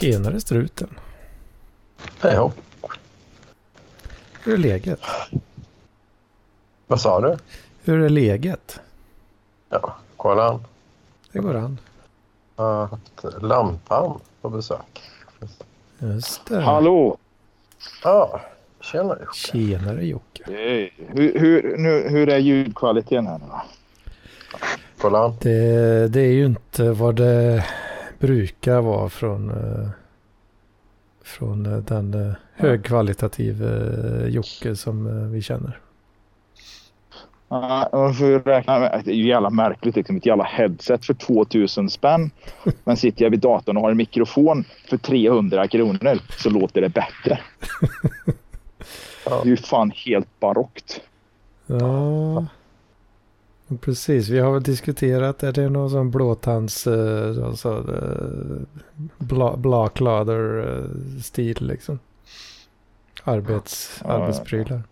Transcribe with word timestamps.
Tjenare 0.00 0.40
struten. 0.40 0.88
Ja. 2.20 2.52
Hur 4.44 4.54
är 4.54 4.58
läget? 4.58 5.00
Vad 6.86 7.00
sa 7.00 7.20
du? 7.20 7.36
Hur 7.84 8.02
är 8.02 8.08
läget? 8.08 8.80
Ja, 9.68 9.96
kolla 10.16 10.48
an. 10.48 10.64
Det 11.32 11.38
går 11.38 11.54
an. 11.54 11.78
Jag 12.56 12.64
har 12.64 12.86
haft 12.86 13.42
lampan 13.42 14.20
på 14.40 14.50
besök. 14.50 15.02
Just 15.98 16.46
det. 16.46 16.60
Hallå! 16.60 17.18
Ja, 18.02 18.40
tjena 18.80 19.16
Jocke. 19.20 19.34
Tjenare 19.34 20.06
Jocke. 20.06 20.42
Hej. 20.46 20.92
Hur, 20.96 21.38
hur, 21.38 21.76
nu, 21.76 22.08
hur 22.08 22.28
är 22.28 22.38
ljudkvaliteten 22.38 23.26
här 23.26 23.38
nu 23.38 23.44
då? 23.48 23.62
Kolla 24.98 25.18
an. 25.24 25.36
Det, 25.40 26.08
det 26.08 26.20
är 26.20 26.32
ju 26.32 26.46
inte 26.46 26.90
vad 26.90 27.14
det 27.14 27.64
brukar 28.18 28.80
vara 28.80 29.08
från, 29.08 29.50
eh, 29.50 29.88
från 31.24 31.66
eh, 31.66 31.78
den 31.78 32.14
eh, 32.14 32.34
högkvalitativa 32.54 33.66
eh, 33.66 34.26
Jocke 34.28 34.76
som 34.76 35.06
eh, 35.06 35.28
vi 35.28 35.42
känner. 35.42 35.80
Ja, 37.48 37.88
Man 37.92 38.14
får 38.14 38.44
räkna 38.44 38.78
med, 38.78 39.02
det 39.04 39.10
är 39.10 39.14
ju 39.14 39.28
jävla 39.28 39.50
märkligt 39.50 39.96
liksom, 39.96 40.16
ett 40.16 40.26
jävla 40.26 40.44
headset 40.44 41.04
för 41.04 41.14
2000 41.14 41.90
spänn. 41.90 42.30
Men 42.84 42.96
sitter 42.96 43.24
jag 43.24 43.30
vid 43.30 43.40
datorn 43.40 43.76
och 43.76 43.82
har 43.82 43.90
en 43.90 43.96
mikrofon 43.96 44.64
för 44.88 44.96
300 44.96 45.68
kronor 45.68 46.18
så 46.38 46.50
låter 46.50 46.80
det 46.80 46.88
bättre. 46.88 47.38
Det 49.24 49.30
är 49.30 49.46
ju 49.46 49.56
fan 49.56 49.92
helt 50.06 50.40
barockt. 50.40 51.00
Ja, 51.66 52.46
precis. 53.80 54.28
Vi 54.28 54.38
har 54.38 54.52
väl 54.52 54.62
diskuterat, 54.62 55.42
är 55.42 55.52
det 55.52 55.68
någon 55.68 55.90
sån 55.90 56.10
blåtands, 56.10 56.86
eh, 56.86 57.44
alltså, 57.46 57.68
eh, 57.78 58.82
bla, 59.18 59.56
blaklader-stil 59.56 61.56
liksom? 61.60 61.98
Arbets, 63.24 64.00
Ja. 64.04 64.10
arbetsprylar. 64.10 64.82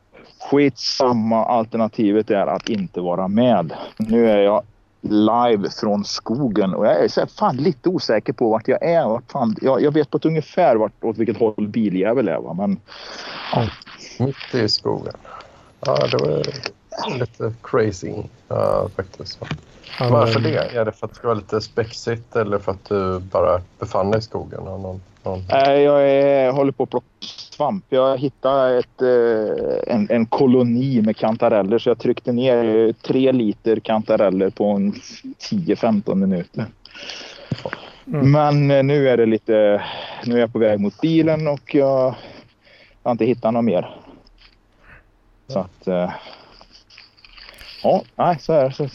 Skitsamma, 0.50 1.45
alternativet 1.45 2.30
är 2.30 2.47
att 2.47 2.69
inte 2.69 3.00
vara 3.00 3.28
med. 3.28 3.72
Nu 3.97 4.30
är 4.30 4.39
jag 4.39 4.62
live 5.00 5.70
från 5.80 6.05
skogen 6.05 6.75
och 6.75 6.86
jag 6.86 7.05
är 7.05 7.08
så 7.08 7.20
här, 7.20 7.27
fan 7.27 7.56
lite 7.56 7.89
osäker 7.89 8.33
på 8.33 8.50
vart 8.50 8.69
jag 8.69 8.83
är. 8.83 9.05
Vart 9.05 9.33
fan, 9.33 9.56
jag, 9.61 9.83
jag 9.83 9.92
vet 9.92 10.11
på 10.11 10.17
ett 10.17 10.25
ungefär 10.25 10.77
vart, 10.77 11.05
åt 11.05 11.19
vilket 11.19 11.39
håll 11.39 11.69
biljävel 11.69 12.28
är. 12.28 12.39
Va? 12.39 12.55
Men 12.55 12.80
Mitt 14.19 14.55
i 14.55 14.69
skogen. 14.69 15.14
Ja, 15.80 16.06
det 16.06 16.17
var 16.17 16.42
lite 17.19 17.53
crazy 17.62 18.14
ja, 18.48 18.89
faktiskt. 18.97 19.39
Varför 20.00 20.41
det? 20.41 20.77
Är 20.77 20.84
det 20.84 20.92
för 20.92 21.06
att 21.06 21.12
det 21.12 21.17
ska 21.17 21.28
vara 21.28 21.39
lite 21.39 21.61
spexigt 21.61 22.36
eller 22.36 22.59
för 22.59 22.73
att 22.73 22.84
du 22.89 23.19
bara 23.19 23.61
befann 23.78 24.11
dig 24.11 24.19
i 24.19 24.23
skogen? 24.23 24.64
Någon, 24.64 25.01
någon... 25.23 25.45
jag 25.83 26.11
är, 26.11 26.53
håller 26.53 26.73
på 26.73 26.83
att 26.83 26.91
plocka 26.91 27.06
svamp. 27.20 27.84
Jag 27.89 28.19
hittade 28.19 28.78
ett, 28.78 29.03
eh, 29.03 29.95
en, 29.95 30.06
en 30.11 30.27
koloni 30.27 31.03
med 31.03 31.17
kantareller 31.17 31.78
så 31.78 31.91
jag 31.91 31.98
tryckte 31.98 32.33
ner 32.33 32.86
eh, 32.89 32.92
tre 32.92 33.33
liter 33.33 33.81
kantareller 33.81 34.51
på 34.51 34.64
en 34.64 34.92
10-15 34.92 36.14
minuter. 36.14 36.67
Mm. 38.06 38.33
Men 38.33 38.86
nu 38.86 39.08
är 39.08 39.17
det 39.17 39.27
lite... 39.27 39.84
Nu 40.25 40.34
är 40.34 40.41
jag 40.41 40.53
på 40.53 40.58
väg 40.58 40.81
mot 40.81 41.01
bilen 41.01 41.48
och 41.48 41.75
jag 41.75 42.14
har 43.03 43.12
inte 43.12 43.25
hittat 43.25 43.53
något 43.53 43.64
mer. 43.64 43.97
Så 45.48 45.58
att... 45.58 45.89
eh, 47.84 47.90
Ja, 47.90 48.02
nej, 48.17 48.39
så 48.40 48.52
är 48.52 48.64
det. 48.64 48.72
Så, 48.72 48.89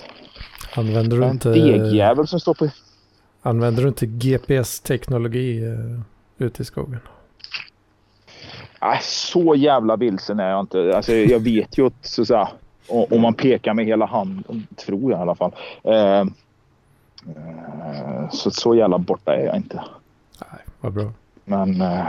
Använder 0.75 1.17
du 1.17 1.23
en 1.23 1.31
inte, 1.31 1.49
degjävel 1.49 2.27
som 2.27 2.39
står 2.39 2.53
på... 2.53 2.67
använder 3.41 3.81
du 3.83 3.87
inte 3.87 4.05
GPS-teknologi 4.05 5.65
uh, 5.65 5.99
ute 6.37 6.61
i 6.61 6.65
skogen? 6.65 6.99
Nej, 8.81 8.99
så 9.01 9.55
jävla 9.55 9.95
vilsen 9.95 10.39
är 10.39 10.49
jag 10.49 10.59
inte. 10.59 10.95
Alltså, 10.95 11.13
jag 11.13 11.39
vet 11.39 11.77
ju 11.77 11.85
att 11.87 11.93
så, 12.01 12.35
här, 12.35 12.47
o- 12.87 13.07
om 13.11 13.21
man 13.21 13.33
pekar 13.33 13.73
med 13.73 13.85
hela 13.85 14.05
handen, 14.05 14.67
tror 14.75 15.11
jag 15.11 15.19
i 15.19 15.21
alla 15.21 15.35
fall. 15.35 15.51
Eh, 15.83 16.19
eh, 16.19 16.27
så, 18.31 18.51
så 18.51 18.75
jävla 18.75 18.97
borta 18.97 19.35
är 19.35 19.45
jag 19.45 19.55
inte. 19.55 19.83
Nej, 20.51 20.61
vad 20.81 20.93
bra. 20.93 21.11
Men... 21.45 21.81
Eh, 21.81 22.07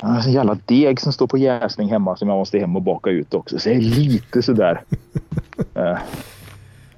det 0.00 0.06
är 0.06 0.26
en 0.26 0.32
jävla 0.32 0.58
deg 0.64 1.00
som 1.00 1.12
står 1.12 1.26
på 1.26 1.38
jäsning 1.38 1.88
hemma 1.88 2.16
som 2.16 2.28
jag 2.28 2.38
måste 2.38 2.58
hem 2.58 2.76
och 2.76 2.82
baka 2.82 3.10
ut 3.10 3.34
också. 3.34 3.58
Så 3.58 3.68
det 3.68 3.74
är 3.74 3.80
lite 3.80 4.42
sådär. 4.42 4.82
eh, 5.74 5.98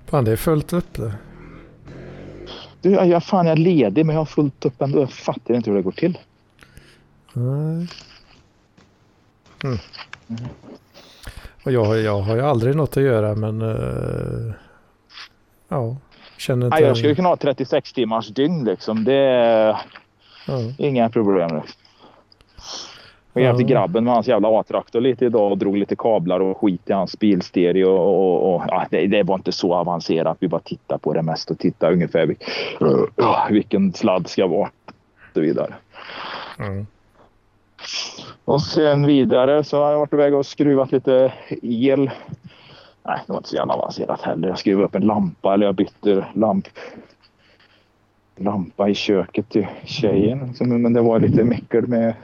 Fan, 0.06 0.24
det 0.24 0.32
är 0.32 0.36
fullt 0.36 0.72
upp 0.72 0.94
det. 0.94 1.12
du, 2.80 2.90
jag, 2.90 3.08
jag, 3.08 3.24
fan, 3.24 3.46
jag 3.46 3.52
är 3.52 3.56
ledig 3.56 4.06
men 4.06 4.14
jag 4.14 4.20
har 4.20 4.26
fullt 4.26 4.64
upp 4.64 4.82
ändå. 4.82 5.00
Jag 5.00 5.12
fattar 5.12 5.54
inte 5.54 5.70
hur 5.70 5.76
det 5.76 5.82
går 5.82 5.92
till. 5.92 6.18
Nej. 7.32 7.88
Mm. 9.64 9.78
Och 11.64 11.72
jag, 11.72 12.00
jag 12.00 12.20
har 12.20 12.34
ju 12.34 12.42
aldrig 12.42 12.76
något 12.76 12.96
att 12.96 13.02
göra 13.02 13.34
men 13.34 13.62
eh, 13.62 14.54
ja, 15.68 15.96
känner 16.36 16.66
inte. 16.66 16.76
Nej, 16.76 16.86
jag 16.86 16.96
skulle 16.96 17.14
kunna 17.14 17.28
ha 17.28 17.36
36 17.36 17.92
timmars 17.92 18.28
dygn 18.28 18.64
liksom. 18.64 19.04
Det 19.04 19.14
är 19.14 19.76
ja. 20.46 20.72
inga 20.78 21.10
problem. 21.10 21.60
Jag 23.34 23.60
Ja. 23.60 23.66
grabben 23.66 24.04
med 24.04 24.14
hans 24.14 24.28
jävla 24.28 24.60
A-traktor 24.60 25.00
lite 25.00 25.24
idag 25.24 25.52
och 25.52 25.58
drog 25.58 25.76
lite 25.76 25.96
kablar 25.96 26.40
och 26.40 26.58
skit 26.60 26.90
i 26.90 26.92
hans 26.92 27.18
bilstereo. 27.18 27.88
Och, 27.90 28.14
och, 28.42 28.54
och, 28.54 28.62
ja, 28.68 28.86
det, 28.90 29.06
det 29.06 29.22
var 29.22 29.34
inte 29.34 29.52
så 29.52 29.74
avancerat. 29.74 30.36
Vi 30.40 30.48
bara 30.48 30.60
tittade 30.60 30.98
på 30.98 31.12
det 31.12 31.22
mest 31.22 31.50
och 31.50 31.58
tittade 31.58 31.92
ungefär 31.92 32.26
vil, 32.26 32.36
ja, 33.16 33.46
vilken 33.50 33.92
sladd 33.92 34.28
ska 34.28 34.46
vara. 34.46 34.68
Och 34.86 35.34
så 35.34 35.40
vidare. 35.40 35.74
Mm. 36.58 36.86
Och 38.44 38.62
sen 38.62 39.06
vidare 39.06 39.64
så 39.64 39.82
har 39.82 39.90
jag 39.90 39.98
varit 39.98 40.10
på 40.10 40.16
väg 40.16 40.34
och 40.34 40.46
skruvat 40.46 40.92
lite 40.92 41.32
el. 41.62 42.10
Nej, 43.04 43.18
det 43.26 43.32
var 43.32 43.36
inte 43.36 43.48
så 43.48 43.56
jävla 43.56 43.74
avancerat 43.74 44.20
heller. 44.22 44.48
Jag 44.48 44.58
skruvade 44.58 44.84
upp 44.86 44.94
en 44.94 45.06
lampa 45.06 45.54
eller 45.54 45.66
jag 45.66 45.74
bytte 45.74 46.26
lamp, 46.34 46.68
lampa 48.36 48.88
i 48.88 48.94
köket 48.94 49.48
till 49.48 49.66
tjejen. 49.84 50.54
Så- 50.54 50.64
Men 50.64 50.92
det 50.92 51.00
var 51.00 51.18
lite 51.20 51.44
meckel 51.44 51.86
med 51.86 52.14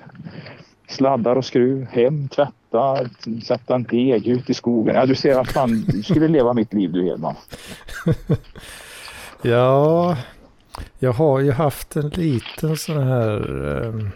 sladdar 0.89 1.37
och 1.37 1.45
skruv. 1.45 1.87
Hem, 1.91 2.29
tvätta, 2.29 2.99
sätta 3.45 3.75
en 3.75 3.83
deg 3.83 4.27
ut 4.27 4.51
i 4.51 4.55
skogen. 4.55 4.95
Ja, 4.95 5.07
du 5.07 5.15
ser, 5.15 5.35
vad 5.35 5.49
fan, 5.49 5.85
du 5.87 6.03
skulle 6.03 6.29
leva 6.29 6.53
mitt 6.53 6.75
liv 6.75 6.93
du 6.93 7.05
Hedman. 7.05 7.35
Ja, 9.43 10.17
jag 10.99 11.13
har 11.13 11.41
ju 11.41 11.51
haft 11.51 11.97
en 11.97 12.09
liten 12.09 12.77
sån 12.77 13.03
här, 13.03 13.67
eh, 13.85 14.09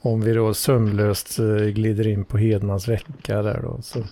om 0.00 0.20
vi 0.20 0.32
då 0.32 0.54
sömlöst 0.54 1.38
eh, 1.38 1.66
glider 1.66 2.06
in 2.06 2.24
på 2.24 2.38
Hedmans 2.38 2.88
vecka 2.88 3.42
där 3.42 3.60
då, 3.62 3.82
så 3.82 4.04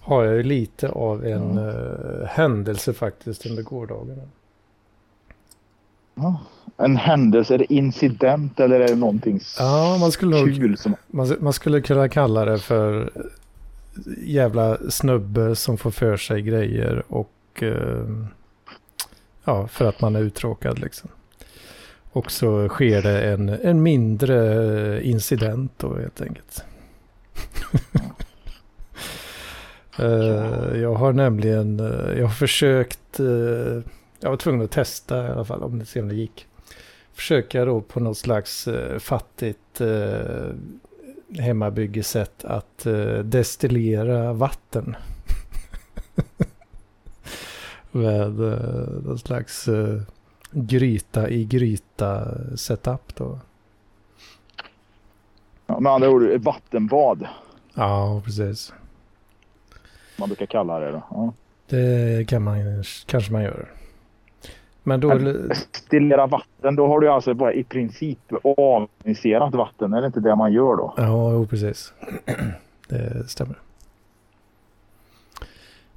har 0.00 0.24
jag 0.24 0.36
ju 0.36 0.42
lite 0.42 0.88
av 0.88 1.26
en 1.26 1.58
eh, 1.58 2.26
händelse 2.26 2.92
faktiskt 2.92 3.46
under 3.46 3.62
gårdagen. 3.62 4.30
En 6.76 6.96
händelse, 6.96 7.54
är 7.54 7.58
det 7.58 7.72
incident 7.72 8.60
eller 8.60 8.80
är 8.80 8.88
det 8.88 8.94
någonting 8.94 9.40
Ja, 9.58 9.96
man 10.00 10.12
skulle 10.12 10.54
kul 10.56 10.76
som... 10.76 10.96
Man, 11.06 11.36
man 11.40 11.52
skulle 11.52 11.80
kunna 11.80 12.08
kalla 12.08 12.44
det 12.44 12.58
för 12.58 13.10
jävla 14.24 14.78
snubbe 14.90 15.56
som 15.56 15.78
får 15.78 15.90
för 15.90 16.16
sig 16.16 16.42
grejer 16.42 17.02
och 17.08 17.32
eh, 17.62 18.06
ja, 19.44 19.66
för 19.66 19.84
att 19.84 20.00
man 20.00 20.16
är 20.16 20.20
uttråkad 20.20 20.78
liksom. 20.78 21.10
Och 22.12 22.30
så 22.30 22.68
sker 22.68 23.02
det 23.02 23.22
en, 23.22 23.48
en 23.48 23.82
mindre 23.82 25.04
incident 25.04 25.72
då 25.76 25.96
helt 25.96 26.20
enkelt. 26.20 26.64
Eh, 29.98 30.80
jag 30.80 30.94
har 30.94 31.12
nämligen, 31.12 31.80
eh, 31.80 32.18
jag 32.18 32.26
har 32.26 32.34
försökt, 32.34 33.20
jag 34.22 34.30
var 34.30 34.36
tvungen 34.36 34.64
att 34.64 34.70
testa 34.70 35.26
i 35.26 35.30
alla 35.30 35.44
fall 35.44 35.62
om 35.62 35.78
det, 35.78 35.84
se 35.84 36.00
om 36.00 36.08
det 36.08 36.14
gick. 36.14 36.46
Försöka 37.12 37.64
då 37.64 37.80
på 37.80 38.00
något 38.00 38.18
slags 38.18 38.68
eh, 38.68 38.98
fattigt 38.98 39.80
eh, 39.80 40.50
hemmabyggesätt 41.38 42.44
att 42.44 42.86
eh, 42.86 43.18
destillera 43.18 44.32
vatten. 44.32 44.96
Med 47.90 48.40
eh, 48.40 48.88
någon 49.04 49.18
slags 49.18 49.68
eh, 49.68 50.00
gryta 50.50 51.28
i 51.28 51.44
gryta 51.44 52.34
setup 52.56 53.14
då. 53.14 53.38
Ja, 55.66 55.80
med 55.80 55.92
andra 55.92 56.10
ord, 56.10 56.22
ett 56.22 56.42
vattenbad. 56.42 57.26
Ja, 57.74 58.22
precis. 58.24 58.72
Man 60.18 60.28
brukar 60.28 60.46
kalla 60.46 60.80
det. 60.80 60.90
Då. 60.90 61.02
Ja. 61.10 61.32
Det 61.66 62.28
kan 62.28 62.42
man, 62.42 62.84
kanske 63.06 63.32
man 63.32 63.42
gör. 63.42 63.81
Men 64.82 65.00
då... 65.00 65.14
Destillera 65.14 66.26
vatten, 66.26 66.76
då 66.76 66.86
har 66.86 67.00
du 67.00 67.08
alltså 67.08 67.34
bara 67.34 67.52
i 67.52 67.64
princip 67.64 68.18
aviniserat 68.56 69.54
vatten. 69.54 69.92
Är 69.92 70.00
det 70.00 70.06
inte 70.06 70.20
det 70.20 70.36
man 70.36 70.52
gör 70.52 70.76
då? 70.76 70.94
Ja, 70.96 71.32
jo, 71.32 71.46
precis. 71.46 71.92
Det 72.88 73.28
stämmer. 73.28 73.56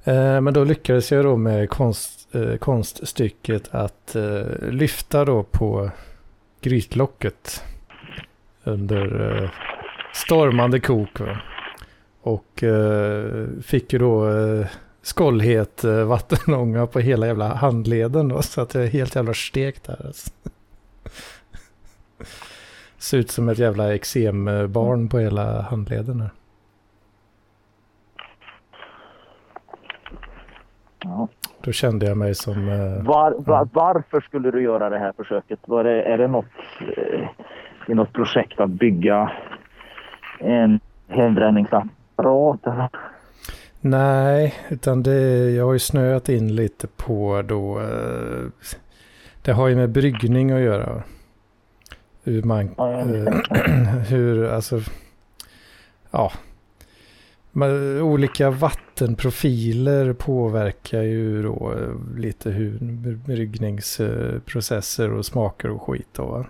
Eh, 0.06 0.40
men 0.40 0.54
då 0.54 0.64
lyckades 0.64 1.12
jag 1.12 1.24
då 1.24 1.36
med 1.36 1.70
konst, 1.70 2.34
eh, 2.34 2.56
konststycket 2.56 3.74
att 3.74 4.16
eh, 4.16 4.70
lyfta 4.70 5.24
då 5.24 5.42
på 5.42 5.90
grytlocket 6.60 7.64
under 8.64 9.50
stormande 10.12 10.80
kok. 10.80 11.20
Och 12.20 12.64
fick 13.62 13.92
ju 13.92 13.98
då 13.98 14.30
skållhet 15.06 15.84
eh, 15.84 16.04
vattenånga 16.04 16.86
på 16.86 16.98
hela 16.98 17.26
jävla 17.26 17.54
handleden 17.54 18.28
då, 18.28 18.42
så 18.42 18.60
att 18.60 18.74
jag 18.74 18.84
är 18.84 18.88
helt 18.88 19.16
jävla 19.16 19.34
stekt 19.34 19.86
här. 19.86 20.06
Alltså. 20.06 20.30
Ser 22.98 23.18
ut 23.18 23.30
som 23.30 23.48
ett 23.48 23.58
jävla 23.58 23.94
eksembarn 23.94 25.08
på 25.08 25.18
hela 25.18 25.60
handleden 25.62 26.20
här. 26.20 26.30
Ja. 31.04 31.28
Då 31.60 31.72
kände 31.72 32.06
jag 32.06 32.16
mig 32.16 32.34
som... 32.34 32.68
Eh, 32.68 33.06
var, 33.06 33.34
var, 33.38 33.68
varför 33.72 34.20
skulle 34.20 34.50
du 34.50 34.62
göra 34.62 34.90
det 34.90 34.98
här 34.98 35.12
försöket? 35.16 35.58
Var 35.66 35.84
det, 35.84 36.02
är 36.02 36.18
det 36.18 36.28
något, 36.28 36.46
eh, 36.96 37.28
i 37.88 37.94
något 37.94 38.12
projekt 38.12 38.60
att 38.60 38.70
bygga 38.70 39.32
en 40.38 40.80
hembränningsapparat? 41.08 42.92
Nej, 43.90 44.54
utan 44.68 45.02
det, 45.02 45.50
jag 45.50 45.64
har 45.64 45.72
ju 45.72 45.78
snöat 45.78 46.28
in 46.28 46.54
lite 46.54 46.86
på 46.86 47.42
då. 47.42 47.80
Eh, 47.80 48.44
det 49.42 49.52
har 49.52 49.68
ju 49.68 49.76
med 49.76 49.90
bryggning 49.90 50.50
att 50.50 50.60
göra. 50.60 51.02
Hur 52.22 52.42
man, 52.42 52.68
eh, 52.78 53.34
hur, 54.08 54.44
alltså, 54.44 54.80
ja. 56.10 56.32
Olika 58.02 58.50
vattenprofiler 58.50 60.12
påverkar 60.12 61.02
ju 61.02 61.42
då 61.42 61.72
eh, 61.72 62.18
lite 62.18 62.50
hur 62.50 62.78
bryggningsprocesser 63.26 65.12
och 65.12 65.26
smaker 65.26 65.70
och 65.70 65.82
skit 65.82 66.08
då. 66.12 66.46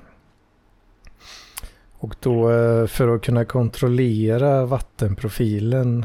Och 1.98 2.14
då 2.20 2.48
för 2.86 3.14
att 3.14 3.22
kunna 3.22 3.44
kontrollera 3.44 4.66
vattenprofilen 4.66 6.04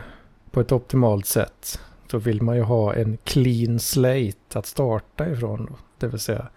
på 0.51 0.59
ett 0.61 0.71
optimalt 0.71 1.25
sätt. 1.25 1.79
Då 2.09 2.17
vill 2.17 2.41
man 2.41 2.55
ju 2.55 2.61
ha 2.61 2.93
en 2.93 3.17
clean 3.23 3.79
slate 3.79 4.59
att 4.59 4.65
starta 4.65 5.29
ifrån. 5.29 5.65
Då, 5.65 5.75
det 5.99 6.07
vill 6.07 6.19
säga 6.19 6.47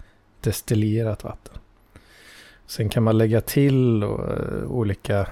destillerat 0.41 1.25
vatten. 1.25 1.55
Sen 2.67 2.89
kan 2.89 3.03
man 3.03 3.19
lägga 3.19 3.41
till 3.41 4.03
uh, 4.03 4.71
olika 4.71 5.27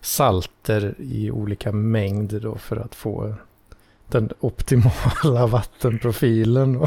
salter 0.00 0.94
i 0.98 1.30
olika 1.30 1.72
mängder 1.72 2.40
då 2.40 2.54
för 2.54 2.76
att 2.76 2.94
få 2.94 3.34
den 4.08 4.30
optimala 4.40 5.46
vattenprofilen. 5.52 6.80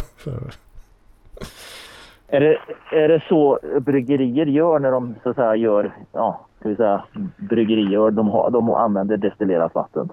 Är 2.28 2.40
det, 2.40 2.58
är 2.92 3.08
det 3.08 3.24
så 3.30 3.60
bryggerier 3.80 4.46
gör 4.46 4.80
när 4.80 4.92
de 4.92 5.16
så 5.24 5.30
att 5.30 5.36
säga 5.36 5.56
gör, 5.56 5.96
ja, 6.12 6.46
ska 6.60 6.70
vi 6.70 6.76
säga, 6.76 7.04
bryggerier, 7.38 8.12
de, 8.12 8.28
har, 8.28 8.52
de 8.52 8.70
använder 8.70 9.18
destillerat 9.18 9.76
vatten? 9.76 10.10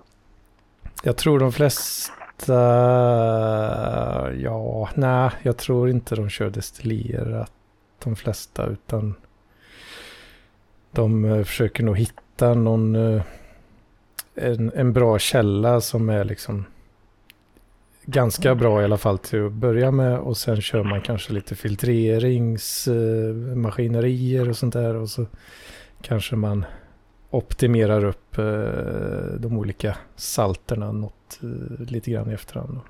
Jag 1.02 1.16
tror 1.16 1.38
de 1.38 1.52
flesta... 1.52 2.12
Ja, 4.32 4.88
nej, 4.94 5.30
jag 5.42 5.56
tror 5.56 5.90
inte 5.90 6.14
de 6.14 6.28
kör 6.28 6.50
destillerat 6.50 7.52
de 8.04 8.16
flesta 8.16 8.66
utan 8.66 9.14
de 10.90 11.24
eh, 11.24 11.44
försöker 11.44 11.84
nog 11.84 11.98
hitta 11.98 12.54
någon 12.54 12.94
eh, 12.94 13.22
en, 14.34 14.72
en 14.74 14.92
bra 14.92 15.18
källa 15.18 15.80
som 15.80 16.08
är 16.08 16.24
liksom 16.24 16.64
ganska 18.04 18.54
bra 18.54 18.80
i 18.80 18.84
alla 18.84 18.98
fall 18.98 19.18
till 19.18 19.46
att 19.46 19.52
börja 19.52 19.90
med 19.90 20.18
och 20.18 20.36
sen 20.36 20.60
kör 20.60 20.84
man 20.84 21.00
kanske 21.00 21.32
lite 21.32 21.54
filtreringsmaskinerier 21.54 24.48
och 24.48 24.56
sånt 24.56 24.72
där 24.72 24.94
och 24.94 25.08
så 25.08 25.26
kanske 26.02 26.36
man 26.36 26.64
optimerar 27.30 28.04
upp 28.04 28.38
eh, 28.38 28.44
de 29.38 29.58
olika 29.58 29.96
salterna 30.16 30.92
något 30.92 31.40
eh, 31.42 31.86
lite 31.86 32.10
grann 32.10 32.30
i 32.30 32.34
efterhand. 32.34 32.80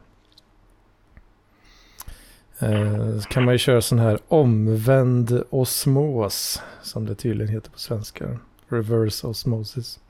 Eh, 2.59 3.19
så 3.21 3.29
kan 3.29 3.45
man 3.45 3.55
ju 3.55 3.59
köra 3.59 3.81
sån 3.81 3.99
här 3.99 4.19
omvänd 4.29 5.43
osmos 5.51 6.63
som 6.83 7.07
det 7.07 7.15
tydligen 7.15 7.55
heter 7.55 7.71
på 7.71 7.79
svenska. 7.79 8.39
Reverse 8.69 9.27
osmosis. 9.27 10.01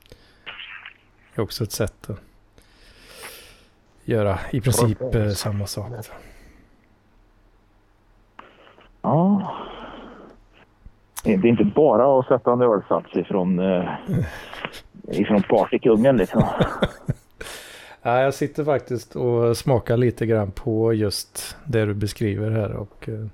Det 1.35 1.41
är 1.41 1.43
också 1.43 1.63
ett 1.63 1.71
sätt 1.71 2.09
att 2.09 2.19
göra 4.03 4.39
i 4.51 4.61
princip 4.61 4.97
samma 5.35 5.67
sak. 5.67 5.91
Ja, 9.01 9.53
det 11.23 11.31
är 11.31 11.45
inte 11.45 11.63
bara 11.63 12.19
att 12.19 12.27
sätta 12.27 12.53
en 12.53 12.61
ölsats 12.61 13.15
ifrån, 13.15 13.59
eh, 13.59 13.89
ifrån 15.07 15.43
partykungen 15.43 16.17
liksom. 16.17 16.43
ja, 18.01 18.21
jag 18.21 18.33
sitter 18.33 18.63
faktiskt 18.63 19.15
och 19.15 19.57
smakar 19.57 19.97
lite 19.97 20.25
grann 20.25 20.51
på 20.51 20.93
just 20.93 21.57
det 21.65 21.85
du 21.85 21.93
beskriver 21.93 22.51
här. 22.51 22.71
Och, 22.73 23.09
eh, 23.09 23.25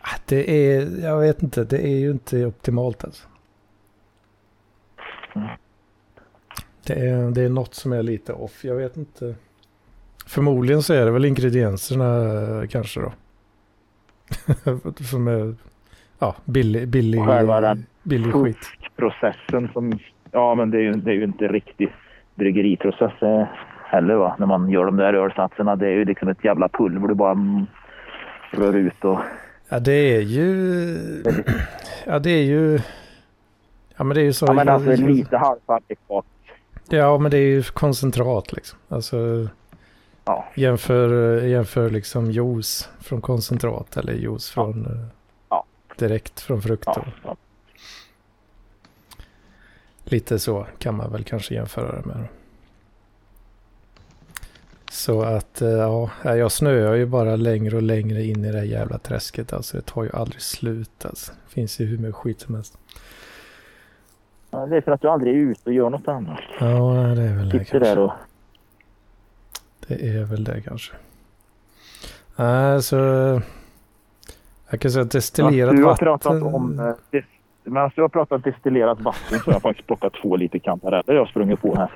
ah, 0.00 0.18
det 0.26 0.50
är, 0.50 1.04
jag 1.04 1.20
vet 1.20 1.42
inte, 1.42 1.64
det 1.64 1.86
är 1.86 1.98
ju 1.98 2.10
inte 2.10 2.46
optimalt 2.46 3.04
alltså. 3.04 3.28
Det 6.86 7.08
är, 7.08 7.30
det 7.30 7.42
är 7.42 7.48
något 7.48 7.74
som 7.74 7.92
är 7.92 8.02
lite 8.02 8.32
off, 8.32 8.64
jag 8.64 8.74
vet 8.74 8.96
inte. 8.96 9.34
Förmodligen 10.26 10.82
så 10.82 10.94
är 10.94 11.04
det 11.04 11.10
väl 11.10 11.24
ingredienserna 11.24 12.32
eh, 12.62 12.68
kanske 12.68 13.00
då. 13.00 13.12
som 15.10 15.28
är 15.28 15.54
ja, 16.22 16.34
billig, 16.44 16.88
billig, 16.88 17.24
Själva 17.24 17.60
den 17.60 17.86
billig 18.02 18.32
skit. 18.32 18.56
processen 18.96 19.68
som, 19.72 19.98
ja 20.30 20.54
men 20.54 20.70
det 20.70 20.78
är 20.78 20.82
ju, 20.82 20.92
det 20.92 21.10
är 21.10 21.14
ju 21.14 21.24
inte 21.24 21.48
riktig 21.48 21.92
bryggeriprocess 22.34 23.22
eh, 23.22 23.46
heller 23.84 24.14
va. 24.14 24.36
När 24.38 24.46
man 24.46 24.70
gör 24.70 24.84
de 24.84 24.96
där 24.96 25.14
ölsatserna. 25.14 25.76
Det 25.76 25.86
är 25.86 25.90
ju 25.90 26.04
liksom 26.04 26.28
ett 26.28 26.44
jävla 26.44 26.68
pulver 26.68 27.08
du 27.08 27.14
bara 27.14 27.66
rör 28.50 28.76
ut 28.76 29.04
och... 29.04 29.18
Ja 29.68 29.78
det 29.78 30.16
är 30.16 30.20
ju... 30.20 30.44
Ja 32.06 32.18
det 32.18 32.30
är 32.30 32.42
ju... 32.42 32.80
Ja 33.96 34.04
men 34.04 34.14
det 34.14 34.20
är 34.20 34.24
ju 34.24 34.32
så... 34.32 34.46
Ja 34.46 34.52
men 34.52 34.68
alltså 34.68 34.90
lite 34.90 35.36
halvfabrikat. 35.36 36.24
Ja 36.88 37.18
men 37.18 37.30
det 37.30 37.38
är 37.38 37.48
ju 37.48 37.62
koncentrat 37.62 38.52
liksom. 38.52 38.78
Alltså... 38.88 39.16
Ja. 40.24 40.44
Jämför, 40.54 41.40
jämför 41.42 41.90
liksom 41.90 42.30
juice 42.30 42.90
från 43.00 43.20
koncentrat 43.20 43.96
eller 43.96 44.12
juice 44.12 44.50
från... 44.50 44.86
Direkt 45.98 46.40
från 46.40 46.62
frukter. 46.62 47.14
Ja, 47.24 47.36
Lite 50.04 50.38
så 50.38 50.66
kan 50.78 50.96
man 50.96 51.12
väl 51.12 51.24
kanske 51.24 51.54
jämföra 51.54 52.00
det 52.00 52.06
med. 52.06 52.26
Så 54.90 55.22
att 55.22 55.62
eh, 55.62 55.68
ja, 55.68 56.10
jag 56.24 56.52
snöar 56.52 56.94
ju 56.94 57.06
bara 57.06 57.36
längre 57.36 57.76
och 57.76 57.82
längre 57.82 58.22
in 58.22 58.44
i 58.44 58.52
det 58.52 58.58
här 58.58 58.64
jävla 58.64 58.98
träsket. 58.98 59.52
Alltså 59.52 59.76
det 59.76 59.82
tar 59.82 60.02
ju 60.02 60.10
aldrig 60.12 60.42
slut 60.42 61.04
alltså. 61.04 61.32
Det 61.32 61.54
finns 61.54 61.80
ju 61.80 61.84
hur 61.86 61.98
mycket 61.98 62.14
skit 62.14 62.40
som 62.40 62.54
helst. 62.54 62.78
Ja, 64.50 64.66
det 64.66 64.76
är 64.76 64.80
för 64.80 64.92
att 64.92 65.00
du 65.00 65.08
aldrig 65.08 65.34
är 65.34 65.38
ute 65.38 65.60
och 65.64 65.72
gör 65.72 65.90
något 65.90 66.08
annat. 66.08 66.40
Ja, 66.60 66.66
det 67.16 67.22
är 67.22 67.36
väl 67.36 67.48
det 67.48 67.58
kanske. 67.58 67.78
Där 67.78 67.98
och... 67.98 68.12
Det 69.86 70.08
är 70.08 70.24
väl 70.24 70.44
det 70.44 70.60
kanske. 70.60 70.94
Alltså, 72.36 73.42
jag 74.72 74.80
kan 74.80 74.90
säga 74.90 75.04
destillerat 75.04 75.76
du 75.76 75.82
har 75.82 75.90
vatten. 75.90 76.04
Pratat 76.06 76.42
om, 76.42 76.94
eh, 77.12 77.22
medan 77.64 77.90
du 77.94 78.02
har 78.02 78.08
pratat 78.08 78.44
destillerat 78.44 79.00
vatten 79.00 79.38
så 79.38 79.44
har 79.44 79.52
jag 79.52 79.62
faktiskt 79.62 79.86
plockat 79.86 80.12
två 80.22 80.36
liter 80.36 80.58
kantareller 80.58 81.14
jag 81.14 81.28
sprungit 81.28 81.62
på 81.62 81.76
här. 81.76 81.90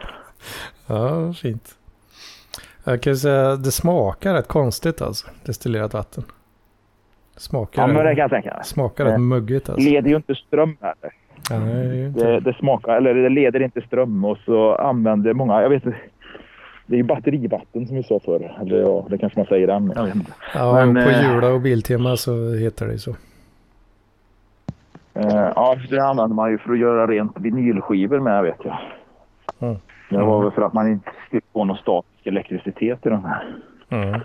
Ja, 0.86 1.32
fint. 1.32 1.74
Jag 2.84 3.02
kan 3.02 3.16
säga 3.16 3.56
det 3.56 3.70
smakar 3.70 4.34
rätt 4.34 4.48
konstigt 4.48 5.02
alltså, 5.02 5.26
destillerat 5.44 5.94
vatten. 5.94 6.24
Smakar, 7.36 7.82
ja, 7.82 7.86
men 7.86 7.96
det 7.96 8.14
kan 8.14 8.22
jag 8.22 8.30
tänka 8.30 8.62
Smakar 8.62 9.04
rätt 9.04 9.20
muggigt 9.20 9.68
alltså. 9.68 9.88
leder 9.88 10.08
ju 10.10 10.16
inte 10.16 10.34
ström 10.34 10.76
heller. 10.80 11.12
Ja, 11.50 11.56
det, 11.56 12.08
det, 12.08 12.40
det, 12.40 12.54
smakar, 12.54 12.96
eller 12.96 13.14
det 13.14 13.28
leder 13.28 13.62
inte 13.62 13.80
ström 13.80 14.24
och 14.24 14.38
så 14.38 14.74
använder 14.74 15.32
många, 15.32 15.62
jag 15.62 15.68
vet 15.68 15.86
inte, 15.86 15.98
det 16.86 16.94
är 16.94 16.96
ju 16.96 17.02
batterivatten 17.02 17.86
som 17.86 17.96
vi 17.96 18.02
sa 18.02 18.20
förr. 18.20 18.56
Eller 18.60 18.80
ja, 18.80 19.06
det 19.10 19.18
kanske 19.18 19.38
man 19.38 19.46
säger 19.46 19.68
än. 19.68 19.84
Inte. 19.84 20.32
Ja, 20.54 20.72
Men, 20.72 20.94
på 20.94 21.10
eh, 21.10 21.22
Jula 21.22 21.48
och 21.48 21.60
Biltema 21.60 22.16
så 22.16 22.54
heter 22.54 22.86
det 22.86 22.98
så. 22.98 23.10
Eh, 25.14 25.52
ja, 25.56 25.76
det 25.90 25.98
använder 25.98 26.34
man 26.34 26.50
ju 26.50 26.58
för 26.58 26.72
att 26.72 26.78
göra 26.78 27.06
rent 27.06 27.40
vinylskivor 27.40 28.20
med 28.20 28.42
vet 28.42 28.58
jag. 28.64 28.78
Mm. 29.58 29.76
Det 30.10 30.16
var 30.16 30.42
väl 30.42 30.50
för 30.50 30.62
att 30.62 30.72
man 30.72 30.92
inte 30.92 31.10
skulle 31.26 31.42
få 31.52 31.64
någon 31.64 31.76
statisk 31.76 32.26
elektricitet 32.26 33.06
i 33.06 33.08
de 33.08 33.24
här. 33.24 33.56
Mm. 33.88 34.20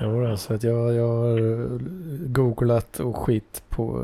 Jo, 0.00 0.26
alltså 0.26 0.54
att 0.54 0.62
jag, 0.62 0.94
jag 0.94 1.08
har 1.08 1.78
googlat 2.28 2.98
och 3.00 3.16
skit 3.16 3.64
på 3.68 4.02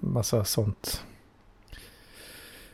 massa 0.00 0.44
sånt 0.44 1.04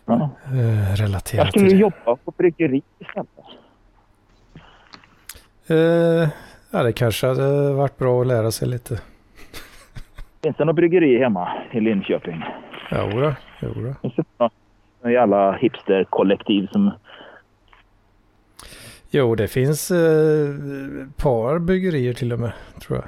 Ja. 0.08 0.30
Eh, 0.58 0.94
relaterat 0.94 1.44
Jag 1.44 1.48
skulle 1.48 1.76
jobba 1.80 2.16
på 2.24 2.30
bryggeri 2.36 2.82
istället. 2.98 3.28
Eh, 5.66 6.28
ja, 6.70 6.82
det 6.82 6.92
kanske 6.92 7.26
hade 7.26 7.72
varit 7.72 7.98
bra 7.98 8.20
att 8.20 8.26
lära 8.26 8.50
sig 8.50 8.68
lite. 8.68 9.00
Finns 10.42 10.56
det 10.56 10.64
något 10.64 10.76
bryggeri 10.76 11.18
hemma 11.18 11.48
i 11.72 11.80
Linköping? 11.80 12.44
Jodå, 12.90 13.34
jodå. 13.62 13.94
Finns 14.02 14.14
det 14.16 14.24
något 14.38 14.52
jävla 15.12 15.52
hipsterkollektiv 15.52 16.66
som... 16.72 16.90
Jo, 19.10 19.34
det 19.34 19.48
finns 19.48 19.90
eh, 19.90 20.48
par 21.16 21.58
bryggerier 21.58 22.12
till 22.12 22.32
och 22.32 22.40
med, 22.40 22.52
tror 22.82 22.98
jag. 22.98 23.04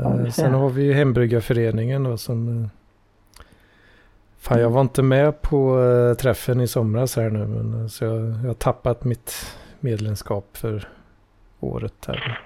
Eh, 0.00 0.16
Ja, 0.24 0.30
sen 0.30 0.54
har 0.54 0.70
vi 0.70 0.82
ju 0.84 0.92
hembryggarföreningen 0.92 2.04
då 2.04 2.16
som... 2.16 2.70
Fan, 4.44 4.60
jag 4.60 4.70
var 4.70 4.80
inte 4.80 5.02
med 5.02 5.42
på 5.42 5.82
eh, 5.82 6.14
träffen 6.16 6.60
i 6.60 6.66
somras 6.66 7.16
här 7.16 7.30
nu, 7.30 7.46
men 7.46 7.80
eh, 7.80 7.86
så 7.86 8.04
jag, 8.04 8.14
jag 8.20 8.46
har 8.46 8.54
tappat 8.54 9.04
mitt 9.04 9.32
medlemskap 9.80 10.56
för 10.56 10.88
året 11.60 12.04
här. 12.08 12.40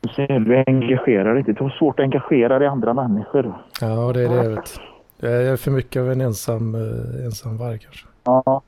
Du 0.00 0.08
ser, 0.08 0.40
du 0.40 0.64
engagerar 0.66 1.30
dig 1.30 1.38
inte. 1.38 1.52
Du 1.52 1.62
har 1.62 1.70
svårt 1.70 2.00
att 2.00 2.04
engagera 2.04 2.58
dig 2.58 2.66
i 2.66 2.68
andra 2.68 2.94
människor. 2.94 3.54
Ja, 3.80 4.12
det 4.12 4.22
är 4.22 4.28
det 4.28 4.34
jag 4.34 4.50
vet. 4.50 4.80
Jag 5.16 5.32
är 5.32 5.56
för 5.56 5.70
mycket 5.70 6.00
av 6.00 6.12
en 6.12 6.20
ensam, 6.20 6.74
eh, 6.74 7.24
ensam 7.24 7.56
varg 7.56 7.78
kanske. 7.78 8.06
Ja. 8.24 8.62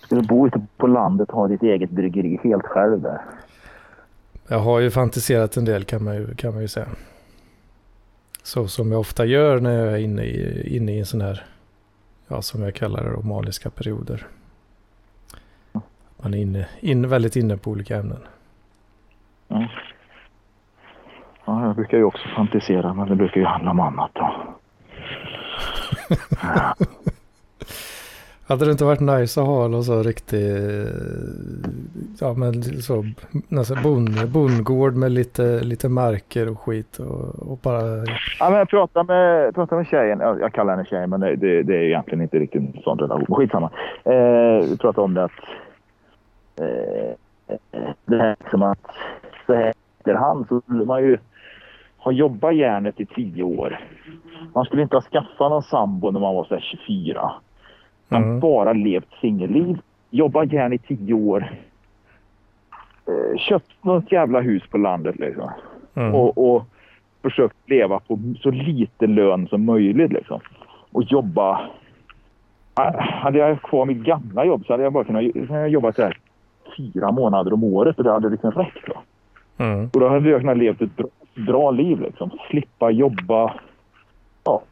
Ska 0.00 0.14
du 0.14 0.22
bo 0.22 0.46
ute 0.46 0.66
på 0.76 0.86
landet 0.86 1.28
och 1.28 1.34
ha 1.34 1.48
ditt 1.48 1.62
eget 1.62 1.90
bryggeri 1.90 2.40
helt 2.44 2.66
själv 2.66 3.00
där? 3.00 3.20
Jag 4.48 4.58
har 4.58 4.80
ju 4.80 4.90
fantiserat 4.90 5.56
en 5.56 5.64
del 5.64 5.84
kan 5.84 6.04
man 6.04 6.14
ju, 6.14 6.34
kan 6.34 6.52
man 6.52 6.62
ju 6.62 6.68
säga. 6.68 6.86
Så 8.44 8.68
som 8.68 8.92
jag 8.92 9.00
ofta 9.00 9.24
gör 9.24 9.60
när 9.60 9.84
jag 9.84 9.92
är 9.92 9.98
inne 9.98 10.22
i, 10.22 10.76
inne 10.76 10.92
i 10.92 10.98
en 10.98 11.06
sån 11.06 11.20
här, 11.20 11.42
ja 12.28 12.42
som 12.42 12.62
jag 12.62 12.74
kallar 12.74 13.04
det, 13.04 13.10
då, 13.10 13.22
maniska 13.22 13.70
perioder. 13.70 14.26
Man 16.16 16.34
är 16.34 16.38
inne, 16.38 16.66
in, 16.80 17.08
väldigt 17.08 17.36
inne 17.36 17.56
på 17.56 17.70
olika 17.70 17.96
ämnen. 17.96 18.20
Ja. 19.48 19.68
ja, 21.44 21.66
jag 21.66 21.76
brukar 21.76 21.98
ju 21.98 22.04
också 22.04 22.28
fantisera, 22.36 22.94
men 22.94 23.08
det 23.08 23.16
brukar 23.16 23.40
ju 23.40 23.46
handla 23.46 23.70
om 23.70 23.80
annat 23.80 24.10
då. 24.14 24.54
Hade 28.48 28.64
det 28.64 28.70
inte 28.70 28.84
varit 28.84 29.00
nice 29.00 29.40
att 29.40 29.46
ha 29.46 29.68
någon 29.68 29.84
så 29.84 30.02
riktig, 30.02 30.44
ja 32.20 32.34
men 32.34 32.62
så, 32.62 33.04
nästan 33.48 33.82
bon, 33.82 34.06
bondgård 34.32 34.94
med 34.94 35.12
lite, 35.12 35.60
lite 35.60 35.88
marker 35.88 36.50
och 36.50 36.60
skit 36.60 36.98
och, 36.98 37.52
och 37.52 37.58
bara, 37.62 37.80
Ja, 38.40 38.50
men 38.50 38.58
jag 38.58 38.68
pratade 38.68 39.06
med, 39.06 39.54
pratade 39.54 39.80
med 39.80 39.86
tjejen. 39.86 40.20
Jag, 40.20 40.52
kallar 40.52 40.72
henne 40.72 40.84
tjej, 40.84 41.06
men 41.06 41.20
det, 41.20 41.36
det, 41.36 41.62
det 41.62 41.76
är 41.76 41.82
egentligen 41.82 42.20
inte 42.20 42.38
riktigt 42.38 42.62
en 42.62 42.82
sån 42.82 42.98
relation. 42.98 43.36
Skitsamma. 43.36 43.70
Eh, 44.04 44.68
vi 44.70 44.76
pratade 44.80 45.04
om 45.04 45.14
det 45.14 45.24
att 45.24 45.30
eh, 46.60 47.56
det 48.04 48.16
här 48.16 48.36
som 48.50 48.62
att 48.62 48.90
så 49.46 49.54
här 49.54 49.72
efterhand 49.98 50.46
så 50.48 50.60
skulle 50.60 50.84
man 50.84 51.02
ju 51.02 51.18
ha 51.96 52.12
jobbat 52.12 52.56
järnet 52.56 53.00
i 53.00 53.06
tio 53.06 53.42
år. 53.42 53.80
Man 54.54 54.64
skulle 54.64 54.82
inte 54.82 54.96
ha 54.96 55.02
skaffat 55.02 55.50
någon 55.50 55.62
sambo 55.62 56.10
när 56.10 56.20
man 56.20 56.34
var 56.34 56.44
så 56.44 56.54
här 56.54 56.76
24. 56.86 57.32
Man 58.14 58.22
Mm. 58.24 58.40
bara 58.40 58.72
levt 58.72 59.08
singelliv, 59.20 59.78
jobbat 60.10 60.52
järn 60.52 60.72
i 60.72 60.78
tio 60.78 61.14
år. 61.14 61.50
Eh, 63.06 63.38
köpt 63.38 63.84
något 63.84 64.12
jävla 64.12 64.40
hus 64.40 64.62
på 64.70 64.78
landet 64.78 65.16
liksom 65.18 65.50
mm, 65.94 66.14
och, 66.14 66.54
och 66.54 66.64
försökt 67.22 67.56
leva 67.66 68.00
på 68.00 68.18
så 68.40 68.50
lite 68.50 69.06
lön 69.06 69.46
som 69.48 69.64
möjligt. 69.64 70.12
Liksom. 70.12 70.40
Och 70.92 71.02
jobba. 71.02 71.60
Ah, 72.74 73.00
Hade 73.00 73.38
jag 73.38 73.62
kvar 73.62 73.84
mitt 73.86 73.98
gamla 74.04 74.44
jobb 74.44 74.66
så 74.66 74.72
hade 74.72 74.82
jag 74.82 74.92
bara 74.92 75.04
kunnat 75.04 75.32
kunnat 75.32 75.70
jobba 75.70 75.92
så 75.92 76.02
här 76.02 76.18
fyra 76.76 77.12
månader 77.12 77.52
om 77.52 77.64
året 77.64 77.98
och 77.98 78.04
det 78.04 78.10
hade 78.12 78.28
liksom 78.28 78.50
räckt. 78.50 78.86
Då. 78.86 78.94
mm, 79.64 79.90
Och 79.94 80.00
då 80.00 80.08
hade 80.08 80.30
jag 80.30 80.40
kunnat 80.40 80.58
leva 80.58 80.76
ett 80.84 80.96
bra, 80.96 81.06
bra 81.46 81.70
liv. 81.70 82.00
Liksom. 82.00 82.30
Slippa 82.50 82.90
jobba. 82.90 83.54
Ja, 84.44 84.62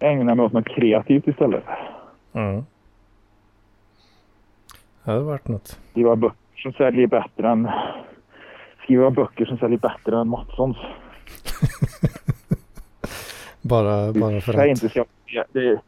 ägna 0.00 0.34
mig 0.34 0.44
åt 0.46 0.52
något 0.52 0.68
kreativt 0.68 1.28
istället. 1.28 1.64
Mm. 2.32 2.64
Det 5.04 5.10
hade 5.10 5.22
varit 5.22 5.48
något. 5.48 5.78
Skriva 5.90 6.16
böcker 6.16 6.36
som 6.56 6.72
säljer 6.72 7.06
bättre 7.06 7.48
än 7.48 7.70
skriva 8.82 9.10
böcker 9.10 9.44
som 9.44 9.58
säljer 9.58 9.78
bättre 9.78 10.20
än 10.20 10.28
Mattssons. 10.28 10.76
Bara, 13.62 14.12
bara 14.12 14.40
för 14.40 14.54
att. 14.58 14.66
inte 14.66 14.88
så, 14.88 15.04
det 15.52 15.68
är 15.68 15.80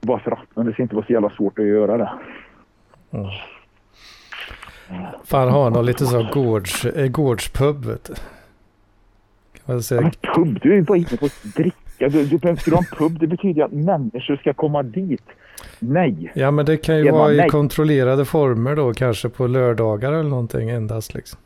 bara 0.00 0.18
för 0.18 0.30
att, 0.30 0.38
men 0.54 0.66
det 0.66 0.72
ska 0.72 0.82
inte 0.82 0.94
vara 0.94 1.06
så 1.06 1.12
jävla 1.12 1.30
svårt 1.30 1.58
att 1.58 1.64
göra 1.64 1.96
det. 1.96 2.10
Mm. 3.10 3.26
Fan 5.24 5.48
ha 5.48 5.70
någon 5.70 5.86
lite 5.86 6.06
så 6.06 6.28
gårds, 6.32 6.84
eh, 6.84 7.06
gårdspub 7.06 7.84
vet 7.84 8.04
du. 8.04 8.14
Kan 8.14 9.74
man 9.74 9.82
säga. 9.82 10.00
Men 10.00 10.10
pub, 10.34 10.60
du 10.62 10.72
är 10.72 10.76
ju 10.76 10.82
bara 10.82 10.98
inne 10.98 11.16
på 11.20 11.26
att 11.26 11.42
dricka. 11.56 12.08
Du, 12.08 12.26
du, 12.26 12.38
ska 12.38 12.70
du 12.70 12.76
ha 12.76 12.78
en 12.78 12.98
pub, 12.98 13.18
det 13.18 13.26
betyder 13.26 13.64
att 13.64 13.72
människor 13.72 14.36
ska 14.36 14.54
komma 14.54 14.82
dit. 14.82 15.24
Nej. 15.78 16.32
Ja 16.34 16.50
men 16.50 16.66
det 16.66 16.76
kan 16.76 16.96
ju 16.98 17.10
vara 17.10 17.32
i 17.32 17.36
nej. 17.36 17.48
kontrollerade 17.48 18.24
former 18.24 18.76
då 18.76 18.92
kanske 18.94 19.28
på 19.28 19.46
lördagar 19.46 20.12
eller 20.12 20.30
någonting 20.30 20.70
endast 20.70 21.14
liksom. 21.14 21.38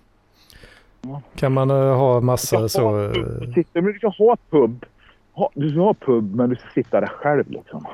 Ja. 1.03 1.23
Kan 1.37 1.53
man 1.53 1.71
eh, 1.71 1.77
ha 1.77 2.21
Du 2.21 2.27
massa 2.27 2.47
ska 2.57 2.69
så. 2.69 2.89
ha, 2.91 3.09
pub, 3.13 3.55
sitta, 3.55 3.81
men 3.81 3.93
du 3.93 3.99
ska 3.99 4.09
ha 4.09 4.37
pub. 4.51 4.85
Ha, 5.33 5.51
du 5.55 5.71
ska 5.71 5.81
ha 5.81 5.95
pub, 5.95 6.35
men 6.35 6.51
du 6.51 6.57
ska 6.57 6.69
sitta 6.75 7.01
där 7.01 7.07
själv 7.07 7.51
liksom. 7.51 7.87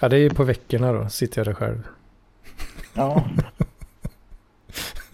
Ja 0.00 0.08
det 0.08 0.16
är 0.16 0.20
ju 0.20 0.30
på 0.30 0.44
veckorna 0.44 0.92
då, 0.92 1.08
sitter 1.08 1.38
jag 1.38 1.46
där 1.46 1.54
själv. 1.54 1.86
Ja. 2.94 3.24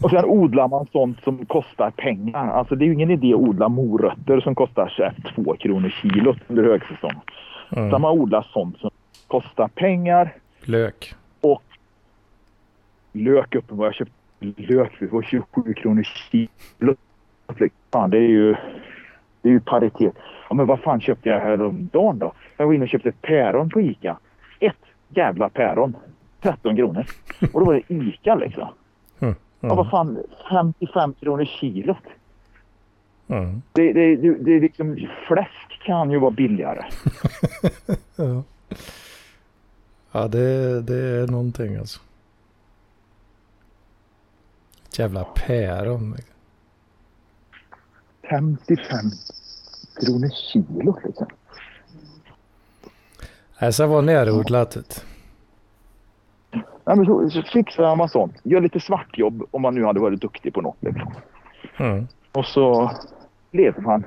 Och 0.03 0.11
sen 0.11 0.25
odlar 0.25 0.69
man 0.69 0.87
sånt 0.93 1.19
som 1.25 1.47
kostar 1.47 1.91
pengar. 1.91 2.49
Alltså 2.51 2.75
det 2.75 2.85
är 2.85 2.87
ju 2.87 2.93
ingen 2.95 3.11
idé 3.11 3.35
att 3.35 3.41
odla 3.41 3.69
morötter 3.69 4.41
som 4.41 4.55
kostar 4.55 4.89
så 4.97 5.03
här, 5.03 5.15
två 5.35 5.55
kronor 5.57 5.89
kilot 6.03 6.39
under 6.49 6.65
högsäsong. 6.65 7.13
Utan 7.71 7.89
Mm. 7.89 8.03
man 8.03 8.13
odlar 8.19 8.49
sånt 8.53 8.79
som 8.79 8.91
kostar 9.29 9.69
pengar. 9.69 10.35
Lök. 10.65 11.15
lök 13.13 13.55
uppe. 13.55 13.75
Jag 13.75 13.95
köpte 13.95 14.13
lök 14.41 14.93
för 14.93 15.23
27 15.23 15.75
kronor 15.75 16.03
kilo. 16.03 16.95
Fan, 17.93 18.11
det 18.11 18.19
är 18.19 18.29
ju, 18.29 18.57
det 19.43 19.49
är 19.49 19.53
ju 19.53 19.61
paritet. 19.61 20.15
Ja, 20.49 20.55
men 20.55 20.67
vad 20.67 20.81
fan 20.81 21.01
köpte 21.01 21.29
jag 21.29 21.41
häromdagen 21.41 22.19
då? 22.19 22.33
Jag 22.57 22.67
var 22.67 22.75
inne 22.75 22.85
och 22.85 22.89
köpte 22.89 23.13
päron 23.13 23.71
på 23.71 23.81
Ica. 23.81 24.19
Ett 24.61 24.77
jävla 25.09 25.49
päron. 25.49 25.97
13 26.41 26.77
kronor. 26.77 27.07
Och 27.53 27.61
då 27.61 27.67
var 27.67 27.75
det 27.75 27.95
Ica 27.95 28.35
liksom. 28.35 28.69
Mm. 29.21 29.71
Ja, 29.71 29.75
vad 29.75 29.91
fan, 29.91 30.19
55 30.51 31.15
kronor 31.21 31.45
kilot. 31.45 31.97
Mm. 33.29 33.63
Det, 33.73 33.93
det, 33.93 34.17
det, 34.17 34.35
det 34.35 34.53
är 34.53 34.61
liksom, 34.61 35.09
fläsk 35.29 35.83
kan 35.85 36.11
ju 36.11 36.19
vara 36.19 36.31
billigare. 36.31 36.85
Ja, 38.17 38.43
ja 40.13 40.29
det, 40.29 40.83
det 40.83 40.97
är 40.97 41.27
någonting 41.27 41.77
alltså. 41.77 42.01
Ett 44.89 44.99
jävla 44.99 45.25
päron. 45.25 46.17
55 48.31 49.11
kronor 50.01 50.29
kilot 50.29 50.99
liksom. 51.05 51.27
Nej, 53.61 53.73
så 53.73 53.87
var 53.87 54.03
närodlat. 54.03 55.05
Ja, 56.85 56.95
men 56.95 57.07
så, 57.07 57.31
så 57.31 57.43
fixar 57.43 57.97
man 57.97 58.09
sånt. 58.09 58.35
Gör 58.43 58.61
lite 58.61 58.81
svartjobb 58.81 59.43
om 59.51 59.63
man 59.63 59.75
nu 59.75 59.85
hade 59.85 60.01
varit 60.01 60.21
duktig 60.21 60.55
på 60.55 60.61
något. 60.61 60.77
Liksom. 60.81 61.13
Mm. 61.77 62.09
Och 62.33 62.45
så 62.45 62.91
lever 63.51 63.81
man 63.81 64.05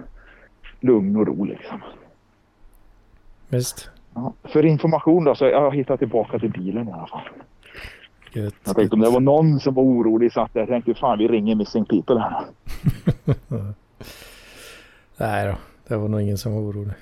lugn 0.80 1.16
och 1.16 1.28
ro 1.28 1.46
liksom. 1.46 1.82
Visst. 3.50 3.90
Ja. 4.14 4.34
För 4.44 4.66
information 4.66 5.24
då, 5.24 5.36
så 5.36 5.46
jag 5.46 5.62
har 5.62 5.72
hittat 5.72 6.00
tillbaka 6.00 6.40
till 6.40 6.52
bilen 6.52 6.90
i 6.90 6.92
alla 6.92 7.08
fall. 7.08 7.30
Gött. 8.34 8.56
Jag 8.64 8.76
tänkte 8.76 8.96
om 8.96 9.00
det 9.02 9.10
var 9.10 9.20
någon 9.20 9.60
som 9.60 9.74
var 9.74 9.84
orolig 9.84 10.34
så 10.34 10.42
att 10.42 10.52
jag 10.54 10.68
tänkte 10.68 10.94
fan 10.94 11.18
vi 11.18 11.28
ringer 11.28 11.56
Missing 11.56 11.86
People 11.86 12.20
här. 12.20 12.46
Nej 15.18 15.48
då, 15.48 15.56
det 15.88 15.98
var 15.98 16.08
nog 16.08 16.22
ingen 16.22 16.38
som 16.38 16.54
var 16.54 16.62
orolig. 16.62 16.94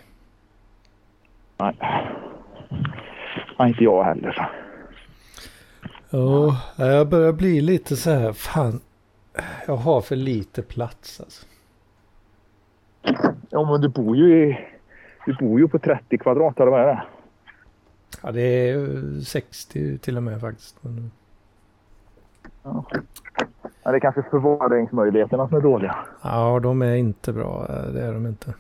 Nej. 1.58 1.76
Nej, 3.60 3.70
inte 3.70 3.84
jag 3.84 4.04
heller. 4.04 4.50
Ja, 6.10 6.58
jag 6.78 7.10
börjar 7.10 7.34
bli 7.34 7.62
lite 7.62 7.96
så 7.96 8.10
här, 8.12 8.34
fan. 8.34 8.80
Jag 9.68 9.76
har 9.76 10.02
för 10.02 10.16
lite 10.16 10.62
plats 10.62 11.20
alltså. 11.20 11.46
Ja 13.50 13.72
men 13.72 13.82
du 13.82 13.88
bor 13.88 14.18
ju 14.18 14.50
i, 14.50 14.58
du 15.30 15.36
bor 15.46 15.60
ju 15.60 15.68
på 15.68 15.80
30 15.80 16.18
kvadrat 16.18 16.60
eller 16.60 16.72
vad 16.72 16.82
är 16.82 16.86
det? 16.88 17.04
Ja, 18.24 18.32
det 18.32 18.42
är 18.42 18.68
ju 18.78 19.22
60 19.22 19.98
till 19.98 20.18
och 20.18 20.24
med 20.24 20.42
faktiskt. 20.42 20.78
Ja. 22.64 22.84
Ja, 23.84 23.92
det 23.92 23.98
är 23.98 24.00
kanske 24.00 24.24
förvaringsmöjligheterna 24.32 25.48
som 25.48 25.58
är 25.58 25.62
dåliga. 25.62 25.96
ja, 26.24 26.60
de 26.64 26.82
är 26.82 26.96
inte 26.96 27.34
bra. 27.34 27.66
Det 27.94 28.02
är 28.02 28.14
de 28.14 28.26
inte. 28.28 28.54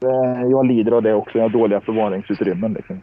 Eh, 0.00 0.42
Jag 0.50 0.66
lider 0.66 0.92
av 0.92 1.02
det 1.02 1.14
också. 1.14 1.38
Jag 1.38 1.44
har 1.44 1.48
dåliga 1.50 1.80
förvaringsutrymmen. 1.80 2.72
Liksom. 2.72 3.00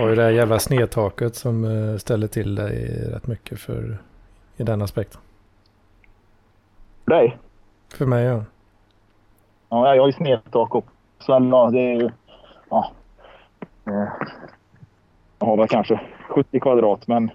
Och 0.00 0.06
det 0.08 0.14
där 0.14 0.30
jävla 0.30 0.58
snedtaket 0.58 1.34
som 1.34 1.64
eh, 1.64 1.96
ställer 1.96 2.26
till 2.26 2.54
det 2.54 2.68
rätt 3.14 3.26
mycket 3.26 3.60
för 3.60 3.96
i 4.56 4.62
den 4.62 4.82
aspekten. 4.82 5.20
För 7.04 7.10
dig? 7.10 7.38
För 7.94 8.06
mig 8.06 8.24
ja. 8.24 8.44
Ja, 9.68 9.94
jag 9.94 10.02
har 10.02 10.06
ju 10.08 10.12
snedtak 10.12 10.74
också. 10.74 10.90
Ja, 11.28 11.70
det 11.72 11.80
är 11.80 12.00
ju... 12.00 12.10
Ja. 12.70 12.90
Eh, 13.86 14.08
Jag 15.38 15.46
har 15.46 15.56
väl 15.56 15.68
kanske 15.68 16.00
70 16.28 16.60
kvadrat 16.60 17.08
men 17.08 17.30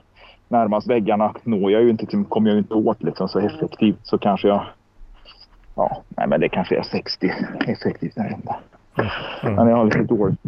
närmast 0.48 0.88
väggarna 0.88 1.34
når 1.44 1.72
jag 1.72 1.82
ju 1.84 1.89
inte, 1.89 2.06
kommer 2.29 2.50
jag 2.50 2.53
ju 2.56 2.60
inte 2.60 2.74
åt 2.74 3.03
liksom 3.03 3.29
så 3.29 3.39
effektivt 3.39 4.00
så 4.03 4.17
kanske 4.17 4.48
jag... 4.48 4.65
Ja, 5.75 6.01
nej 6.10 6.27
men 6.27 6.39
det 6.39 6.50
kanske 6.50 6.77
är 6.77 6.84
60 6.84 7.32
effektivt. 7.67 8.17
Inte. 8.17 8.56
Mm. 9.44 9.56
Men 9.56 9.67
jag 9.67 9.77
har 9.77 9.86
lite 9.86 10.03
dåligt. 10.03 10.39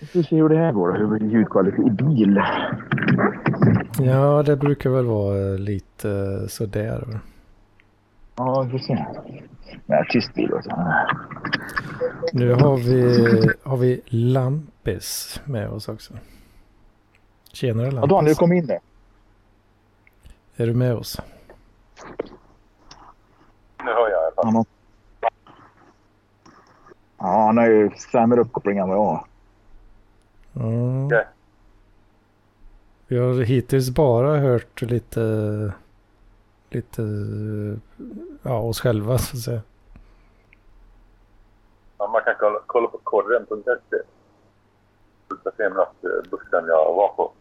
Vi 0.00 0.06
får 0.06 0.22
se 0.22 0.36
hur 0.36 0.48
det 0.48 0.56
här 0.58 0.72
går 0.72 0.92
hur 0.92 1.18
ljudkvalitet 1.30 1.86
i 1.86 1.90
bil. 1.90 2.42
Ja, 4.00 4.42
det 4.42 4.56
brukar 4.56 4.90
väl 4.90 5.04
vara 5.04 5.52
eh, 5.52 5.58
lite 5.58 6.10
eh, 6.10 6.46
sådär. 6.48 7.18
Ja, 8.38 8.62
vi 8.62 8.70
får 8.70 8.78
se. 8.78 9.06
Nej, 9.86 10.06
tyst 10.10 10.34
bil 10.34 10.52
och 10.52 10.64
så. 10.64 10.70
Nu 12.32 12.52
har 12.52 12.76
vi, 12.76 13.50
har 13.62 13.76
vi 13.76 14.00
Lampis 14.06 15.40
med 15.44 15.68
oss 15.68 15.88
också. 15.88 16.14
Tjenare 17.52 17.86
Ja, 17.86 17.92
Lampis. 17.92 18.10
Daniel 18.10 18.34
kom 18.34 18.52
in 18.52 18.66
där. 18.66 18.78
Är 20.56 20.66
du 20.66 20.74
med 20.74 20.94
oss? 20.94 21.20
Nu 23.84 23.90
hör 23.90 24.10
jag 24.10 24.10
i 24.10 24.14
alla 24.14 24.34
fall. 24.34 24.44
Han 24.44 24.54
har... 24.56 24.66
Ja, 27.18 27.44
han 27.46 27.56
har 27.56 27.66
ju 27.66 27.90
sämre 27.90 28.40
uppkoppling 28.40 28.78
än 28.78 28.88
vad 28.88 28.96
jag 28.96 29.04
har. 29.04 29.24
Mm. 30.56 31.08
Vi 33.06 33.18
har 33.18 33.42
hittills 33.42 33.90
bara 33.90 34.38
hört 34.38 34.82
lite, 34.82 35.72
lite, 36.70 37.02
ja 38.42 38.58
oss 38.58 38.80
själva 38.80 39.18
så 39.18 39.36
att 39.36 39.42
säga. 39.42 39.60
Ja, 41.98 42.06
man 42.08 42.22
kan 42.24 42.34
kolla, 42.38 42.58
kolla 42.66 42.88
på 42.88 42.98
korren.se. 43.02 43.96
Den 45.44 45.52
senaste 45.56 46.22
bussen 46.30 46.64
jag 46.66 46.94
var 46.94 47.08
på. 47.08 47.32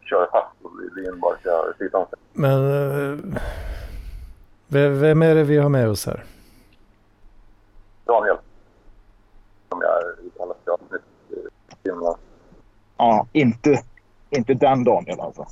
Kör 0.00 0.28
fast 0.32 0.54
bara 1.20 1.38
kör 1.38 1.74
sidan. 1.78 2.06
Men 2.32 2.60
eh, 2.70 3.18
ve- 4.66 4.88
vem 4.88 5.22
är 5.22 5.34
det 5.34 5.44
vi 5.44 5.56
har 5.58 5.68
med 5.68 5.88
oss 5.88 6.06
här? 6.06 6.24
Daniel. 8.04 8.36
Som 9.68 9.80
jag 9.82 10.26
uttalar 10.26 10.54
till 10.64 10.72
avsnitt 10.72 11.02
i 11.30 11.36
Finland. 11.82 12.16
Ja, 12.96 13.26
inte, 13.32 13.82
inte 14.30 14.54
den 14.54 14.84
Daniel 14.84 15.20
alltså. 15.20 15.46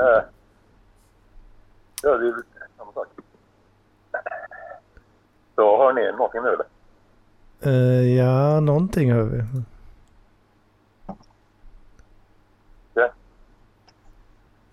Eh, 0.00 0.22
ja, 2.02 2.16
det 2.16 2.28
är 2.28 2.34
samma 2.76 2.92
sak. 2.92 3.06
Så 5.54 5.76
har 5.76 5.92
ni 5.92 6.12
någonting 6.12 6.42
nu 6.42 6.48
eller? 6.48 6.66
Eh, 7.62 8.16
ja, 8.16 8.60
någonting 8.60 9.12
hör 9.12 9.22
vi. 9.22 9.42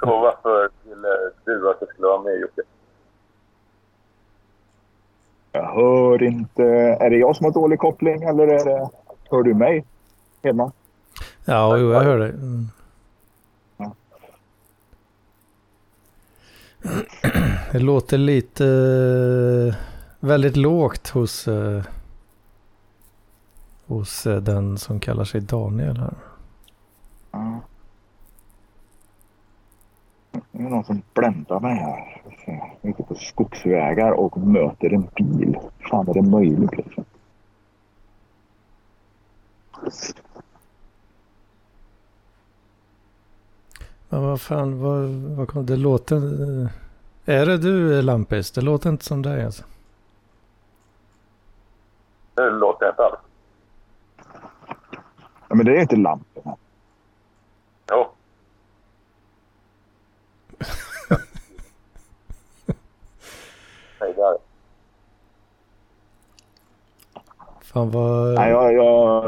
Och 0.02 0.22
varför 0.22 0.70
ville 0.84 1.08
du 1.46 1.70
att 1.70 1.78
jag 1.80 1.90
skulle 1.90 2.08
vara 2.08 2.22
med 2.22 2.40
Jocke? 2.40 2.62
Jag 5.52 5.66
hör 5.66 6.24
inte. 6.24 6.64
Är 7.00 7.10
det 7.10 7.18
jag 7.18 7.36
som 7.36 7.46
har 7.46 7.52
dålig 7.52 7.80
koppling 7.80 8.24
eller 8.24 8.48
är 8.48 8.66
det... 8.66 8.90
Hör 9.30 9.44
du 9.44 9.54
mig? 9.54 9.86
Hemma? 10.44 10.72
Ja, 11.46 11.78
jo, 11.78 11.92
jag 11.92 12.00
hör 12.00 12.20
dig. 12.20 12.30
Mm. 12.30 12.68
Det 17.72 17.80
låter 17.80 18.18
lite 18.18 18.66
eh, 18.66 19.76
väldigt 20.20 20.58
lågt 20.58 21.10
hos, 21.10 21.48
eh, 21.48 21.84
hos 23.86 24.28
eh, 24.28 24.42
den 24.42 24.78
som 24.78 25.00
kallar 25.00 25.24
sig 25.24 25.42
Daniel 25.42 25.98
här. 25.98 26.14
Ja. 27.32 27.60
Det 30.52 30.64
är 30.64 30.70
någon 30.70 30.84
som 30.84 31.02
bländar 31.14 31.60
mig 31.60 31.76
här. 31.76 32.22
Jag 32.46 32.56
är 32.82 32.90
ute 32.90 33.04
på 33.04 33.16
skogsvägar 33.16 34.12
och 34.12 34.38
möter 34.38 34.94
en 34.94 35.08
bil. 35.16 35.58
Fan 35.90 36.08
är 36.08 36.14
det 36.14 36.22
möjligt 36.22 36.78
liksom? 36.78 37.06
Men 44.10 44.22
vad 44.22 44.42
fan, 44.42 44.80
vad, 44.82 45.10
vad 45.10 45.48
kom, 45.48 45.66
det 45.66 45.76
låter... 45.76 46.16
eh, 46.64 46.70
Är 47.26 47.46
det 47.46 47.58
du 47.58 48.02
Lampis? 48.02 48.52
Det 48.52 48.62
låter 48.62 48.90
inte 48.90 49.06
som 49.06 49.22
dig 49.22 49.46
alltså. 49.46 49.64
Nu 52.38 52.50
låter 52.50 52.86
jag 52.86 52.92
inte 52.94 53.04
alls. 53.06 53.20
Ja, 55.50 55.56
men 55.56 55.66
det 55.66 55.78
är 55.78 55.82
inte 55.82 55.96
lamporna. 55.96 56.56
Jo. 57.92 58.08
Nej, 64.00 64.14
det 64.16 64.22
är 64.22 64.32
det. 64.32 64.38
Fan 67.62 67.92
vad... 67.92 68.34
Nej, 68.36 68.52
jag, 68.52 68.74
jag, 68.74 69.24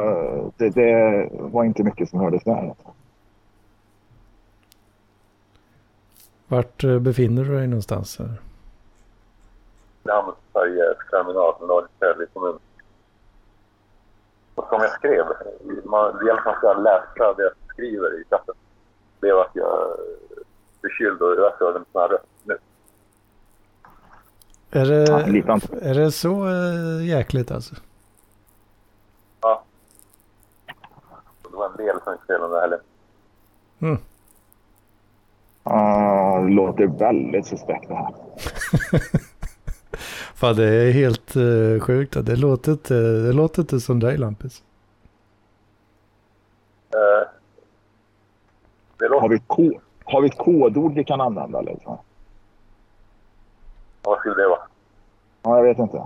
det, 0.57 0.69
det 0.69 1.29
var 1.31 1.63
inte 1.63 1.83
mycket 1.83 2.09
som 2.09 2.19
hördes 2.19 2.43
där. 2.43 2.73
Vart 6.49 6.83
eh, 6.83 6.99
befinner 6.99 7.43
du 7.43 7.55
dig 7.57 7.67
någonstans? 7.67 8.19
Här? 8.19 8.41
namn 10.03 10.33
Sverige 10.51 10.83
terminal 11.12 11.55
Norrköping 11.67 12.27
kommun. 12.33 12.59
Och 14.55 14.67
som 14.69 14.81
jag 14.81 14.91
skrev, 14.91 15.25
man, 15.85 16.17
det 16.17 16.25
gäller 16.25 16.39
att 16.39 16.45
man 16.45 16.55
ska 16.55 16.73
läsa 16.73 17.33
det 17.38 17.43
jag 17.43 17.51
skriver 17.73 18.21
i 18.21 18.23
chatten. 18.29 18.55
Blev 19.19 19.38
att 19.38 19.51
jag 19.53 19.81
är 19.81 19.95
förkyld 20.81 21.21
och 21.21 21.35
jag 21.35 21.51
hörde 21.59 21.79
en 21.79 21.85
sån 21.91 22.01
här 22.01 22.09
röst 22.09 22.25
nu. 22.43 22.57
Är 24.71 24.85
Ja, 25.09 25.17
det, 25.27 25.51
antal. 25.51 25.79
är 25.81 25.93
det 25.93 26.12
så 26.12 26.47
äh, 26.47 27.07
jäkligt 27.07 27.51
alltså? 27.51 27.75
Ja. 29.41 29.63
Det 31.41 31.55
var 31.57 31.69
en 31.69 31.77
del 31.77 32.01
som 32.03 32.17
spelade 32.23 32.62
heller. 32.62 32.79
Mm. 33.79 33.97
Uh, 35.69 36.45
det 36.45 36.51
låter 36.53 36.86
väldigt 36.88 37.45
suspekt 37.47 37.88
det 37.88 37.95
här. 37.95 38.13
Fan 40.36 40.55
det 40.55 40.63
är 40.65 40.91
helt 40.91 41.36
uh, 41.36 41.79
sjukt. 41.79 42.25
Det 42.25 42.36
låter, 42.36 42.71
inte, 42.71 42.93
det 42.93 43.34
låter 43.34 43.62
inte 43.62 43.79
som 43.79 43.99
dig 43.99 44.17
Lampis. 44.17 44.63
Det 48.97 49.08
låter... 49.08 49.21
Har 49.21 49.29
vi, 49.29 49.39
ko- 49.47 49.79
har 50.03 50.21
vi 50.21 50.27
ett 50.27 50.38
kodord 50.38 50.93
vi 50.93 51.03
kan 51.03 51.21
använda? 51.21 51.62
Liksom? 51.62 51.97
Vad 54.01 54.19
skulle 54.19 54.36
det 54.36 54.47
vara? 54.47 54.60
Ja, 55.43 55.58
jag 55.58 55.63
vet 55.63 55.79
inte. 55.79 56.03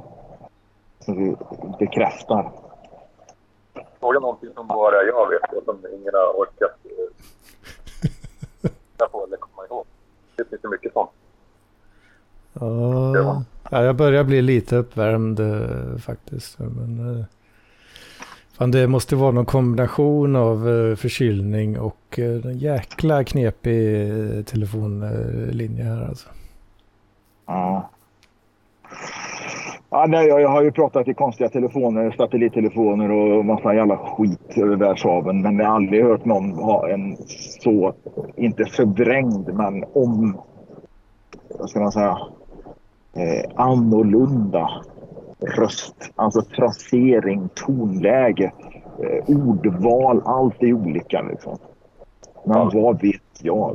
Som 1.00 1.18
vi 1.18 1.36
bekräftar. 1.80 2.52
Fråga 4.00 4.20
någonting 4.20 4.50
som 4.54 4.68
bara 4.68 4.96
jag 5.04 5.30
vet 5.30 5.54
och 5.54 5.64
som 5.66 5.78
ingen 5.94 6.14
har 6.14 6.34
orkat 6.42 6.72
eh, 6.84 7.26
titta 8.94 9.08
på 9.08 9.26
eller 9.26 9.38
komma 9.38 9.66
ihåg. 9.70 9.86
Det 10.36 10.50
finns 10.50 10.62
så 10.62 10.70
mycket 10.70 10.94
sånt. 10.94 11.10
Ja, 12.54 13.44
ja, 13.72 13.84
jag 13.84 13.96
börjar 13.96 14.24
bli 14.24 14.42
lite 14.42 14.76
uppvärmd 14.76 15.40
eh, 15.40 15.98
faktiskt. 15.98 16.60
Men, 16.60 17.20
eh, 17.20 17.26
fan, 18.58 18.72
det 18.72 18.88
måste 18.88 19.16
vara 19.16 19.32
någon 19.32 19.46
kombination 19.46 20.36
av 20.36 20.70
eh, 20.70 20.96
förkylning 20.96 21.80
och 21.80 22.20
en 22.20 22.58
jäkla 22.58 23.24
knepig 23.24 24.48
telefonlinje 24.48 25.84
här 25.84 26.08
alltså. 26.08 26.30
Ja. 27.46 27.90
Ja, 30.04 30.08
nej, 30.08 30.28
jag, 30.28 30.42
jag 30.42 30.50
har 30.50 30.62
ju 30.64 30.72
pratat 30.72 31.08
i 31.08 31.14
konstiga 31.14 31.50
telefoner, 31.50 32.12
satellittelefoner 32.12 33.12
och 33.12 33.46
massa 33.46 33.74
jävla 33.74 33.98
skit 33.98 34.58
över 34.58 34.76
världshaven. 34.76 35.42
Men 35.42 35.60
jag 35.60 35.66
har 35.66 35.76
aldrig 35.76 36.04
hört 36.04 36.26
någon 36.26 36.52
ha 36.52 36.90
en 36.90 37.18
så, 37.60 37.94
inte 38.36 38.66
förvrängd, 38.66 39.54
men 39.54 39.84
om, 39.94 40.42
vad 41.50 41.70
ska 41.70 41.80
man 41.80 41.92
säga, 41.92 42.18
eh, 43.14 43.52
annorlunda 43.56 44.70
röst. 45.40 46.12
Alltså 46.16 46.42
frasering, 46.42 47.50
tonläge, 47.54 48.52
eh, 49.00 49.38
ordval, 49.38 50.22
allt 50.26 50.64
är 50.64 50.74
olika 50.74 51.22
liksom. 51.22 51.58
Men 52.46 52.58
Ja. 52.58 52.72
vad 52.74 53.02
vet 53.02 53.42
jag? 53.42 53.72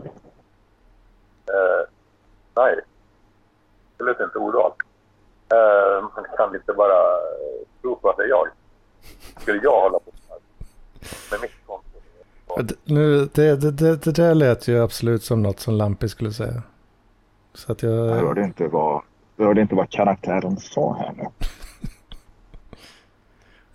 Eh, 1.47 1.89
nej. 2.57 2.75
Absolut 3.93 4.21
inte 4.21 4.39
ordval. 4.39 4.73
Eh, 5.53 6.03
man 6.03 6.27
kan 6.37 6.55
inte 6.55 6.73
bara 6.73 6.93
eh, 6.95 7.81
tro 7.83 7.97
på 7.97 8.11
att 8.11 8.17
det 8.17 8.23
är 8.23 8.29
jag. 8.29 8.49
Skulle 9.41 9.61
jag 9.63 9.81
hålla 9.81 9.99
på 9.99 10.11
så 10.27 10.33
här 10.33 10.41
med 11.31 11.41
mitt 11.41 11.67
konto 11.67 12.75
Nu, 12.85 13.25
det, 13.25 13.57
det, 13.57 13.71
det, 13.71 13.97
det 14.03 14.13
där 14.13 14.35
lät 14.35 14.69
ju 14.69 14.83
absolut 14.83 15.23
som 15.23 15.43
något 15.43 15.61
som 15.61 15.75
Lampi 15.75 16.09
skulle 16.09 16.33
säga. 16.33 16.63
Så 17.55 17.73
att 17.73 17.83
Jag 17.83 17.93
jag... 17.93 18.15
hörde 18.15 18.43
inte 18.43 18.69
vad, 18.69 19.03
jag 19.37 19.47
hörde 19.47 19.61
inte 19.61 19.75
vad 19.75 19.91
karaktären 19.91 20.57
sa 20.57 20.97
här 20.99 21.13
nu. 21.17 21.25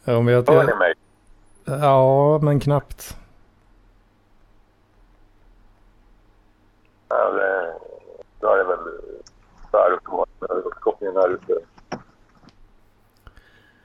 Ja, 0.03 0.21
men 0.21 0.33
jag, 0.33 0.43
jag, 0.47 0.77
mig? 0.77 0.93
ja, 1.65 2.39
men 2.41 2.59
knappt. 2.59 3.17
Ja, 7.09 7.31
det, 7.31 7.73
då 8.39 8.47
är 8.47 8.57
det 8.57 8.63
väl 8.63 9.02
så 9.73 9.77
här 9.79 9.91
uppenbart. 9.91 10.29
Eh, 10.41 10.79
Kopplingen 10.79 11.15
här 11.15 11.29
ute 11.29 11.53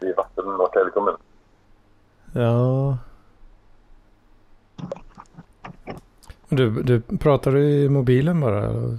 i 0.01 0.13
vatten 0.13 0.47
och 0.47 0.59
Norrtälje 0.59 0.91
kommun. 0.91 1.17
Ja. 2.33 2.99
Du, 6.49 6.83
du 6.83 7.01
pratar 7.01 7.53
du 7.53 7.71
i 7.71 7.89
mobilen 7.89 8.41
bara? 8.41 8.65
Eller? 8.67 8.99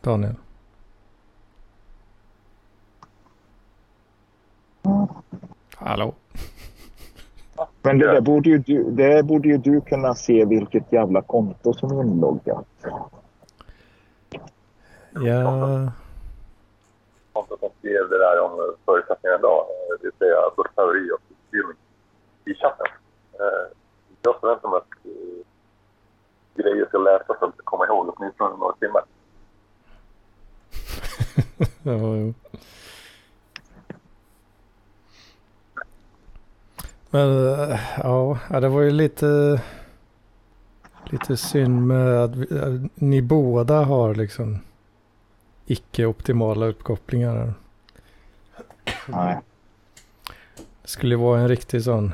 Daniel? 0.00 0.34
Hallå? 5.76 6.14
Men 7.82 7.98
det 7.98 8.06
där 8.06 8.20
borde 8.20 8.48
ju 8.48 8.58
du, 8.58 8.90
det 8.90 9.22
borde 9.22 9.48
ju 9.48 9.56
du 9.58 9.80
kunna 9.80 10.14
se 10.14 10.44
vilket 10.44 10.92
jävla 10.92 11.22
konto 11.22 11.72
som 11.72 11.98
är 11.98 12.02
inloggat. 12.04 12.66
Ja, 15.10 15.92
Kontot 17.32 17.60
som 17.60 17.68
skrev 17.78 18.08
det 18.08 18.18
där 18.18 18.40
om 18.40 18.74
förutsättningarna 18.84 19.38
idag, 19.38 19.60
eh, 19.60 19.96
det 20.00 20.04
vill 20.06 20.12
säga 20.18 20.36
börshaveri 20.56 21.10
och 21.10 21.20
utbildning 21.30 21.76
i 22.44 22.54
chatten. 22.54 22.86
Eh, 23.32 23.76
Jag 24.22 24.40
förväntar 24.40 24.68
mig 24.68 24.78
att 24.78 25.06
eh, 25.06 25.44
grejer 26.62 26.86
ska 26.86 26.98
läsas 26.98 27.42
och 27.42 27.52
komma 27.64 27.86
ihåg 27.86 28.14
åtminstone 28.16 28.56
några 28.56 28.72
timmar. 28.72 29.02
ja, 31.82 32.16
jo. 32.16 32.34
Men 37.10 37.48
eh, 37.70 37.80
ja, 37.96 38.38
det 38.48 38.68
var 38.68 38.80
ju 38.80 38.90
lite, 38.90 39.60
lite 41.04 41.36
synd 41.36 41.86
med 41.86 42.24
att 42.24 42.36
vi, 42.36 42.58
att 42.60 42.90
ni 42.94 43.22
båda 43.22 43.84
har 43.84 44.14
liksom 44.14 44.58
icke-optimala 45.66 46.66
uppkopplingar. 46.66 47.36
här. 47.36 47.54
Nej. 49.06 49.40
Det 50.82 50.88
skulle 50.88 51.16
vara 51.16 51.40
en 51.40 51.48
riktig 51.48 51.84
sån 51.84 52.12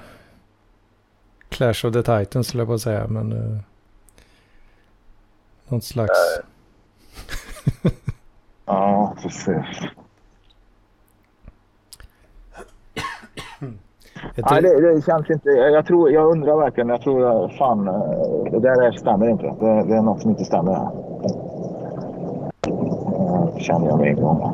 Clash 1.49 1.87
of 1.87 1.93
the 1.93 2.03
Titans 2.03 2.49
skulle 2.49 2.61
jag 2.61 2.69
på 2.69 2.75
att 2.75 2.81
säga, 2.81 3.07
men 3.07 3.33
uh, 3.33 3.59
något 5.69 5.85
slags... 5.85 6.19
Ja, 8.65 9.17
precis. 9.23 9.91
Ett, 14.37 14.45
Nej, 14.51 14.63
det, 14.63 14.95
det 14.95 15.03
känns 15.07 15.31
inte. 15.31 15.49
Jag, 15.49 15.71
jag, 15.71 15.87
tror, 15.87 16.11
jag 16.11 16.31
undrar 16.31 16.57
verkligen. 16.57 16.89
Jag 16.89 17.01
tror 17.01 17.49
fan, 17.49 17.85
det 18.51 18.59
där 18.61 18.93
stämmer 18.93 19.29
inte. 19.29 19.45
Det, 19.61 19.85
det 19.89 19.95
är 19.97 20.03
något 20.03 20.21
som 20.21 20.31
inte 20.31 20.45
stämmer 20.45 20.73
här. 20.73 20.91
Eh, 22.69 23.57
känner 23.59 23.87
jag 23.87 23.99
med 23.99 24.09
en 24.09 24.17
gång. 24.17 24.53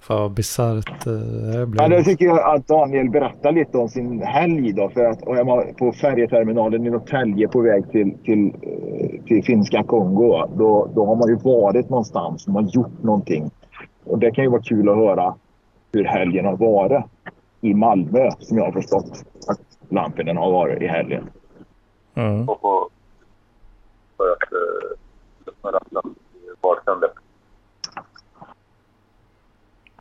Fan 0.00 0.20
vad 0.20 0.30
bisarrt 0.30 1.06
eh, 1.06 1.12
det 1.12 1.58
Ja, 1.58 1.66
blev. 1.66 1.90
då 1.90 2.02
tycker 2.04 2.24
jag 2.24 2.54
att 2.54 2.66
Daniel 2.68 3.10
berättar 3.10 3.52
lite 3.52 3.78
om 3.78 3.88
sin 3.88 4.22
helg 4.22 4.72
då. 4.72 4.88
För 4.88 5.04
att 5.04 5.22
och 5.22 5.36
jag 5.36 5.44
var 5.44 5.64
på 5.78 5.92
färjeterminalen 5.92 6.86
i 6.86 6.90
Norrtälje 6.90 7.48
på 7.48 7.60
väg 7.60 7.90
till, 7.90 8.14
till, 8.24 8.46
eh, 8.62 9.24
till 9.26 9.44
finska 9.44 9.82
Kongo. 9.82 10.46
Då, 10.56 10.88
då 10.94 11.06
har 11.06 11.16
man 11.16 11.28
ju 11.28 11.36
varit 11.36 11.88
någonstans 11.90 12.46
och 12.46 12.52
man 12.52 12.66
gjort 12.66 13.02
någonting. 13.02 13.50
Och 14.04 14.18
det 14.18 14.30
kan 14.30 14.44
ju 14.44 14.50
vara 14.50 14.62
kul 14.62 14.88
att 14.88 14.96
höra 14.96 15.34
hur 15.92 16.04
helgen 16.04 16.44
har 16.44 16.56
varit 16.56 17.04
i 17.60 17.74
Malmö 17.74 18.30
som 18.38 18.58
jag 18.58 18.64
har 18.64 18.72
förstått 18.72 19.24
att 19.48 19.60
Lampinen 19.88 20.36
har 20.36 20.52
varit 20.52 20.82
i 20.82 20.86
helgen. 20.86 21.30
Mm. 22.14 22.48
Och 22.48 22.60
på, 22.60 22.88
för 24.16 24.32
att 24.32 24.52
eh, 24.52 24.92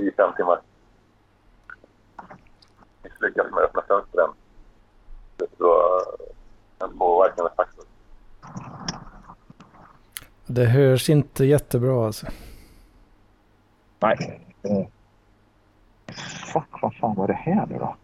i 0.02 0.12
fem 0.12 0.34
timmar. 0.38 0.62
Misslyckas 3.04 3.52
med 3.52 3.64
att 3.64 3.70
öppna 3.70 3.82
fönstren. 3.88 4.30
Det 5.38 5.48
var 5.58 6.02
en 6.80 6.98
påverkande 6.98 7.52
faktor. 7.58 7.86
Det 10.46 10.66
hörs 10.66 11.10
inte 11.10 11.46
jättebra 11.46 12.06
alltså. 12.06 12.28
Nej. 14.02 14.42
Eh, 14.64 14.88
fuck, 16.54 16.82
vad 16.82 16.96
fan 16.96 17.16
var 17.16 17.28
det 17.28 17.34
här 17.34 17.66
nu 17.70 17.78
då? 17.78 17.96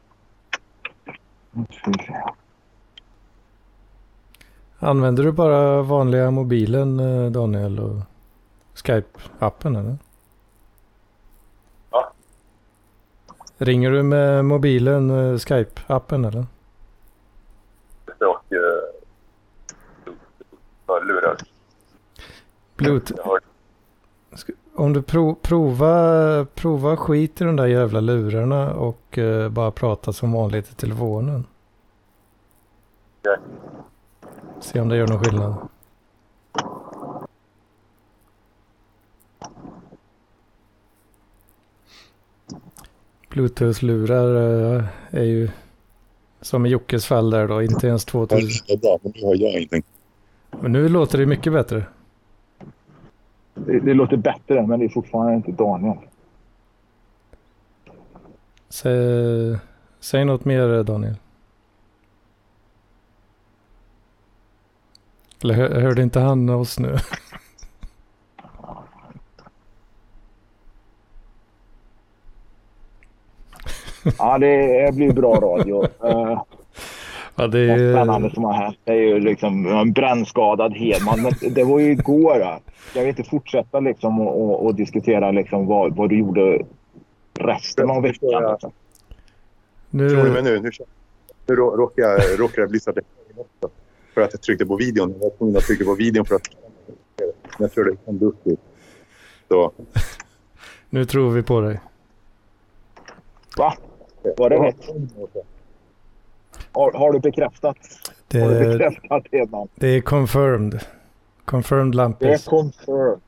Använder 4.80 5.24
du 5.24 5.32
bara 5.32 5.82
vanliga 5.82 6.32
mobilen 6.32 7.00
eh, 7.00 7.32
Daniel 7.32 7.80
och 7.80 7.96
Skype-appen 8.74 9.80
eller? 9.80 9.98
Ja. 11.92 12.14
Ringer 13.58 13.92
du 13.92 14.04
med 14.04 14.46
mobilen 14.46 15.10
eh, 15.10 15.34
Skype-appen 15.36 16.28
eller? 16.28 16.46
Och 18.06 18.54
eh, 18.54 18.88
för 20.86 21.06
lurar. 21.06 21.38
Bluetooth. 22.76 23.47
Om 24.78 24.94
du 24.94 25.02
prov, 25.02 25.36
prova, 25.42 26.46
prova 26.56 26.98
skit 26.98 27.42
i 27.42 27.44
de 27.44 27.56
där 27.56 27.68
jävla 27.68 28.00
lurarna 28.00 28.74
och 28.74 29.18
eh, 29.18 29.50
bara 29.50 29.72
prata 29.72 30.14
som 30.14 30.32
vanligt 30.32 30.72
i 30.72 30.76
telefonen. 30.76 31.46
Okej. 33.22 33.38
Se 34.60 34.80
om 34.80 34.90
det 34.90 34.98
gör 34.98 35.08
någon 35.08 35.24
skillnad. 35.24 35.56
Bluetooth-lurar 43.30 44.36
eh, 44.76 44.84
är 45.12 45.24
ju 45.24 45.50
som 46.42 46.66
i 46.66 46.70
Jockes 46.70 47.06
fall 47.06 47.30
där 47.30 47.48
då, 47.48 47.62
inte 47.64 47.88
ens 47.88 48.06
2000. 48.06 48.50
Det 48.68 48.74
är 48.74 48.78
bra, 48.78 49.00
men 49.04 49.14
nu 49.16 49.24
har 49.26 49.36
jag 49.36 49.52
ingenting. 49.52 49.84
Men 50.62 50.72
nu 50.72 50.90
låter 50.90 51.18
det 51.18 51.26
mycket 51.26 51.54
bättre. 51.54 51.86
Det, 53.66 53.80
det 53.80 53.94
låter 53.94 54.18
bättre, 54.18 54.68
men 54.68 54.80
det 54.80 54.86
är 54.86 54.90
fortfarande 54.90 55.36
inte 55.36 55.52
Daniel. 55.52 55.98
Säg, 58.70 59.58
säg 60.00 60.26
något 60.26 60.46
mer 60.46 60.84
Daniel. 60.84 61.16
Eller 65.44 65.54
hör, 65.54 65.82
hörde 65.82 66.04
inte 66.04 66.20
han 66.20 66.50
oss 66.50 66.80
nu? 66.80 66.98
Ja, 74.18 74.38
det 74.38 74.96
blir 74.96 75.14
bra 75.14 75.36
radio. 75.36 75.88
Ja, 77.40 77.48
det 77.48 77.60
är, 77.60 77.94
spännande 77.94 78.30
som 78.30 78.44
har 78.44 78.54
hänt 78.54 78.78
det 78.84 78.92
är 78.92 78.96
ju 78.96 79.20
liksom 79.20 79.66
en 79.66 79.94
brännskadad 79.94 80.74
Hedman. 80.74 81.22
Men 81.22 81.54
det 81.54 81.64
var 81.64 81.80
ju 81.80 81.92
igår. 81.92 82.40
Då. 82.40 82.60
Jag 82.94 83.02
vill 83.02 83.10
inte 83.10 83.24
fortsätta 83.24 83.80
liksom 83.80 84.22
och, 84.22 84.42
och, 84.42 84.66
och 84.66 84.76
diskutera 84.76 85.32
liksom 85.32 85.66
vad, 85.66 85.96
vad 85.96 86.10
du 86.10 86.20
gjorde 86.20 86.66
resten 87.34 87.90
av 87.90 88.02
veckan. 88.02 88.58
Tror 89.92 90.24
du 90.24 90.32
mig 90.32 90.44
nu, 90.44 90.60
nu? 90.60 90.62
Nu, 90.62 90.72
nu 91.48 91.56
råkar 91.56 92.04
jag, 92.04 92.40
råkar 92.40 92.62
jag 92.62 92.70
bli 92.70 92.80
så 92.80 92.92
också. 93.36 93.70
För 94.14 94.22
att 94.22 94.34
jag 94.34 94.42
tryckte 94.42 94.66
på 94.66 94.76
videon. 94.76 95.12
Jag 95.12 95.20
var 95.20 95.38
tvungen 95.38 95.58
att 95.58 95.64
trycka 95.64 95.86
på 95.86 95.96
videon 95.96 96.26
för 96.26 96.36
att... 96.36 96.50
Jag 97.60 97.72
tror 97.72 97.86
det 97.86 97.96
kom 98.06 98.22
upp 98.22 98.44
dit. 98.44 98.60
Så 99.48 99.72
nu 100.90 101.06
tror 101.06 101.30
vi 101.30 101.44
på 101.44 101.62
dig. 101.62 101.80
Va? 103.58 103.74
Var 104.38 104.50
det 104.50 104.56
rätt? 104.56 104.90
Har, 106.78 106.92
har 106.94 107.12
du 107.12 107.20
bekräftat? 107.20 107.78
Det, 108.28 108.40
Har 108.40 108.50
du 108.50 108.78
bekräftat 108.78 109.24
Hedman? 109.32 109.68
det 109.76 109.88
är 109.88 110.02
confirmed. 110.02 110.80
Confirmed 111.46 111.86
Det 111.88 111.90
är 111.92 111.96
Lampis. 111.96 112.46
confirmed. 112.46 113.20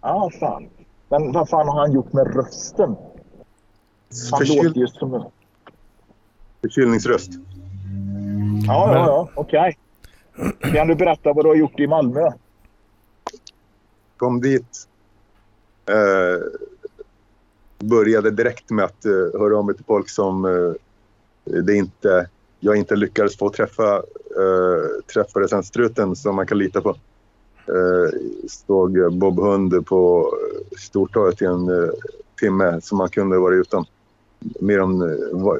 Ja, 0.00 0.30
fan. 0.40 0.68
Men 1.08 1.32
vad 1.32 1.48
fan 1.48 1.68
har 1.68 1.80
han 1.80 1.92
gjort 1.92 2.12
med 2.12 2.34
rösten? 2.36 2.96
Han 4.30 4.38
Förkyld- 4.40 4.64
låter 4.64 4.80
ju 4.80 4.86
som... 4.86 5.12
Ja, 5.12 5.30
förkylningsröst. 6.60 7.30
ja, 8.66 8.94
ja. 8.94 9.28
Okej. 9.34 9.78
Kan 10.74 10.86
du 10.88 10.94
berätta 10.94 11.32
vad 11.32 11.44
du 11.44 11.48
har 11.48 11.56
gjort 11.56 11.80
i 11.80 11.86
Malmö? 11.86 12.32
Kom 14.16 14.40
dit. 14.40 14.88
Eh, 15.88 16.42
började 17.78 18.30
direkt 18.30 18.70
med 18.70 18.84
att 18.84 19.06
uh, 19.06 19.40
höra 19.40 19.58
av 19.58 19.64
mig 19.66 19.74
till 19.74 19.84
folk 19.84 20.08
som 20.10 20.44
uh, 20.44 20.74
det 21.44 21.74
inte, 21.74 22.28
jag 22.66 22.76
inte 22.76 22.96
lyckades 22.96 23.36
få 23.36 23.50
träffa, 23.50 23.96
uh, 23.96 25.02
träffa 25.14 25.40
recensstruten 25.40 26.16
som 26.16 26.36
man 26.36 26.46
kan 26.46 26.58
lita 26.58 26.80
på. 26.80 26.88
Uh, 26.88 28.10
stod 28.48 29.18
Bob 29.18 29.40
Hund 29.40 29.86
på 29.86 30.32
Stortorget 30.78 31.42
i 31.42 31.44
en 31.44 31.68
uh, 31.68 31.90
timme 32.40 32.80
som 32.80 32.98
man 32.98 33.08
kunde 33.08 33.38
vara 33.38 33.54
utan. 33.54 33.84
Mer 34.60 34.80
om 34.80 35.02
uh, 35.02 35.56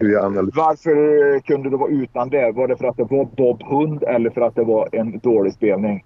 hur 0.00 0.12
jag 0.12 0.24
analyserar. 0.24 0.66
Varför 0.66 1.40
kunde 1.40 1.70
du 1.70 1.76
vara 1.76 1.90
utan 1.90 2.30
det? 2.30 2.52
Var 2.52 2.68
det 2.68 2.76
för 2.76 2.84
att 2.84 2.96
det 2.96 3.06
var 3.10 3.24
Bob 3.36 3.62
Hund 3.62 4.02
eller 4.02 4.30
för 4.30 4.40
att 4.40 4.54
det 4.54 4.64
var 4.64 4.88
en 4.92 5.18
dålig 5.18 5.54
spelning? 5.54 6.04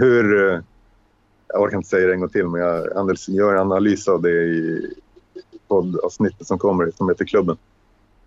hur 0.00 0.34
jag 1.48 1.62
orkar 1.62 1.76
inte 1.76 1.88
säga 1.88 2.06
det 2.06 2.12
en 2.12 2.20
gång 2.20 2.28
till, 2.28 2.46
men 2.46 2.60
jag 2.60 3.16
gör 3.28 3.54
en 3.54 3.60
analys 3.60 4.08
av 4.08 4.22
det 4.22 4.30
i 4.30 4.86
poddavsnittet 5.68 6.46
som 6.46 6.58
kommer 6.58 6.90
som 6.90 7.08
heter 7.08 7.24
Klubben. 7.24 7.56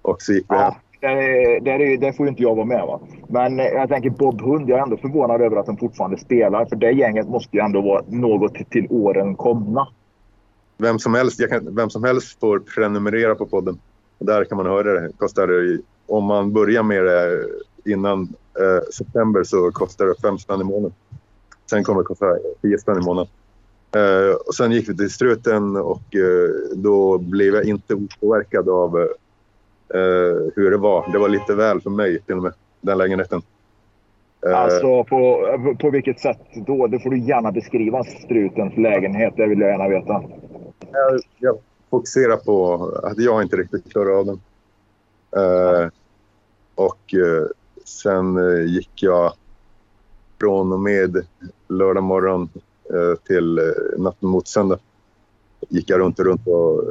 Och 0.01 0.21
så 0.21 0.33
gick 0.33 0.45
vi 0.49 0.55
ja, 0.55 0.75
det, 1.01 1.59
det, 1.59 1.97
det, 1.97 2.13
får 2.13 2.25
ju 2.25 2.29
inte 2.29 2.43
jag 2.43 2.55
vara 2.55 2.65
med 2.65 2.87
va. 2.87 2.99
Men 3.27 3.57
jag 3.57 3.89
tänker 3.89 4.09
Bob 4.09 4.41
Hund, 4.41 4.69
jag 4.69 4.79
är 4.79 4.83
ändå 4.83 4.97
förvånad 4.97 5.41
över 5.41 5.57
att 5.57 5.65
de 5.65 5.77
fortfarande 5.77 6.17
spelar. 6.17 6.65
För 6.65 6.75
det 6.75 6.91
gänget 6.91 7.29
måste 7.29 7.57
ju 7.57 7.63
ändå 7.63 7.81
vara 7.81 8.03
något 8.07 8.55
till, 8.55 8.65
till 8.65 8.87
åren 8.89 9.35
komna. 9.35 9.87
Vem 10.77 10.99
som, 10.99 11.13
helst, 11.13 11.49
kan, 11.49 11.75
vem 11.75 11.89
som 11.89 12.03
helst 12.03 12.39
får 12.39 12.59
prenumerera 12.59 13.35
på 13.35 13.45
podden. 13.45 13.79
Där 14.19 14.43
kan 14.43 14.57
man 14.57 14.65
höra 14.65 15.01
det. 15.01 15.09
Kostar 15.17 15.79
om 16.07 16.23
man 16.23 16.53
börjar 16.53 16.83
med 16.83 17.05
det 17.05 17.45
innan 17.85 18.21
eh, 18.59 18.89
september 18.93 19.43
så 19.43 19.71
kostar 19.71 20.05
det 20.05 20.21
fem 20.21 20.37
spänn 20.37 20.61
i 20.61 20.63
månaden. 20.63 20.93
Sen 21.69 21.83
kommer 21.83 22.01
det 22.01 22.05
kosta 22.05 22.25
10 22.61 22.77
spänn 22.77 22.97
i 22.97 23.05
månaden. 23.05 23.31
Uh, 23.95 24.35
och 24.47 24.55
sen 24.55 24.71
gick 24.71 24.89
vi 24.89 24.97
till 24.97 25.09
struten 25.09 25.75
och 25.75 26.15
uh, 26.15 26.49
då 26.75 27.17
blev 27.17 27.55
jag 27.55 27.65
inte 27.65 27.93
opåverkad 27.95 28.69
av 28.69 29.07
uh, 29.95 30.51
hur 30.55 30.71
det 30.71 30.77
var. 30.77 31.11
Det 31.11 31.19
var 31.19 31.29
lite 31.29 31.55
väl 31.55 31.81
för 31.81 31.89
mig 31.89 32.21
till 32.21 32.35
och 32.35 32.43
med, 32.43 32.53
den 32.81 32.97
lägenheten. 32.97 33.41
Alltså 34.55 35.03
på, 35.03 35.75
på 35.79 35.89
vilket 35.89 36.19
sätt 36.19 36.39
då? 36.67 36.87
Det 36.87 36.99
får 36.99 37.09
du 37.09 37.19
gärna 37.19 37.51
beskriva 37.51 38.03
strutens 38.03 38.77
lägenhet. 38.77 39.33
Det 39.37 39.47
vill 39.47 39.59
jag 39.59 39.69
gärna 39.69 39.89
veta. 39.89 40.23
Jag, 40.91 41.19
jag 41.39 41.57
fokuserar 41.89 42.37
på 42.37 42.85
att 43.03 43.19
jag 43.19 43.41
inte 43.41 43.57
riktigt 43.57 43.91
klarar 43.91 44.19
av 44.19 44.25
den. 44.25 44.39
och 46.75 47.13
sen 47.85 48.37
gick 48.67 49.03
jag 49.03 49.33
från 50.41 50.73
och 50.73 50.79
med 50.79 51.25
lördag 51.67 52.03
morgon 52.03 52.49
eh, 52.89 53.19
till 53.27 53.57
eh, 53.57 53.63
natten 53.97 54.29
mot 54.29 54.47
söndag 54.47 54.79
gick 55.69 55.89
jag 55.89 55.99
runt 55.99 56.19
och 56.19 56.25
runt 56.25 56.47
och 56.47 56.83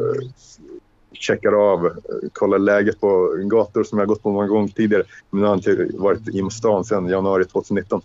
checkar 1.12 1.52
av, 1.52 1.90
kollar 2.32 2.58
läget 2.58 3.00
på 3.00 3.34
gator 3.36 3.84
som 3.84 3.98
jag 3.98 4.08
gått 4.08 4.22
på 4.22 4.30
många 4.30 4.46
gånger 4.46 4.68
tidigare. 4.68 5.04
Men 5.30 5.40
nu 5.40 5.46
har 5.46 5.54
jag 5.54 5.58
inte 5.58 5.96
varit 5.96 6.28
i 6.28 6.50
stan 6.50 6.84
sedan 6.84 7.06
januari 7.06 7.44
2019 7.44 8.02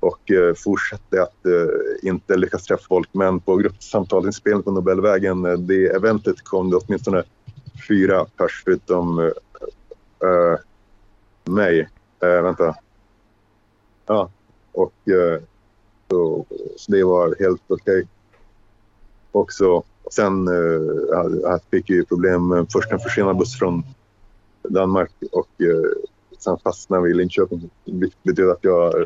och 0.00 0.30
eh, 0.30 0.54
fortsatte 0.54 1.22
att 1.22 1.46
eh, 1.46 2.08
inte 2.08 2.36
lyckas 2.36 2.64
träffa 2.64 2.84
folk. 2.88 3.08
Men 3.12 3.40
på 3.40 3.56
gruppsamtalsinspelningen 3.56 4.62
på 4.62 4.70
Nobelvägen, 4.70 5.44
eh, 5.44 5.58
det 5.58 5.86
eventet 5.86 6.44
kom 6.44 6.70
det 6.70 6.76
åtminstone 6.76 7.22
fyra 7.88 8.24
pers 8.24 8.62
förutom 8.64 9.18
eh, 9.18 10.28
eh, 10.28 10.58
mig. 11.44 11.88
Eh, 12.22 12.42
vänta. 12.42 12.74
Ja, 14.06 14.30
och 14.72 15.08
eh, 15.08 15.40
så, 16.10 16.46
så, 16.76 16.92
det 16.92 17.04
var 17.04 17.36
helt 17.40 17.62
okej. 17.66 17.98
Okay. 17.98 18.06
Också, 19.36 19.82
sen 20.10 20.48
eh, 20.48 21.58
fick 21.70 21.90
jag 21.90 22.08
problem 22.08 22.48
med 22.48 22.66
först 22.72 22.92
en 22.92 22.98
försenad 22.98 23.36
buss 23.36 23.58
från 23.58 23.82
Danmark 24.62 25.10
och 25.32 25.48
eh, 25.60 25.90
sen 26.38 26.58
fastnade 26.58 27.02
vi 27.02 27.10
i 27.10 27.14
Linköping. 27.14 27.70
Det 27.84 28.10
betyder 28.22 28.50
att 28.50 28.64
jag 28.64 28.94
eh, 28.94 29.02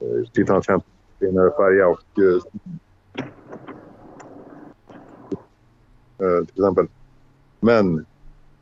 eh 0.00 0.30
tittar 0.32 0.54
en 0.54 0.62
fem 0.62 0.80
senare 1.18 1.50
färja 1.56 1.88
och 1.88 2.02
eh, 2.18 2.40
eh, 6.18 6.44
till 6.44 6.64
exempel. 6.64 6.86
Men 7.60 8.06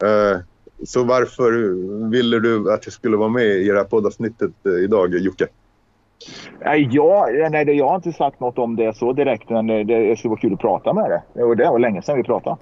eh, 0.02 0.38
så 0.84 1.04
varför 1.04 1.52
ville 2.10 2.40
du 2.40 2.72
att 2.72 2.86
jag 2.86 2.92
skulle 2.92 3.16
vara 3.16 3.28
med 3.28 3.46
i 3.46 3.68
det 3.68 3.76
här 3.76 3.84
poddavsnittet 3.84 4.52
eh, 4.66 4.72
idag, 4.72 5.14
Jocke? 5.14 5.48
Nej, 6.60 6.88
jag, 6.92 7.50
nej, 7.50 7.76
jag 7.76 7.88
har 7.88 7.96
inte 7.96 8.12
sagt 8.12 8.40
något 8.40 8.58
om 8.58 8.76
det 8.76 8.96
så 8.96 9.12
direkt, 9.12 9.50
men 9.50 9.66
det, 9.66 9.84
det 9.84 10.16
skulle 10.18 10.30
vara 10.30 10.40
kul 10.40 10.52
att 10.52 10.60
prata 10.60 10.92
med 10.92 11.10
det. 11.10 11.22
Det 11.34 11.70
var 11.70 11.78
länge 11.78 12.02
sedan 12.02 12.16
vi 12.16 12.22
pratade. 12.22 12.56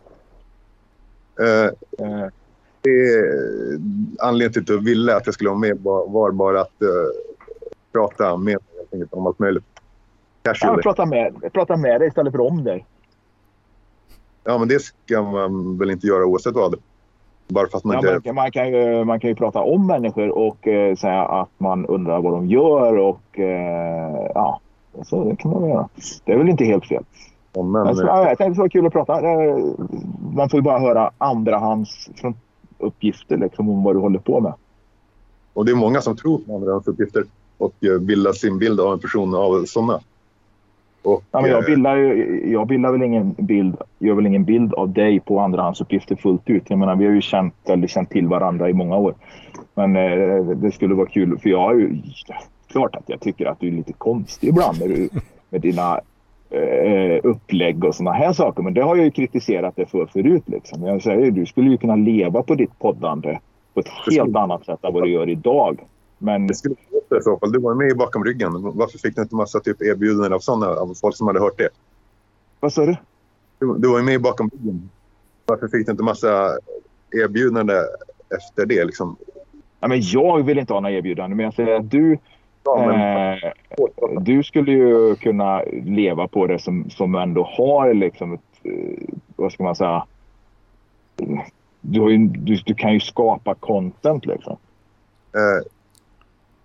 Uh, 1.40 1.70
uh. 2.06 2.28
Anledningen 4.18 4.52
till 4.52 4.62
att 4.62 4.66
du 4.66 4.80
ville 4.80 5.16
att 5.16 5.26
jag 5.26 5.34
skulle 5.34 5.50
vara 5.50 5.58
med 5.58 5.78
var, 5.80 6.08
var 6.08 6.30
bara 6.30 6.60
att 6.60 6.82
uh, 6.82 6.88
prata 7.92 8.36
med 8.36 8.58
dig 8.90 9.04
om 9.10 9.26
allt 9.26 9.38
möjligt. 9.38 9.64
Ja, 10.42 10.78
prata 10.82 11.06
med, 11.06 11.52
prata 11.52 11.76
med 11.76 12.00
dig 12.00 12.08
istället 12.08 12.32
för 12.32 12.40
om 12.40 12.64
dig. 12.64 12.86
Ja, 14.44 14.58
men 14.58 14.68
det 14.68 14.82
ska 14.82 15.22
man 15.22 15.78
väl 15.78 15.90
inte 15.90 16.06
göra 16.06 16.24
oavsett 16.24 16.54
vad. 16.54 16.74
Bara 17.48 17.68
för 17.68 17.78
att 17.78 17.84
man, 17.84 18.00
ja, 18.02 18.14
inte... 18.16 18.28
man, 18.28 18.34
man, 18.34 18.50
kan 18.50 18.68
ju, 18.68 19.04
man 19.04 19.20
kan 19.20 19.30
ju 19.30 19.36
prata 19.36 19.60
om 19.60 19.86
människor 19.86 20.28
och 20.28 20.66
eh, 20.68 20.96
säga 20.96 21.22
att 21.22 21.50
man 21.58 21.86
undrar 21.86 22.20
vad 22.20 22.32
de 22.32 22.46
gör 22.46 22.96
och 22.96 23.38
eh, 23.38 24.30
ja, 24.34 24.60
så 25.02 25.24
det 25.24 25.36
kan 25.36 25.50
man 25.50 25.68
göra. 25.68 25.88
Det 26.24 26.32
är 26.32 26.38
väl 26.38 26.48
inte 26.48 26.64
helt 26.64 26.86
fel. 26.86 27.04
Ja, 27.52 27.62
men, 27.62 27.86
alltså, 27.86 28.04
jag 28.04 28.38
tänkte 28.38 28.44
det 28.44 28.60
var 28.60 28.68
kul 28.68 28.86
att 28.86 28.92
prata. 28.92 29.20
Man 30.34 30.48
får 30.50 30.58
ju 30.58 30.62
bara 30.62 30.78
höra 30.78 31.10
andrahands 31.18 32.08
uppgifter 32.78 33.36
liksom, 33.36 33.68
om 33.68 33.82
vad 33.82 33.94
du 33.94 34.00
håller 34.00 34.18
på 34.18 34.40
med. 34.40 34.52
Och 35.52 35.64
det 35.64 35.72
är 35.72 35.76
många 35.76 36.00
som 36.00 36.16
tror 36.16 36.38
på 36.38 36.54
andrahandsuppgifter 36.54 37.24
och 37.58 37.84
eh, 37.84 37.98
bildar 37.98 38.32
sin 38.32 38.58
bild 38.58 38.80
av 38.80 38.92
en 38.92 38.98
person 38.98 39.34
av 39.34 39.64
sådana. 39.64 40.00
Och, 41.06 41.22
ja, 41.30 41.40
men 41.40 41.50
jag, 41.50 41.62
eh, 41.62 41.66
bildar, 41.66 41.96
jag 42.46 42.66
bildar 42.66 42.92
väl 42.92 43.02
ingen 43.02 43.34
bild, 43.38 43.76
gör 43.98 44.14
väl 44.14 44.26
ingen 44.26 44.44
bild 44.44 44.74
av 44.74 44.92
dig 44.92 45.20
på 45.20 45.40
andrahandsuppgifter 45.40 46.16
fullt 46.16 46.50
ut. 46.50 46.70
Jag 46.70 46.78
menar, 46.78 46.96
vi 46.96 47.06
har 47.06 47.12
ju 47.12 47.20
känt, 47.20 47.54
eller 47.68 47.86
känt 47.86 48.10
till 48.10 48.28
varandra 48.28 48.70
i 48.70 48.72
många 48.72 48.96
år. 48.96 49.14
Men 49.74 49.96
eh, 49.96 50.44
det 50.44 50.72
skulle 50.72 50.94
vara 50.94 51.06
kul, 51.06 51.38
för 51.38 51.50
jag 51.50 51.60
har 51.60 51.74
ju... 51.74 52.02
Klart 52.68 52.96
att 52.96 53.04
jag 53.06 53.20
tycker 53.20 53.46
att 53.46 53.60
du 53.60 53.68
är 53.68 53.72
lite 53.72 53.92
konstig 53.92 54.48
ibland 54.48 54.78
med, 54.80 55.08
med 55.50 55.60
dina 55.60 56.00
eh, 56.50 57.20
upplägg 57.22 57.84
och 57.84 57.94
såna 57.94 58.12
här 58.12 58.32
saker. 58.32 58.62
Men 58.62 58.74
det 58.74 58.82
har 58.82 58.96
jag 58.96 59.04
ju 59.04 59.10
kritiserat 59.10 59.76
dig 59.76 59.86
för 59.86 60.06
förut. 60.06 60.44
Liksom. 60.46 60.82
Jag 60.86 61.02
säger, 61.02 61.30
du 61.30 61.46
skulle 61.46 61.70
ju 61.70 61.76
kunna 61.76 61.96
leva 61.96 62.42
på 62.42 62.54
ditt 62.54 62.78
poddande 62.78 63.38
på 63.74 63.80
ett 63.80 63.88
helt 64.10 64.36
annat 64.36 64.64
sätt 64.64 64.84
än 64.84 64.94
vad 64.94 65.02
du 65.02 65.10
gör 65.10 65.28
idag. 65.28 65.80
Men... 66.18 66.46
Det 66.46 66.54
skulle 66.54 66.74
i 67.18 67.22
så 67.22 67.38
fall. 67.38 67.52
Du 67.52 67.58
var 67.58 67.74
med 67.74 67.90
i 67.90 67.94
bakom 67.94 68.24
ryggen. 68.24 68.52
Varför 68.62 68.98
fick 68.98 69.16
du 69.16 69.22
inte 69.22 69.34
massa 69.34 69.60
typ 69.60 69.82
erbjudanden 69.82 70.32
av 70.32 70.38
sådana, 70.38 70.66
av 70.66 70.94
folk 71.00 71.16
som 71.16 71.26
hade 71.26 71.40
hört 71.40 71.58
det? 71.58 71.68
Vad 72.60 72.72
sa 72.72 72.86
du? 72.86 72.96
Du, 73.58 73.78
du 73.78 73.88
var 73.88 74.02
med 74.02 74.14
i 74.14 74.18
bakom 74.18 74.50
ryggen. 74.52 74.90
Varför 75.46 75.68
fick 75.68 75.86
du 75.86 75.92
inte 75.92 76.04
massa 76.04 76.58
erbjudanden 77.10 77.76
efter 78.38 78.66
det? 78.66 78.84
Liksom? 78.84 79.16
Ja, 79.80 79.88
men 79.88 80.00
jag 80.02 80.42
vill 80.42 80.58
inte 80.58 80.72
ha 80.72 80.80
några 80.80 80.96
erbjudanden, 80.96 81.36
men 81.36 81.44
jag 81.44 81.54
säger 81.54 81.76
att 81.76 81.90
du, 81.90 82.18
ja, 82.64 82.86
men... 82.86 83.32
eh, 83.32 84.20
du 84.20 84.42
skulle 84.42 84.72
ju 84.72 85.14
kunna 85.14 85.62
leva 85.82 86.28
på 86.28 86.46
det 86.46 86.58
som, 86.58 86.90
som 86.90 87.14
ändå 87.14 87.42
har 87.42 87.94
liksom 87.94 88.32
ett, 88.32 88.40
eh, 88.62 89.14
vad 89.36 89.52
ska 89.52 89.64
man 89.64 89.76
säga, 89.76 90.06
du, 91.80 92.12
ju, 92.12 92.18
du, 92.26 92.56
du, 92.56 92.74
kan 92.74 92.92
ju 92.92 93.00
skapa 93.00 93.54
content 93.54 94.26
liksom. 94.26 94.56
Eh, 95.34 95.75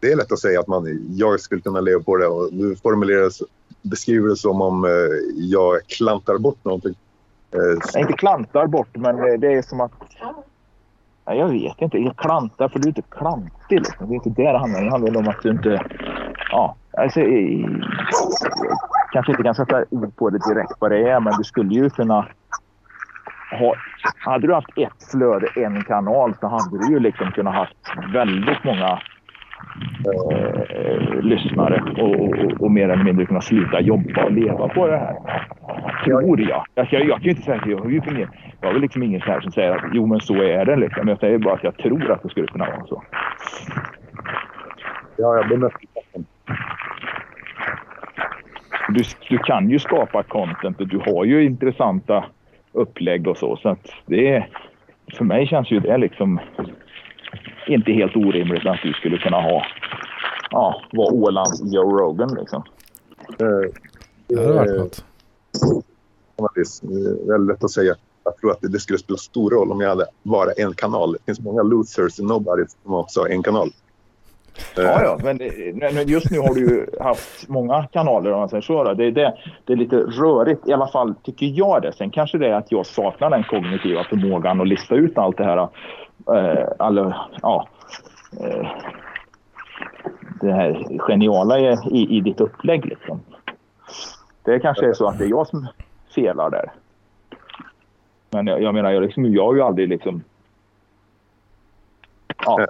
det 0.02 0.12
är 0.12 0.16
lätt 0.16 0.32
att 0.32 0.40
säga 0.40 0.60
att 0.60 0.68
man, 0.68 1.08
jag 1.10 1.40
skulle 1.40 1.62
kunna 1.62 1.82
leva 1.82 2.04
på 2.04 2.18
det 2.18 2.28
och 2.28 2.50
du 2.54 2.76
beskriver 3.82 4.30
det 4.30 4.36
som 4.36 4.62
om 4.62 4.86
eh, 4.86 4.92
jag 5.36 5.84
klantar 5.88 6.38
bort 6.38 6.66
någonting. 6.66 6.96
Eh, 7.52 7.80
jag 7.94 8.02
inte 8.02 8.14
klantar 8.14 8.68
bort, 8.68 8.96
men 8.96 9.20
eh, 9.20 9.40
det 9.40 9.54
är 9.54 9.62
som 9.62 9.82
att... 9.82 9.92
Nej, 11.28 11.38
jag 11.38 11.50
vet 11.50 11.82
inte. 11.82 11.98
Jag 11.98 12.18
klantar 12.18 12.70
för 12.70 12.80
du 12.80 12.88
är 12.88 12.88
inte 12.88 13.02
klantig. 13.02 13.80
Liksom. 13.80 14.08
Det 14.08 14.14
är 14.14 14.16
inte 14.16 14.30
det 14.30 14.52
det 14.52 14.58
handlar 14.58 14.80
om. 14.80 14.86
Det 14.86 14.92
handlar 14.92 15.20
om 15.22 15.28
att 15.28 15.44
du 15.44 15.50
inte... 15.50 15.86
Ja, 16.52 16.76
alltså, 16.92 17.20
eh, 17.20 17.70
kanske 19.14 19.32
inte 19.32 19.44
kan 19.44 19.56
sätta 19.56 19.86
ord 19.90 20.16
på 20.16 20.30
det 20.30 20.40
direkt 20.50 20.74
vad 20.80 20.92
det 20.92 21.10
är, 21.10 21.20
men 21.20 21.38
du 21.38 21.44
skulle 21.44 21.74
ju 21.74 21.90
kunna 21.90 22.28
ha, 23.60 23.76
hade 24.18 24.48
du 24.48 24.54
haft 24.54 24.78
ett 24.78 25.12
flöde, 25.12 25.48
en 25.56 25.84
kanal, 25.84 26.34
så 26.40 26.48
hade 26.48 26.78
du 26.78 26.94
ju 26.94 27.00
liksom 27.00 27.32
kunnat 27.32 27.54
haft 27.54 27.78
väldigt 28.14 28.64
många 28.64 29.02
eh, 30.06 31.22
lyssnare 31.22 31.84
och, 31.98 32.20
och, 32.20 32.62
och, 32.62 32.72
mer 32.72 32.90
eller 32.90 33.04
mindre 33.04 33.26
kunna 33.26 33.42
sluta 33.42 33.82
jobba 33.82 34.26
och 34.26 34.32
leva 34.32 34.68
på 34.68 34.88
det 34.88 34.98
här. 34.98 35.16
Tror 36.04 36.42
jag. 36.42 36.64
Alltså, 36.76 36.96
jag, 36.96 37.06
jag 37.06 37.16
kan 37.18 37.24
ju 37.24 37.30
inte 37.30 37.42
säga 37.42 37.58
att 37.58 37.70
jag 37.70 37.78
har 37.78 37.90
ju 37.90 38.02
ingen, 38.10 38.30
jag 38.62 38.68
har 38.68 38.74
väl 38.74 38.82
liksom 38.82 39.04
ingen 39.04 39.22
här 39.22 39.42
som 39.42 39.52
säger 39.52 39.72
att 39.72 39.84
jo 39.94 40.06
men 40.06 40.20
så 40.20 40.44
är 40.44 40.66
det 40.66 40.76
liksom. 40.76 41.08
Jag 41.08 41.20
säger 41.20 41.38
bara 41.38 41.54
att 41.54 41.64
jag 41.64 41.78
tror 41.78 42.12
att 42.12 42.24
det 42.24 42.30
skulle 42.30 42.48
kunna 42.48 42.66
vara 42.66 42.86
så. 42.86 43.04
Ja, 45.18 45.36
jag 45.36 45.50
bemöter 45.50 45.80
du, 48.94 49.04
du 49.30 49.38
kan 49.38 49.70
ju 49.70 49.80
skapa 49.80 50.24
content 50.24 50.82
och 50.82 50.88
du 50.88 50.98
har 50.98 51.26
ju 51.26 51.44
intressanta 51.44 52.26
upplägg 52.72 53.28
och 53.28 53.38
så. 53.38 53.58
Så 53.58 53.70
att 53.70 53.94
det 54.06 54.46
för 55.18 55.26
mig 55.26 55.48
känns 55.48 55.72
ju 55.72 55.80
det 55.80 55.98
liksom 55.98 56.40
inte 57.68 57.92
helt 57.92 58.16
orimligt 58.16 58.66
att 58.66 58.80
du 58.84 58.94
skulle 58.94 59.18
kunna 59.18 59.42
ha 59.42 59.64
ja, 60.52 60.82
vara 60.92 61.14
Ålands 61.14 61.62
Joe 61.74 61.98
Rogan 61.98 62.36
liksom. 62.40 62.64
Eh, 63.40 63.72
Det 64.28 64.40
hade 64.40 64.54
varit 64.54 64.70
något. 64.76 65.04
Det 66.56 66.62
är 66.62 67.28
väldigt 67.32 67.56
lätt 67.56 67.64
att 67.64 67.72
säga. 67.72 67.96
Jag 68.24 68.38
tror 68.38 68.52
att 68.52 68.58
det 68.62 68.80
skulle 68.80 69.00
spela 69.00 69.18
stor 69.18 69.50
roll 69.52 69.72
om 69.72 69.82
jag 69.82 69.90
hade 69.90 70.06
bara 70.24 70.52
en 70.52 70.74
kanal. 70.74 71.14
Det 71.14 71.20
finns 71.26 71.40
många 71.40 71.62
losers 71.64 72.20
och 72.20 72.26
nobodies 72.26 72.78
som 72.84 72.94
också 72.94 73.20
har 73.22 73.28
en 73.28 73.44
kanal. 73.44 73.68
Eh, 74.78 74.84
Ja, 74.84 75.04
ja, 75.04 75.20
men 75.24 75.38
det- 75.38 76.04
just 76.12 76.32
nu 76.32 76.40
har 76.40 76.54
du 76.54 76.60
ju 76.62 76.86
haft 77.00 77.48
många 77.50 77.84
kanaler 77.92 78.32
om 78.32 78.40
man 78.40 78.50
säger 78.50 78.62
så. 78.62 78.94
Det, 78.94 79.06
är 79.06 79.12
det, 79.12 79.34
det 79.66 79.74
är 79.74 79.78
lite 79.78 79.96
rörigt, 79.96 80.68
i 80.68 80.74
alla 80.74 80.88
fall 80.88 81.16
tycker 81.24 81.46
jag 81.46 81.82
det. 81.82 81.94
Sen 81.94 82.10
kanske 82.12 82.38
det 82.38 82.48
är 82.48 82.54
att 82.54 82.72
jag 82.72 82.86
saknar 82.86 83.30
den 83.30 83.44
kognitiva 83.44 84.04
förmågan 84.04 84.62
att 84.62 84.68
lista 84.68 84.96
ut 84.96 85.18
allt 85.18 85.38
det 85.38 85.44
här. 85.44 85.68
Eh, 86.28 86.68
alla, 86.80 87.30
ja, 87.42 87.68
eh, 88.40 88.68
det 90.42 90.52
här 90.52 90.98
geniala 91.00 91.60
i, 91.60 91.78
i, 91.92 92.18
i 92.18 92.22
ditt 92.22 92.42
upplägg. 92.42 92.86
Liksom. 92.86 93.22
Det 94.44 94.60
kanske 94.60 94.90
är 94.90 94.94
så 94.94 95.08
att 95.08 95.18
det 95.18 95.26
är 95.26 95.30
jag 95.30 95.48
som 95.48 95.68
felar 96.16 96.50
där. 96.50 96.72
Men 98.30 98.48
jag, 98.48 98.62
jag 98.62 98.74
menar, 98.74 98.92
jag, 98.92 99.04
liksom, 99.04 99.34
jag 99.34 99.46
har 99.46 99.56
ju 99.56 99.62
aldrig 99.62 99.90
liksom... 99.90 100.24
Ja, 102.46 102.62
eh, 102.62 102.68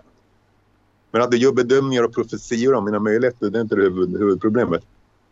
Men 1.11 1.21
att 1.21 1.31
du 1.31 1.37
gör 1.37 1.53
bedömningar 1.53 2.03
och 2.03 2.13
profetior 2.13 2.73
om 2.73 2.85
mina 2.85 2.99
möjligheter, 2.99 3.49
det 3.49 3.59
är 3.59 3.61
inte 3.61 3.75
det 3.75 3.81
huvud, 3.81 4.19
huvudproblemet. 4.19 4.83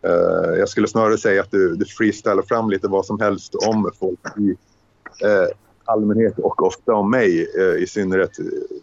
Uh, 0.06 0.60
jag 0.60 0.70
skulle 0.70 0.88
snarare 0.88 1.18
säga 1.18 1.42
att 1.42 1.52
du, 1.52 1.76
du 1.76 1.86
freestylar 1.86 2.42
fram 2.42 2.70
lite 2.70 2.88
vad 2.88 3.06
som 3.06 3.20
helst 3.20 3.56
om 3.56 3.92
folk 4.00 4.20
i 4.38 4.50
uh, 4.50 5.48
allmänhet 5.92 6.40
och 6.40 6.64
ofta 6.64 6.94
om 6.94 7.12
mig 7.12 7.48
eh, 7.58 7.84
i 7.84 7.88
synnerhet. 7.88 8.32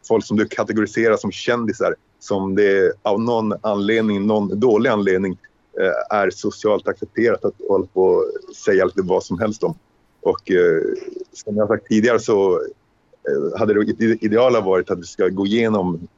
Folk 0.09 0.25
som 0.25 0.37
du 0.37 0.49
kategoriserar 0.49 1.17
som 1.17 1.31
kändisar 1.31 1.95
som 2.19 2.55
det 2.55 2.93
av 3.03 3.21
någon 3.21 3.55
anledning, 3.61 4.27
någon 4.27 4.61
dålig 4.61 4.91
anledning 4.91 5.39
eh, 5.81 6.17
är 6.17 6.31
socialt 6.31 6.89
accepterat 6.89 7.45
att 7.45 7.55
hålla 7.69 7.87
på 7.87 8.03
och 8.03 8.55
säga 8.57 8.85
lite 8.85 9.03
vad 9.03 9.25
som 9.25 9.39
helst 9.39 9.63
om. 9.63 9.75
Och 10.21 10.51
eh, 10.51 10.83
som 11.33 11.57
jag 11.57 11.69
sagt 11.69 11.87
tidigare 11.87 12.19
så 12.19 12.61
hade 13.59 13.85
det 13.85 14.25
ideala 14.25 14.61
varit 14.61 14.91
att 14.91 14.99
vi 14.99 15.03
ska 15.03 15.29
gå 15.29 15.47
igenom 15.47 16.09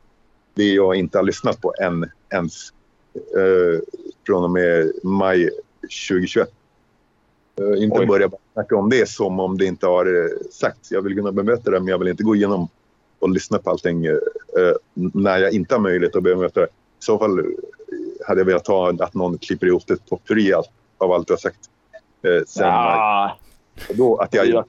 det 0.54 0.72
jag 0.72 0.96
inte 0.96 1.18
har 1.18 1.22
lyssnat 1.22 1.60
på 1.60 1.74
än 1.80 2.10
ens 2.32 2.72
eh, 3.14 3.80
från 4.26 4.44
och 4.44 4.50
med 4.50 4.92
maj 5.02 5.50
2021. 6.08 6.52
Eh, 7.60 7.82
inte 7.82 7.98
Oj. 7.98 8.06
börja 8.06 8.30
snacka 8.52 8.76
om 8.76 8.90
det 8.90 9.08
som 9.08 9.40
om 9.40 9.58
det 9.58 9.64
inte 9.64 9.86
har 9.86 10.06
eh, 10.06 10.30
sagts. 10.50 10.92
Jag 10.92 11.02
vill 11.02 11.14
kunna 11.14 11.32
bemöta 11.32 11.70
det 11.70 11.80
men 11.80 11.88
jag 11.88 11.98
vill 11.98 12.08
inte 12.08 12.22
gå 12.22 12.36
igenom 12.36 12.68
och 13.18 13.30
lyssna 13.30 13.58
på 13.58 13.70
allting 13.70 14.06
eh, 14.06 14.12
eh, 14.12 14.72
när 14.94 15.38
jag 15.38 15.52
inte 15.52 15.74
har 15.74 15.80
möjlighet 15.82 16.16
att 16.16 16.22
bemöta 16.22 16.60
det. 16.60 16.66
I 16.66 17.04
så 17.04 17.18
fall 17.18 17.44
hade 18.26 18.40
jag 18.40 18.44
velat 18.46 18.66
ha 18.66 18.90
att 19.00 19.14
någon 19.14 19.38
klipper 19.38 19.66
ihop 19.66 19.82
topp 20.08 20.22
tre 20.28 20.52
av- 20.52 21.12
allt 21.12 21.28
jag 21.28 21.36
har 21.36 21.40
sagt. 21.40 21.58
Eh, 22.22 22.44
sen, 22.46 22.66
ja, 22.66 23.38
då, 23.94 24.16
att 24.16 24.34
jag, 24.34 24.46
jag, 24.46 24.64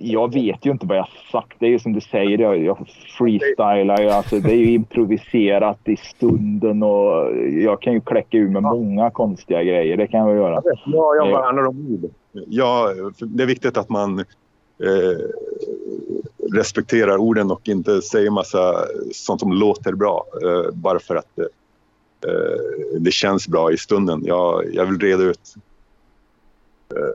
jag 0.00 0.34
vet 0.34 0.66
ju 0.66 0.70
inte 0.70 0.86
vad 0.86 0.96
jag 0.96 1.02
har 1.02 1.30
sagt. 1.40 1.56
Det 1.58 1.66
är 1.66 1.70
ju 1.70 1.78
som 1.78 1.92
du 1.92 2.00
säger, 2.00 2.38
jag, 2.38 2.58
jag 2.64 2.88
freestylar 3.18 4.00
ju. 4.02 4.10
Alltså, 4.10 4.40
det 4.40 4.52
är 4.52 4.56
ju 4.56 4.72
improviserat 4.72 5.78
i 5.84 5.96
stunden 5.96 6.82
och 6.82 7.36
jag 7.52 7.82
kan 7.82 7.92
ju 7.92 8.00
kläcka 8.00 8.36
ur 8.38 8.48
med 8.48 8.62
många 8.62 9.10
konstiga 9.10 9.62
grejer. 9.62 9.96
Det 9.96 10.06
kan 10.06 10.20
jag 10.28 10.36
göra. 10.36 10.62
Ja, 10.64 11.14
jag 11.16 11.30
Ja. 11.30 11.40
värnar 11.40 11.66
om 11.66 11.86
ord. 12.02 12.10
Ja, 12.48 12.92
det 13.18 13.42
är 13.42 13.46
viktigt 13.46 13.76
att 13.76 13.88
man 13.88 14.18
eh, 14.18 14.24
respekterar 16.52 17.16
orden 17.16 17.50
och 17.50 17.68
inte 17.68 18.02
säger 18.02 18.30
massa 18.30 18.74
sånt 19.12 19.40
som 19.40 19.52
låter 19.52 19.92
bra 19.92 20.24
eh, 20.42 20.74
bara 20.74 20.98
för 20.98 21.16
att 21.16 21.38
eh, 21.38 21.44
det 23.00 23.10
känns 23.12 23.48
bra 23.48 23.72
i 23.72 23.76
stunden. 23.76 24.22
Jag, 24.24 24.64
jag 24.74 24.86
vill 24.86 24.98
reda 24.98 25.22
ut 25.22 25.40
eh, 25.56 25.62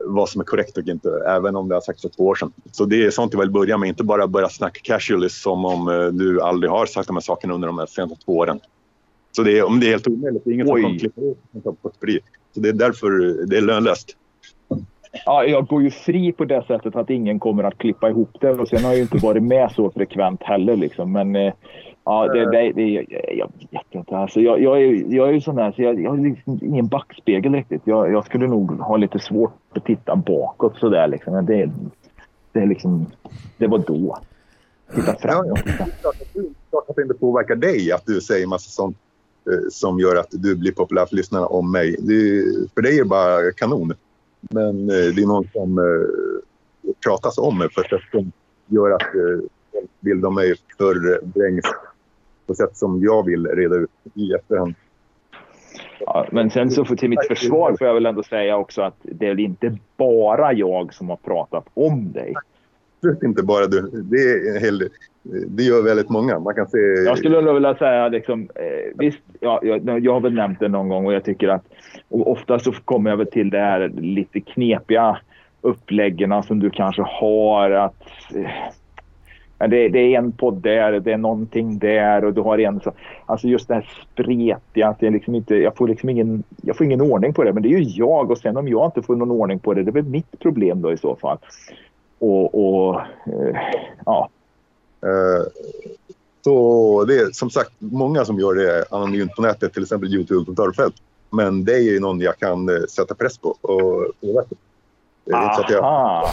vad 0.04 0.28
som 0.28 0.40
är 0.40 0.44
korrekt 0.44 0.78
och 0.78 0.88
inte, 0.88 1.22
även 1.28 1.56
om 1.56 1.68
det 1.68 1.74
har 1.74 1.80
sagts 1.80 2.02
för 2.02 2.08
två 2.08 2.26
år 2.26 2.34
sedan. 2.34 2.52
Så 2.72 2.84
det 2.84 3.04
är 3.04 3.10
sånt 3.10 3.32
jag 3.32 3.40
vill 3.40 3.50
börja 3.50 3.78
med, 3.78 3.88
inte 3.88 4.04
bara 4.04 4.26
börja 4.26 4.48
snacka 4.48 4.80
casually 4.84 5.28
som 5.28 5.64
om 5.64 5.88
eh, 5.88 6.06
du 6.06 6.40
aldrig 6.40 6.70
har 6.70 6.86
sagt 6.86 7.06
de 7.06 7.16
här 7.16 7.20
sakerna 7.20 7.54
under 7.54 7.68
de 7.68 7.78
här 7.78 7.86
senaste 7.86 8.24
två 8.24 8.36
åren. 8.36 8.60
Så 9.36 9.42
det 9.42 9.58
är, 9.58 9.64
om 9.64 9.80
det 9.80 9.86
är 9.86 9.90
helt 9.90 10.08
omöjligt, 10.08 10.44
det 10.44 10.50
är 10.50 10.54
ingen 10.54 10.66
som 10.66 10.74
Oj. 10.74 10.82
kommer 10.82 10.98
klippa 10.98 11.20
ut 11.20 11.82
på 11.82 11.88
ett. 11.88 12.22
Så 12.54 12.60
det 12.60 12.68
är 12.68 12.72
därför 12.72 13.10
det 13.46 13.56
är 13.56 13.60
lönlöst. 13.60 14.16
Ja, 15.26 15.44
jag 15.44 15.66
går 15.66 15.82
ju 15.82 15.90
fri 15.90 16.32
på 16.32 16.44
det 16.44 16.64
sättet 16.66 16.96
att 16.96 17.10
ingen 17.10 17.38
kommer 17.38 17.64
att 17.64 17.78
klippa 17.78 18.08
ihop 18.10 18.30
det. 18.40 18.50
Och 18.50 18.68
sen 18.68 18.78
har 18.84 18.88
jag 18.90 18.96
ju 18.96 19.02
inte 19.02 19.18
varit 19.18 19.42
med 19.42 19.72
så 19.72 19.90
frekvent 19.90 20.42
heller. 20.42 20.76
Liksom. 20.76 21.12
Men 21.12 21.36
eh, 21.36 21.52
ja, 22.04 22.26
det, 22.26 22.50
det, 22.50 22.72
det, 22.72 23.06
jag 23.38 23.50
vet 23.70 23.82
inte. 23.90 24.16
Alltså, 24.16 24.40
jag, 24.40 24.60
jag, 24.62 24.82
är, 24.82 25.14
jag 25.14 25.28
är 25.28 25.32
ju 25.32 25.40
sån 25.40 25.56
där, 25.56 25.72
så 25.72 25.82
jag, 25.82 26.00
jag 26.00 26.10
har 26.10 26.16
liksom 26.18 26.58
ingen 26.62 26.86
backspegel 26.86 27.52
riktigt. 27.54 27.82
Jag, 27.84 28.12
jag 28.12 28.26
skulle 28.26 28.46
nog 28.46 28.70
ha 28.80 28.96
lite 28.96 29.18
svårt 29.18 29.52
att 29.74 29.84
titta 29.84 30.16
bakåt 30.16 30.76
sådär. 30.78 31.08
Liksom. 31.08 31.46
Det, 31.46 31.70
det, 32.52 32.60
är 32.60 32.66
liksom, 32.66 33.06
det 33.58 33.66
var 33.66 33.78
då. 33.78 34.18
Titta 34.94 35.14
framåt. 35.16 35.60
Ja, 35.78 35.86
Klart 36.00 36.14
att 36.22 36.34
du- 36.34 36.50
klart 36.70 36.84
att 36.90 36.96
det 36.96 37.02
inte 37.02 37.14
påverkar 37.14 37.56
dig 37.56 37.92
att 37.92 38.06
du 38.06 38.20
säger 38.20 38.46
massa 38.46 38.70
sånt 38.70 38.96
eh, 39.46 39.68
som 39.70 39.98
gör 40.00 40.16
att 40.16 40.28
du 40.30 40.56
blir 40.56 40.72
populär 40.72 41.06
för 41.06 41.16
lyssnarna 41.16 41.46
om 41.46 41.72
mig. 41.72 41.96
Det, 41.98 42.44
för 42.74 42.82
dig 42.82 42.94
är 42.98 43.02
det 43.02 43.08
bara 43.08 43.52
kanon. 43.56 43.92
Men 44.50 44.90
eh, 44.90 45.14
det 45.14 45.22
är 45.22 45.26
någon 45.26 45.48
som 45.52 45.78
eh, 45.78 46.92
pratas 47.06 47.38
om 47.38 47.58
mig 47.58 47.68
på 47.68 47.80
ett 47.80 47.90
sätt 47.90 48.10
som 48.10 48.32
gör 48.66 48.90
att 48.90 49.02
eh, 49.02 49.48
folk 50.02 50.24
av 50.24 50.32
mig 50.32 50.54
förvrängs 50.78 51.64
på 52.46 52.52
ett 52.52 52.58
sätt 52.58 52.76
som 52.76 53.02
jag 53.02 53.26
vill 53.26 53.46
reda 53.46 53.76
ut 53.76 53.90
i 54.14 54.32
efterhand. 54.32 54.74
Ja, 56.00 56.26
men 56.32 56.50
sen 56.50 56.70
så 56.70 56.84
för, 56.84 56.96
till 56.96 57.08
mitt 57.08 57.26
försvar 57.28 57.76
får 57.78 57.86
jag 57.86 57.94
väl 57.94 58.06
ändå 58.06 58.22
säga 58.22 58.56
också 58.56 58.82
att 58.82 58.96
det 59.02 59.26
är 59.26 59.40
inte 59.40 59.78
bara 59.96 60.52
jag 60.52 60.94
som 60.94 61.08
har 61.08 61.16
pratat 61.16 61.64
om 61.74 62.12
dig. 62.12 62.34
Absolut 63.02 63.22
inte 63.22 63.42
bara 63.42 63.66
du. 63.66 63.80
Det, 63.80 64.16
är 64.16 64.60
hel, 64.60 64.88
det 65.48 65.62
gör 65.62 65.82
väldigt 65.82 66.08
många. 66.08 66.38
Man 66.38 66.54
kan 66.54 66.66
se... 66.66 66.78
Jag 66.78 67.18
skulle 67.18 67.40
nog 67.40 67.54
vilja 67.54 67.74
säga 67.74 68.08
liksom, 68.08 68.40
eh, 68.54 68.98
visst, 68.98 69.18
ja, 69.40 69.60
jag, 69.62 70.04
jag 70.04 70.12
har 70.12 70.20
väl 70.20 70.34
nämnt 70.34 70.60
det 70.60 70.68
någon 70.68 70.88
gång 70.88 71.06
och 71.06 71.12
jag 71.12 71.24
tycker 71.24 71.48
att 71.48 71.64
och 72.08 72.30
ofta 72.30 72.58
så 72.58 72.72
kommer 72.72 73.10
jag 73.10 73.16
väl 73.16 73.26
till 73.26 73.50
det 73.50 73.58
här 73.58 73.88
lite 73.88 74.40
knepiga 74.40 75.18
uppläggen 75.60 76.42
som 76.42 76.60
du 76.60 76.70
kanske 76.70 77.02
har 77.02 77.70
att 77.70 78.04
eh, 78.34 79.68
det, 79.68 79.88
det 79.88 80.14
är 80.14 80.18
en 80.18 80.32
podd 80.32 80.62
där, 80.62 81.00
det 81.00 81.12
är 81.12 81.18
någonting 81.18 81.78
där 81.78 82.24
och 82.24 82.34
du 82.34 82.40
har 82.40 82.58
en 82.58 82.80
så, 82.80 82.92
alltså 83.26 83.48
just 83.48 83.68
det 83.68 83.74
här 83.74 83.88
spretiga 84.12 84.88
att 84.88 85.00
det 85.00 85.06
är 85.06 85.10
liksom 85.10 85.34
inte, 85.34 85.54
jag 85.56 85.76
får 85.76 85.88
liksom 85.88 86.08
ingen, 86.08 86.42
jag 86.62 86.76
får 86.76 86.86
ingen 86.86 87.00
ordning 87.00 87.34
på 87.34 87.44
det 87.44 87.52
men 87.52 87.62
det 87.62 87.68
är 87.68 87.78
ju 87.78 87.84
jag 87.84 88.30
och 88.30 88.38
sen 88.38 88.56
om 88.56 88.68
jag 88.68 88.86
inte 88.86 89.02
får 89.02 89.16
någon 89.16 89.30
ordning 89.30 89.58
på 89.58 89.74
det, 89.74 89.82
det 89.82 89.90
är 89.90 89.92
väl 89.92 90.04
mitt 90.04 90.38
problem 90.38 90.82
då 90.82 90.92
i 90.92 90.96
så 90.96 91.16
fall. 91.16 91.38
Och, 92.22 92.54
och 92.54 93.00
eh, 93.00 93.56
ja, 94.06 94.28
Eh, 95.02 95.46
Så 96.44 97.04
det 97.04 97.16
är 97.16 97.30
som 97.32 97.50
sagt 97.50 97.72
många 97.78 98.24
som 98.24 98.38
gör 98.38 98.54
det 98.54 98.84
anonymt 98.90 99.34
på 99.36 99.42
nätet, 99.42 99.72
till 99.72 99.82
exempel 99.82 100.14
Youtube-kommentarfält. 100.14 100.94
Men 101.30 101.64
det 101.64 101.74
är 101.74 101.80
ju 101.80 102.00
någon 102.00 102.20
jag 102.20 102.38
kan 102.38 102.68
eh, 102.68 102.82
sätta 102.88 103.14
press 103.14 103.38
på 103.38 103.48
och 103.48 104.06
påverka. 104.20 104.54
Det 105.24 105.32
är 105.32 105.44
inte 105.44 105.54
så 105.56 105.62
att 105.62 105.70
jag! 105.70 106.28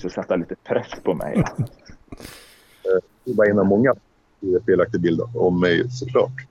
Så 0.00 0.10
sätta 0.10 0.36
lite 0.36 0.54
press 0.64 0.88
på 1.04 1.14
mig. 1.14 1.44
det 3.24 3.34
bara 3.34 3.46
en 3.46 3.58
av 3.58 3.66
många 3.66 3.94
ger 4.40 4.60
felaktig 4.66 5.00
bild 5.00 5.20
om 5.34 5.60
mig 5.60 5.90
såklart. 5.90 6.46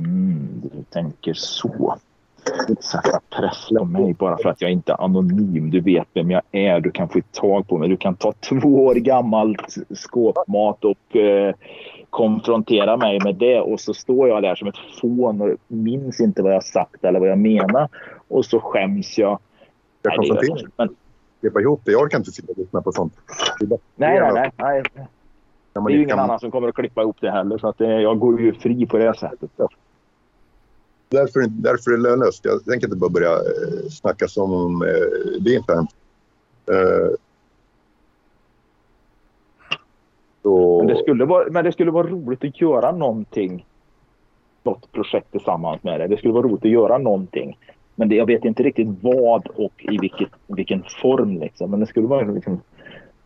Mm, 0.00 0.48
du 0.62 0.82
tänker 0.90 1.34
så. 1.34 1.98
Sätta 2.80 3.20
press 3.30 3.68
på 3.68 3.84
mig 3.84 4.14
bara 4.18 4.36
för 4.42 4.48
att 4.48 4.60
jag 4.60 4.70
inte 4.72 4.92
är 4.92 5.04
anonym. 5.04 5.70
Du 5.70 5.80
vet 5.80 6.08
vem 6.14 6.30
jag 6.30 6.42
är. 6.52 6.80
Du 6.80 6.90
kan 6.90 7.08
få 7.08 7.20
tag 7.32 7.68
på 7.68 7.78
mig. 7.78 7.88
Du 7.88 7.96
kan 7.96 8.14
ta 8.16 8.32
två 8.48 8.84
år 8.84 8.94
gammalt 8.94 9.74
skåpmat 9.94 10.84
och 10.84 11.16
eh, 11.16 11.54
konfrontera 12.10 12.96
mig 12.96 13.20
med 13.24 13.34
det. 13.34 13.60
Och 13.60 13.80
så 13.80 13.94
står 13.94 14.28
jag 14.28 14.42
där 14.42 14.54
som 14.54 14.68
ett 14.68 14.78
fån 15.00 15.40
och 15.40 15.50
minns 15.68 16.20
inte 16.20 16.42
vad 16.42 16.54
jag 16.54 16.64
sagt 16.64 17.04
eller 17.04 17.20
vad 17.20 17.28
jag 17.28 17.38
menar. 17.38 17.88
Och 18.28 18.44
så 18.44 18.60
skäms 18.60 19.18
jag. 19.18 19.38
Jag. 20.02 20.68
Men, 20.76 20.88
klippa 21.40 21.60
ihop 21.60 21.80
det. 21.84 21.92
Jag 21.92 22.02
orkar 22.02 22.18
inte 22.18 22.30
sitta 22.32 22.52
och 22.52 22.58
lyssna 22.58 22.82
på 22.82 22.92
sånt. 22.92 23.12
Bara- 23.60 23.80
nej, 23.96 24.20
nej, 24.20 24.50
nej. 24.56 24.82
nej. 24.94 25.06
Det 25.74 25.80
är 25.80 25.88
ju 25.90 25.96
ingen 25.96 26.08
kan- 26.08 26.18
annan 26.18 26.40
som 26.40 26.50
kommer 26.50 26.68
att 26.68 26.74
klippa 26.74 27.02
ihop 27.02 27.16
det 27.20 27.30
heller. 27.30 27.58
Så 27.58 27.68
att 27.68 27.78
det, 27.78 28.00
jag 28.00 28.18
går 28.18 28.40
ju 28.40 28.52
fri 28.54 28.86
på 28.86 28.98
det 28.98 29.18
sättet. 29.18 29.50
Därför, 31.12 31.46
därför 31.48 31.90
är 31.90 31.96
det 31.96 32.02
lönlöst. 32.02 32.44
Jag 32.44 32.64
tänker 32.64 32.86
inte 32.86 32.96
bara 32.96 33.10
börja 33.10 33.32
eh, 33.32 33.88
snacka 33.90 34.28
som 34.28 34.52
om 34.52 34.82
eh, 34.82 34.88
det 35.40 35.54
inte 35.54 35.72
har 35.72 35.76
hänt. 35.76 35.94
Eh, 36.70 37.10
Men 40.78 40.86
det, 40.86 40.96
skulle 40.96 41.24
vara, 41.24 41.50
men 41.50 41.64
det 41.64 41.72
skulle 41.72 41.90
vara 41.90 42.06
roligt 42.06 42.44
att 42.44 42.60
göra 42.60 42.92
någonting. 42.92 43.66
Något 44.62 44.92
projekt 44.92 45.30
tillsammans 45.30 45.82
med 45.82 46.00
det. 46.00 46.06
Det 46.06 46.16
skulle 46.16 46.32
vara 46.32 46.46
roligt 46.46 46.64
att 46.64 46.70
göra 46.70 46.98
någonting. 46.98 47.58
Men 47.94 48.08
det, 48.08 48.14
jag 48.14 48.26
vet 48.26 48.44
inte 48.44 48.62
riktigt 48.62 48.88
vad 49.00 49.46
och 49.46 49.72
i 49.78 49.98
vilket, 49.98 50.28
vilken 50.46 50.84
form. 51.02 51.40
Liksom. 51.40 51.70
Men 51.70 51.80
det 51.80 51.86
skulle 51.86 52.06
vara 52.06 52.30
liksom, 52.30 52.60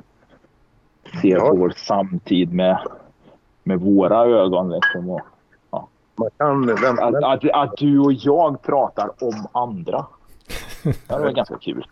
ser 1.22 1.30
ja. 1.30 1.49
på 1.49 1.55
vår 1.55 1.70
samtid 1.70 2.53
med, 2.53 2.78
med 3.64 3.80
våra 3.80 4.26
ögon. 4.26 4.72
Liksom, 4.72 5.10
och, 5.10 5.22
ja. 5.72 5.88
Man 6.16 6.30
kan, 6.38 6.66
vem, 6.66 6.99
att, 6.99 7.24
att, 7.24 7.51
att, 7.53 7.78
du 7.78 7.99
och 7.99 8.14
jag 8.14 8.62
pratar 8.62 9.12
om 9.20 9.47
andra. 9.51 10.05
Det 10.84 10.93
var 11.07 11.32
ganska 11.32 11.57
kul. 11.57 11.86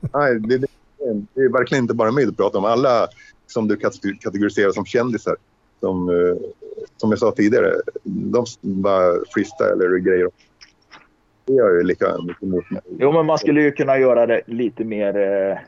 Nej, 0.00 0.40
det, 0.40 0.58
det, 0.58 0.66
det 1.34 1.40
är 1.40 1.52
verkligen 1.52 1.84
inte 1.84 1.94
bara 1.94 2.12
mig 2.12 2.26
du 2.26 2.32
pratar 2.32 2.58
om. 2.58 2.64
Alla 2.64 3.08
som 3.46 3.68
du 3.68 3.76
kategoriserar 4.20 4.70
som 4.70 4.84
kändisar. 4.84 5.36
Som, 5.80 6.08
eh, 6.08 6.36
som 6.96 7.10
jag 7.10 7.18
sa 7.18 7.30
tidigare, 7.32 7.72
de 8.02 8.44
bara 8.60 9.12
freestylar 9.34 9.86
eller 9.86 9.98
grejer. 9.98 10.30
Det 11.44 11.52
gör 11.52 11.70
ju 11.70 11.82
lika 11.82 12.22
mycket 12.26 12.48
mot 12.48 12.70
mig. 12.70 12.80
Jo, 12.98 13.12
men 13.12 13.26
man 13.26 13.38
skulle 13.38 13.62
ju 13.62 13.72
kunna 13.72 13.98
göra 13.98 14.26
det 14.26 14.42
lite 14.46 14.84
mer 14.84 15.16
eh, 15.16 15.58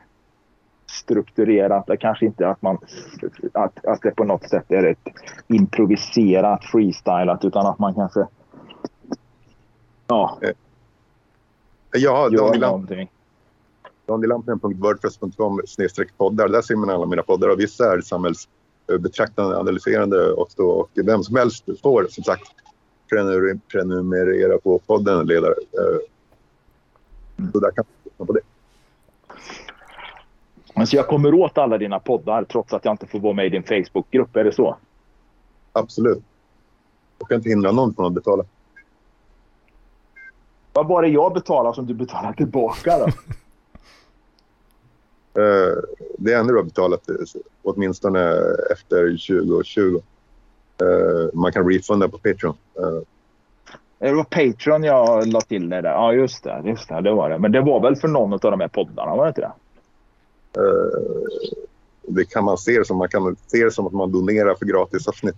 strukturerat. 0.97 1.89
Kanske 2.01 2.27
inte 2.27 2.49
att, 2.49 2.63
man, 2.63 2.79
att, 3.53 3.87
att 3.87 4.03
det 4.03 4.11
på 4.11 4.25
något 4.25 4.49
sätt 4.49 4.65
är 4.69 4.85
ett 4.85 5.09
improviserat, 5.49 6.65
freestylat, 6.65 7.45
utan 7.45 7.67
att 7.67 7.79
man 7.79 7.95
kanske 7.95 8.27
ja, 10.07 10.39
eh, 10.41 10.51
ja. 11.93 12.29
Danielampinen.wordpress.com 14.07 15.61
poddar. 16.17 16.49
Där 16.49 16.63
ser 16.63 16.77
man 16.77 16.91
alla 16.91 17.07
mina 17.07 17.23
poddar 17.23 17.49
och 17.49 17.61
vissa 17.61 17.93
är 17.93 18.01
samhällsbetraktande, 18.01 19.59
analyserande 19.59 20.33
också. 20.33 20.63
Och 20.63 20.91
vem 20.95 21.23
som 21.23 21.37
helst 21.37 21.65
får 21.83 22.07
som 22.11 22.25
sagt 22.25 22.53
prenumerera 23.73 24.59
på 24.59 24.79
podden 24.79 25.27
ledare. 25.27 25.55
Så 27.53 27.61
där 27.61 27.71
kan 27.71 27.85
man 27.85 28.05
lyssna 28.05 28.27
på 28.27 28.33
det. 28.33 28.41
Men 30.77 30.87
så 30.87 30.97
jag 30.97 31.07
kommer 31.07 31.35
åt 31.35 31.59
alla 31.59 31.79
dina 31.79 31.99
poddar 31.99 32.45
trots 32.45 32.73
att 32.73 32.85
jag 32.85 32.93
inte 32.93 33.07
får 33.07 33.19
vara 33.19 33.33
med 33.33 33.47
i 33.47 33.49
din 33.49 33.63
Facebookgrupp, 33.63 34.37
är 34.37 34.45
det 34.45 34.53
så? 34.53 34.77
Absolut. 35.73 36.23
Jag 37.19 37.29
kan 37.29 37.37
inte 37.37 37.49
hindra 37.49 37.73
någon 37.73 37.95
från 37.95 38.07
att 38.07 38.13
betala. 38.13 38.45
Vad 40.73 40.87
var 40.87 41.03
det 41.03 41.09
jag 41.09 41.35
betalade 41.35 41.75
som 41.75 41.87
du 41.87 41.95
betalar 41.95 42.33
tillbaka 42.33 42.99
då? 42.99 43.07
Eh, 45.39 45.83
det 46.19 46.33
enda 46.35 46.53
du 46.53 46.59
har 46.59 46.65
betalat 46.65 47.01
åtminstone 47.63 48.21
efter 48.73 49.27
2020. 49.37 50.01
Eh, 50.81 51.35
man 51.35 51.53
kan 51.53 51.71
refunda 51.71 52.09
på 52.09 52.19
Patreon. 52.19 52.55
Eh, 52.79 53.01
det 53.99 54.13
var 54.13 54.25
Patreon 54.25 54.85
jag 54.85 55.27
la 55.27 55.41
till 55.41 55.69
det 55.69 55.81
där. 55.81 55.91
Ja, 55.91 56.13
just 56.13 56.45
det. 56.45 56.63
Just 56.65 56.89
det, 56.89 57.01
det 57.01 57.13
var 57.13 57.31
det. 57.31 57.39
Men 57.39 57.53
det 57.53 57.61
var 57.61 57.81
väl 57.81 57.97
för 57.97 58.09
någon 58.09 58.33
av 58.33 58.39
de 58.39 58.61
här 58.61 58.69
poddarna, 58.69 59.17
var 59.17 59.25
det 59.25 59.29
inte 59.29 59.41
det? 59.41 59.53
Det 62.03 62.25
kan 62.25 62.45
man 62.45 62.59
se 62.59 62.85
som. 62.85 62.97
Man 62.97 63.09
kan 63.09 63.37
se 63.47 63.65
det 63.65 63.71
som 63.71 63.87
att 63.87 63.93
man 63.93 64.13
donerar 64.13 64.55
för 64.55 64.67
gratisavsnitt. 64.67 65.37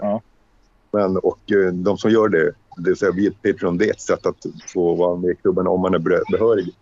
Ja. 0.00 0.20
Men 0.90 1.16
och 1.16 1.38
de 1.72 1.98
som 1.98 2.10
gör 2.10 2.28
det, 2.28 2.52
det 2.76 2.90
vill 2.90 2.96
säga 2.96 3.12
via 3.12 3.32
Patreon, 3.42 3.78
det 3.78 3.86
är 3.86 3.90
ett 3.90 4.00
sätt 4.00 4.26
att 4.26 4.46
få 4.72 4.94
vara 4.94 5.16
med 5.16 5.30
i 5.30 5.34
klubben 5.34 5.66
om 5.66 5.80
man 5.80 5.94
är 5.94 5.98
behörig. 6.32 6.74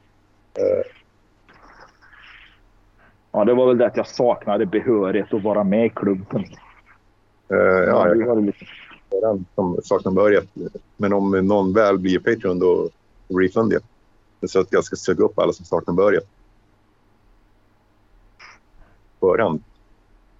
Ja, 3.32 3.44
det 3.44 3.54
var 3.54 3.66
väl 3.66 3.78
det 3.78 3.86
att 3.86 3.96
jag 3.96 4.06
saknade 4.06 4.66
behörighet 4.66 5.34
att 5.34 5.42
vara 5.42 5.64
med 5.64 5.86
i 5.86 5.90
klubben. 5.90 6.44
Uh, 7.52 7.58
ja, 7.58 8.08
jag 8.08 8.26
kan 8.26 8.52
den 9.20 9.44
som 9.54 9.80
saknar 9.82 10.12
behörighet. 10.12 10.48
Men 10.96 11.12
om 11.12 11.30
någon 11.30 11.72
väl 11.72 11.98
blir 11.98 12.18
Patreon 12.18 12.58
då 12.58 12.90
refundar 13.28 13.80
jag. 14.40 14.50
Så 14.50 14.60
att 14.60 14.72
jag 14.72 14.84
ska 14.84 14.96
söka 14.96 15.22
upp 15.22 15.38
alla 15.38 15.52
som 15.52 15.64
saknar 15.64 15.94
behörighet. 15.94 16.28
Förhand. 19.24 19.62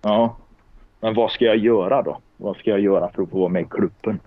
Ja. 0.02 0.36
Men 1.00 1.14
vad 1.14 1.30
ska 1.30 1.44
jag 1.44 1.56
göra 1.56 2.02
då? 2.02 2.18
Vad 2.36 2.56
ska 2.56 2.70
jag 2.70 2.80
göra 2.80 3.10
för 3.10 3.22
att 3.22 3.30
få 3.30 3.38
vara 3.38 3.48
med 3.48 3.62
i 3.62 3.66
klubben? 3.70 4.20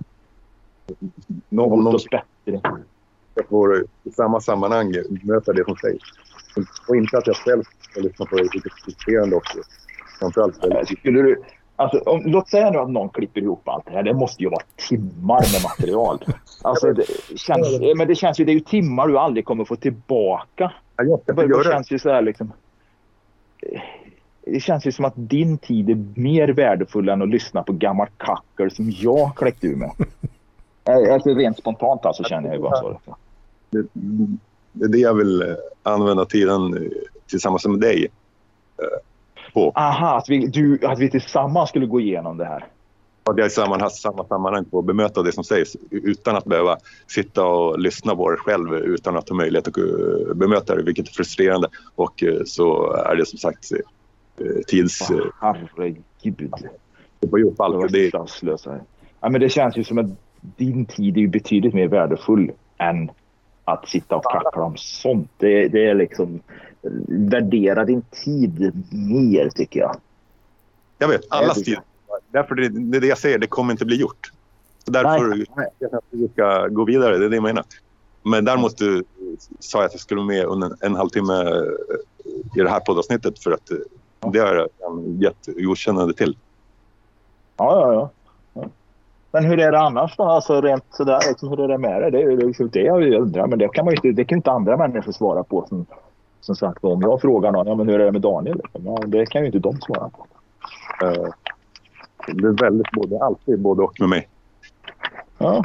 Någon 1.50 1.84
bättre. 2.12 2.62
Jag 3.36 3.48
får 3.50 3.86
i 4.04 4.12
samma 4.12 4.40
sammanhang 4.40 4.94
möta 5.24 5.54
det 5.54 5.66
som 5.66 5.76
sägs. 5.76 6.04
Och 6.90 6.96
inte 6.96 7.18
att 7.18 7.28
jag 7.28 7.36
själv 7.36 7.64
ska 7.80 8.02
lyssna 8.02 8.26
på 8.26 8.36
det 8.36 8.48
kritiserande 8.48 9.36
också. 9.36 9.58
Framförallt. 10.20 10.56
Skulle 11.00 11.22
du, 11.22 11.44
alltså, 11.76 12.00
om, 12.00 12.22
låt 12.26 12.50
säga 12.50 12.72
nu 12.72 12.78
att 12.78 12.90
någon 12.90 13.10
klipper 13.10 13.42
ihop 13.42 13.68
allt 13.68 13.86
det 13.86 13.92
här. 13.92 14.04
Det 14.04 14.14
måste 14.14 14.44
ju 14.44 14.50
vara 14.50 14.64
timmar 14.90 15.42
med 15.54 15.64
material. 15.64 16.20
Alltså, 16.62 16.94
det, 16.94 17.06
känns, 17.36 17.68
men 17.98 18.08
det 18.08 18.16
känns 18.16 18.40
ju, 18.40 18.46
det 18.46 18.52
är 18.52 18.54
ju 18.54 18.60
timmar 18.60 19.08
du 19.08 19.18
aldrig 19.18 19.46
kommer 19.46 19.66
få 19.66 19.76
tillbaka. 19.76 20.72
Ja, 20.96 21.20
det, 21.26 21.34
det 21.34 21.64
känns 21.64 21.92
ju 21.92 22.00
så 22.00 22.10
här 22.10 22.22
liksom. 22.22 22.52
Det 24.52 24.60
känns 24.60 24.88
ju 24.88 24.92
som 24.92 25.06
att 25.06 25.14
din 25.16 25.58
tid 25.58 25.90
är 25.90 26.20
mer 26.20 26.48
värdefull 26.48 27.10
än 27.10 27.22
att 27.22 27.30
lyssna 27.30 27.64
på 27.64 27.74
gammalt 27.74 28.18
kackel 28.18 28.72
som 28.72 28.92
jag 28.92 29.36
kläckt 29.36 29.64
ur 29.64 29.76
med. 29.76 29.92
Alltså 31.12 31.30
rent 31.30 31.58
spontant 31.58 32.06
alltså 32.06 32.24
känner 32.24 32.48
jag 32.48 32.56
ju 32.56 32.62
bara 32.62 32.80
så. 32.82 33.16
Det, 33.70 33.88
det 34.72 34.86
är 34.86 34.90
det 34.90 34.98
jag 34.98 35.14
vill 35.14 35.42
eh, 35.42 35.48
använda 35.84 36.26
tiden 36.26 36.74
eh, 36.74 36.92
tillsammans 37.30 37.66
med 37.66 37.80
dig 37.80 38.08
eh, 38.78 39.54
på. 39.54 39.72
Aha, 39.76 40.18
att 40.18 40.30
vi, 40.30 40.48
du, 40.48 40.86
att 40.86 41.00
vi 41.00 41.10
tillsammans 41.10 41.70
skulle 41.70 41.86
gå 41.86 42.00
igenom 42.00 42.38
det 42.38 42.46
här. 42.46 42.66
Att 43.24 43.38
jag 43.38 43.48
i 43.48 43.50
samma, 43.50 43.90
samma 43.90 44.26
sammanhang 44.26 44.66
får 44.72 44.82
bemöta 44.82 45.24
det 45.24 45.32
som 45.32 45.44
sägs 45.44 45.78
utan 45.92 46.36
att 46.36 46.46
behöva 46.46 46.78
sitta 47.08 47.46
och 47.46 47.80
lyssna 47.80 48.16
på 48.16 48.32
det 48.32 48.38
själv 48.38 48.74
utan 48.74 49.18
att 49.18 49.30
ha 49.30 49.36
möjlighet 49.36 49.68
att 49.68 50.38
bemöta 50.38 50.76
det, 50.76 50.84
vilket 50.84 51.08
är 51.08 51.14
frustrerande. 51.14 51.68
Och 51.96 52.24
så 52.46 52.94
är 52.94 53.16
det 53.16 53.26
som 53.26 53.40
sagt 53.40 53.66
tids... 54.68 55.10
Herregud. 55.42 56.54
Du 57.20 57.30
får 57.30 57.40
ihop 57.40 57.62
allt. 57.62 57.92
Det, 57.92 58.12
det, 58.12 58.62
ja, 59.20 59.30
men 59.30 59.42
det 59.42 59.50
känns 59.50 59.78
ju 59.78 59.84
som 59.84 59.98
att 59.98 60.08
din 60.42 60.86
tid 60.86 61.18
är 61.18 61.28
betydligt 61.28 61.74
mer 61.74 61.88
värdefull 61.88 62.52
än 62.78 63.12
att 63.66 63.90
sitta 63.90 64.16
och 64.16 64.24
kackla 64.24 64.64
om 64.64 64.78
sånt. 64.78 65.32
Det, 65.38 65.68
det 65.68 65.86
är 65.86 65.96
liksom 65.96 66.40
värdera 67.08 67.86
din 67.86 68.02
tid 68.02 68.84
mer 68.92 69.50
tycker 69.50 69.80
jag. 69.80 69.96
Jag 70.98 71.08
vet, 71.08 71.22
allas 71.30 71.64
tid. 71.64 71.78
Därför 72.32 72.56
det, 72.56 72.70
det 72.70 72.98
är 72.98 73.02
det 73.02 73.08
jag 73.08 73.18
säger, 73.18 73.38
det 73.38 73.48
kommer 73.48 73.72
inte 73.72 73.86
bli 73.86 73.96
gjort. 73.96 74.32
Så 74.86 74.92
därför 74.92 75.28
nej, 75.28 75.46
nej. 75.80 75.90
vi 76.10 76.28
ska 76.28 76.68
gå 76.68 76.86
vidare, 76.86 77.18
det 77.18 77.26
är 77.26 77.30
det 77.30 77.36
jag 77.36 77.44
menar. 77.44 77.64
Men 78.24 78.46
däremot 78.46 78.78
du, 78.78 79.04
sa 79.60 79.78
jag 79.78 79.86
att 79.86 79.94
jag 79.94 80.02
skulle 80.02 80.20
vara 80.20 80.28
med 80.28 80.46
under 80.46 80.68
en, 80.68 80.76
en 80.82 80.96
halvtimme 80.96 81.34
i 82.56 82.60
det 82.60 82.70
här 82.70 82.80
poddavsnittet 82.80 83.44
för 83.44 83.52
att 83.52 83.72
det 84.20 84.40
har 84.40 84.70
jag 84.80 85.04
gett 85.20 85.46
godkännande 85.58 86.14
till. 86.14 86.38
Ja, 87.58 87.82
ja, 87.82 87.94
ja. 87.94 88.10
Men 89.32 89.46
hur 89.46 89.60
är 89.60 89.72
det 89.72 89.80
annars 89.80 90.18
då? 90.18 90.24
Alltså 90.24 90.62
rent 90.62 90.86
sådär, 90.90 91.20
liksom, 91.28 91.50
hur 91.50 91.60
är 91.60 91.68
det 91.68 91.78
med 91.78 92.02
det? 92.02 92.10
Det 92.10 92.22
är 92.22 92.38
liksom 92.38 92.70
det 92.70 92.82
jag 92.82 93.14
undrar. 93.14 93.48
Men 93.48 93.60
det 93.60 93.68
kan, 93.68 93.86
man 93.86 93.94
inte, 93.94 94.12
det 94.12 94.26
kan 94.26 94.38
inte 94.38 94.52
andra 94.52 94.78
människor 94.78 95.12
svara 95.12 95.44
på. 95.44 95.66
Som, 95.70 95.86
som 96.42 96.56
sagt, 96.56 96.84
om 96.84 97.02
jag 97.02 97.22
frågar 97.22 97.52
någon, 97.52 97.68
ja, 97.68 97.76
men 97.76 97.90
hur 97.90 98.00
är 98.00 98.06
det 98.06 98.12
med 98.12 98.22
Daniel? 98.22 98.62
Ja, 98.74 99.00
det 99.08 99.26
kan 99.26 99.42
ju 99.42 99.46
inte 99.48 99.60
de 99.60 99.82
svara 99.82 100.10
på. 100.10 100.26
Uh, 101.06 101.30
det 102.28 102.48
är 102.48 102.64
väldigt 102.64 102.92
både, 102.92 103.24
alltid 103.24 103.60
både 103.60 103.84
och 103.84 104.00
med 104.00 104.10
mig. 104.10 104.28
Ja. 105.38 105.64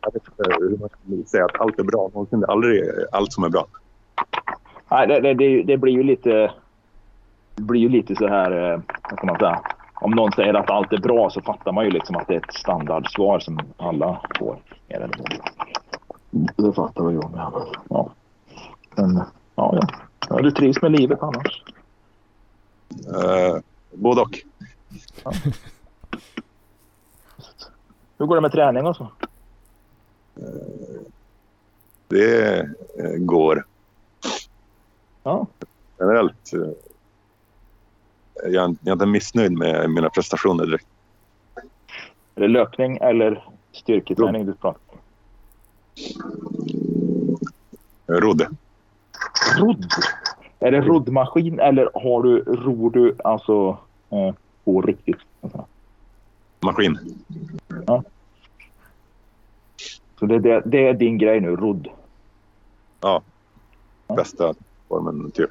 Jag 0.00 0.12
vet 0.12 0.22
inte 0.26 0.56
hur 0.60 0.78
man 0.78 0.88
kan 0.88 1.26
säga 1.26 1.44
att 1.44 1.60
allt 1.60 1.78
är 1.78 1.84
bra. 1.84 2.10
Någonsin 2.14 2.42
är 2.42 2.50
aldrig 2.50 2.82
allt 3.12 3.32
som 3.32 3.44
är 3.44 3.48
bra. 3.48 3.66
Nej, 4.90 5.06
det, 5.06 5.34
det, 5.34 5.62
det 5.62 5.76
blir 5.76 5.92
ju 5.92 6.02
lite... 6.02 6.50
Det 7.56 7.62
blir 7.62 7.80
ju 7.80 7.88
lite 7.88 8.16
så 8.16 8.28
här, 8.28 8.72
eh, 8.72 8.80
vad 9.10 9.18
kan 9.18 9.26
man 9.26 9.38
säga? 9.38 9.62
om 10.00 10.10
någon 10.10 10.32
säger 10.32 10.54
att 10.54 10.70
allt 10.70 10.92
är 10.92 10.98
bra 10.98 11.30
så 11.30 11.42
fattar 11.42 11.72
man 11.72 11.84
ju 11.84 11.90
liksom 11.90 12.16
att 12.16 12.26
det 12.26 12.34
är 12.34 12.38
ett 12.38 12.54
standardsvar 12.54 13.38
som 13.38 13.60
alla 13.76 14.20
får. 14.38 14.58
Mer 14.88 14.96
eller 14.96 15.16
mindre. 15.16 15.42
Det 16.56 16.72
fattar 16.72 17.04
väl 17.04 17.14
jag 17.14 17.30
med. 17.30 17.52
Ja. 17.88 18.10
Men 18.94 19.16
ja, 19.54 19.78
ja. 19.80 19.88
ja 20.28 20.36
du 20.36 20.50
trivs 20.50 20.82
med 20.82 20.92
livet 20.92 21.22
annars? 21.22 21.62
Uh, 23.08 23.60
både 23.92 24.20
och. 24.20 24.38
Ja. 25.24 25.32
Hur 28.18 28.26
går 28.26 28.34
det 28.34 28.42
med 28.42 28.52
träning 28.52 28.86
och 28.86 28.96
så? 28.96 29.04
Uh, 30.38 31.00
det 32.08 32.62
uh, 33.00 33.16
går. 33.18 33.66
Ja. 35.22 35.46
Generellt 35.98 36.52
jag, 38.44 38.76
är 38.86 38.92
inte 38.92 39.06
missnöjd 39.06 39.52
med 39.52 39.90
mina 39.90 40.10
prestationer 40.10 40.66
direkt. 40.66 40.86
Är 42.34 42.40
det 42.40 42.48
löpning 42.48 42.96
eller 42.96 43.44
styrketräning 43.72 44.46
du 44.46 44.54
pratar 44.54 44.80
om? 44.86 44.98
Rodd. 48.06 48.46
Rodd? 49.58 49.86
Är 50.58 50.70
det 50.70 50.80
roddmaskin 50.80 51.60
eller 51.60 51.90
har 51.94 52.22
du, 52.22 52.38
ror 52.38 52.90
du 52.90 53.16
alltså... 53.24 53.78
Eh, 54.10 54.34
på 54.66 54.82
riktigt. 54.82 55.18
Maskin. 56.60 56.98
Ja. 57.86 58.02
Så 60.18 60.26
det, 60.26 60.38
det, 60.38 60.62
det 60.66 60.88
är 60.88 60.94
din 60.94 61.18
grej 61.18 61.40
nu, 61.40 61.56
rodd. 61.56 61.88
Ja. 63.00 63.22
Bästa 64.16 64.54
formen, 64.88 65.30
typ. 65.30 65.50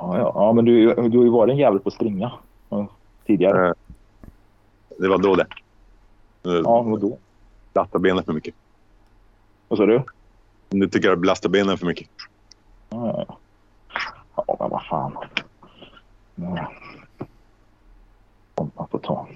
Ja, 0.00 0.18
ja, 0.18 0.32
ja 0.34 0.52
men 0.52 0.64
du, 0.64 0.94
du 0.94 1.18
har 1.18 1.24
ju 1.24 1.30
varit 1.30 1.50
en 1.52 1.58
jävel 1.58 1.80
på 1.80 1.88
att 1.88 1.94
springa 1.94 2.32
tidigare. 3.26 3.66
Eh, 3.68 3.72
Det 4.98 5.08
var 5.08 5.18
då 5.18 5.34
det. 5.34 5.46
Ja, 6.42 6.82
vadå? 6.82 7.18
Belasta 7.74 7.98
benen 7.98 8.24
för 8.24 8.32
mycket. 8.32 8.54
Vad 9.68 9.78
sa 9.78 9.86
du? 9.86 10.02
Nu 10.70 10.88
tycker 10.88 11.08
jag 11.08 11.20
belasta 11.20 11.48
benen 11.48 11.78
för 11.78 11.86
mycket. 11.86 12.08
Ja, 12.90 13.06
ja, 13.06 13.24
ja. 14.36 14.56
Men 14.60 14.70
vad 14.70 14.82
fan. 14.84 15.16
Ja. 16.34 16.70
Man 18.56 18.88
får 18.90 18.98
ta. 18.98 19.26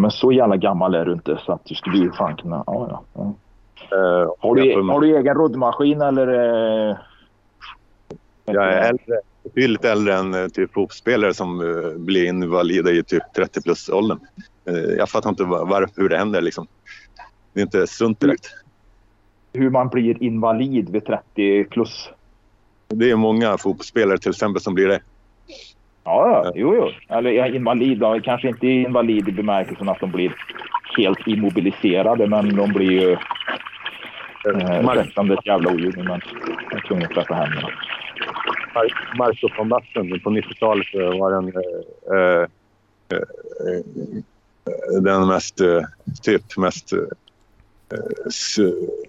Men, 0.00 0.10
så- 0.10 0.32
jävla 0.32 0.56
gammal 0.56 0.94
är 0.94 1.04
du 1.04 1.12
inte 1.12 1.40
så 1.46 1.52
att 1.52 1.64
du 1.64 1.74
skulle 1.74 1.98
ju 1.98 2.12
fan 2.12 2.36
kunna... 2.36 2.64
Ja, 2.66 3.02
ja. 3.14 3.32
Eh, 3.92 4.30
Har, 4.38 4.54
du, 4.54 4.82
har 4.92 5.00
du 5.00 5.16
egen 5.18 5.34
roddmaskin 5.34 6.00
eller? 6.02 6.98
Jag 8.54 8.72
är 8.72 8.88
äldre, 8.88 9.20
betydligt 9.42 9.84
äldre 9.84 10.14
än 10.14 10.34
eh, 10.34 10.48
typ 10.48 10.72
fotbollsspelare 10.72 11.34
som 11.34 11.60
eh, 11.60 11.98
blir 11.98 12.24
invalida 12.24 12.90
i 12.90 13.02
typ 13.02 13.22
30 13.36 13.62
plus 13.62 13.88
åldern. 13.88 14.18
Eh, 14.68 14.74
jag 14.74 15.08
fattar 15.08 15.30
inte 15.30 15.44
var, 15.44 15.66
var, 15.66 15.88
hur 15.96 16.08
det 16.08 16.18
händer 16.18 16.40
liksom. 16.40 16.66
Det 17.52 17.60
är 17.60 17.62
inte 17.62 17.86
sunt 17.86 18.20
direkt. 18.20 18.46
Hur 19.52 19.70
man 19.70 19.88
blir 19.88 20.22
invalid 20.22 20.90
vid 20.90 21.04
30 21.06 21.64
plus. 21.64 22.10
Det 22.88 23.10
är 23.10 23.16
många 23.16 23.58
fotbollsspelare 23.58 24.18
till 24.18 24.30
exempel 24.30 24.62
som 24.62 24.74
blir 24.74 24.88
det. 24.88 25.00
Ja, 26.04 26.42
ja. 26.44 26.52
Jo, 26.54 26.74
jo. 26.74 27.16
Eller 27.16 27.54
invalid. 27.54 28.02
Ja, 28.02 28.20
kanske 28.24 28.48
inte 28.48 28.66
invalid 28.66 29.28
i 29.28 29.32
bemärkelsen 29.32 29.88
att 29.88 30.00
de 30.00 30.10
blir 30.10 30.34
helt 30.96 31.26
immobiliserade, 31.26 32.26
men 32.26 32.56
de 32.56 32.72
blir 32.72 32.90
ju... 32.90 33.12
Eh, 33.12 34.80
ursäkta 34.80 35.20
om 35.20 35.28
det 35.28 35.34
är 35.34 35.38
ett 35.38 35.46
jävla 35.46 35.70
oljud, 35.70 35.96
men 35.96 36.20
jag 36.70 36.78
är 36.78 36.86
tvungen 36.88 37.04
att 37.06 37.14
tvätta 37.14 37.34
händerna. 37.34 37.68
Mar- 38.78 39.16
Marco 39.18 39.48
von 39.56 39.68
Basten 39.68 40.20
på 40.20 40.30
90-talet 40.30 40.86
eh, 40.94 41.18
var 41.20 41.30
den, 41.30 41.48
eh, 41.48 42.16
eh, 42.18 42.42
eh, 43.12 45.02
den 45.02 45.26
mest, 45.28 45.60
eh, 45.60 45.82
typ 46.22 46.56
mest 46.56 46.92
eh, 46.92 46.98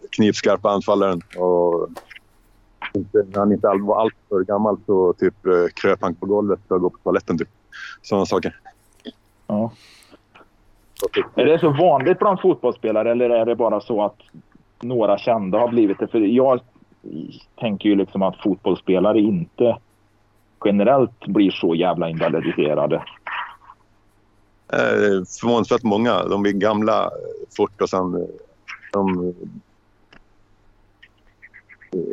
knivskarpa 0.10 0.70
anfallaren. 0.70 1.22
Och 1.38 1.90
inte, 2.94 3.18
när 3.32 3.40
han 3.40 3.52
inte 3.52 3.70
all- 3.70 3.82
var 3.82 4.02
alltför 4.02 4.44
gammal 4.44 4.78
så 4.86 5.14
typ 5.14 5.46
eh, 5.46 5.66
kröp 5.82 6.00
han 6.02 6.16
på 6.16 6.26
golvet 6.26 6.60
för 6.68 6.76
att 6.76 6.82
gå 6.82 6.90
på 6.90 6.98
toaletten. 7.04 7.38
Typ. 7.38 7.50
Sådana 8.02 8.26
saker. 8.26 8.56
Ja. 9.48 9.72
Är 11.36 11.46
det 11.46 11.60
så 11.60 11.70
vanligt 11.70 12.20
bland 12.20 12.42
fotbollsspelare 12.42 13.12
eller 13.12 13.30
är 13.30 13.46
det 13.46 13.56
bara 13.56 13.82
så 13.82 14.04
att 14.06 14.18
några 14.82 15.18
kända 15.18 15.60
har 15.60 15.68
blivit 15.68 16.00
det? 16.00 16.08
För 16.08 16.20
jag 16.20 16.60
tänker 17.60 17.90
ju 17.90 17.96
liksom 17.96 18.22
att 18.22 18.42
fotbollsspelare 18.42 19.20
inte 19.20 19.78
generellt 20.66 21.28
blir 21.28 21.52
så 21.52 21.76
jävla 21.76 22.10
invalidiserade. 22.10 22.96
Eh, 24.74 25.24
förvånansvärt 25.42 25.84
många. 25.84 26.24
De 26.24 26.42
blir 26.42 26.54
gamla 26.54 27.04
eh, 27.04 27.10
fort 27.58 27.82
och 27.82 27.90
sen 27.90 28.16
eh, 28.16 28.28
de, 28.94 29.34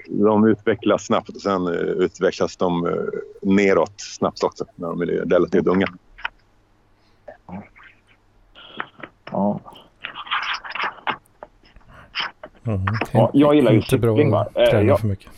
de 0.09 0.47
utvecklas 0.47 1.07
snabbt 1.07 1.29
och 1.29 1.41
sen 1.41 1.69
utvecklas 1.99 2.57
de 2.57 3.01
neråt 3.43 3.95
snabbt 3.97 4.45
också 4.45 4.65
när 4.75 4.89
de 4.89 5.01
är 5.01 5.07
relativt 5.07 5.67
unga. 5.67 5.87
Ja. 9.31 9.61
Mhm. 12.67 12.85
Ja, 13.13 13.31
jag 13.33 13.55
gillar 13.55 13.71
ju 13.73 13.77
Inte 13.77 13.99
bra 13.99 14.13
cykling, 14.15 14.31
va? 14.31 14.41
att 14.41 14.57
Eh, 14.57 14.65
träna 14.65 14.83
jag- 14.89 15.01
för 15.01 15.07
mycket. 15.07 15.31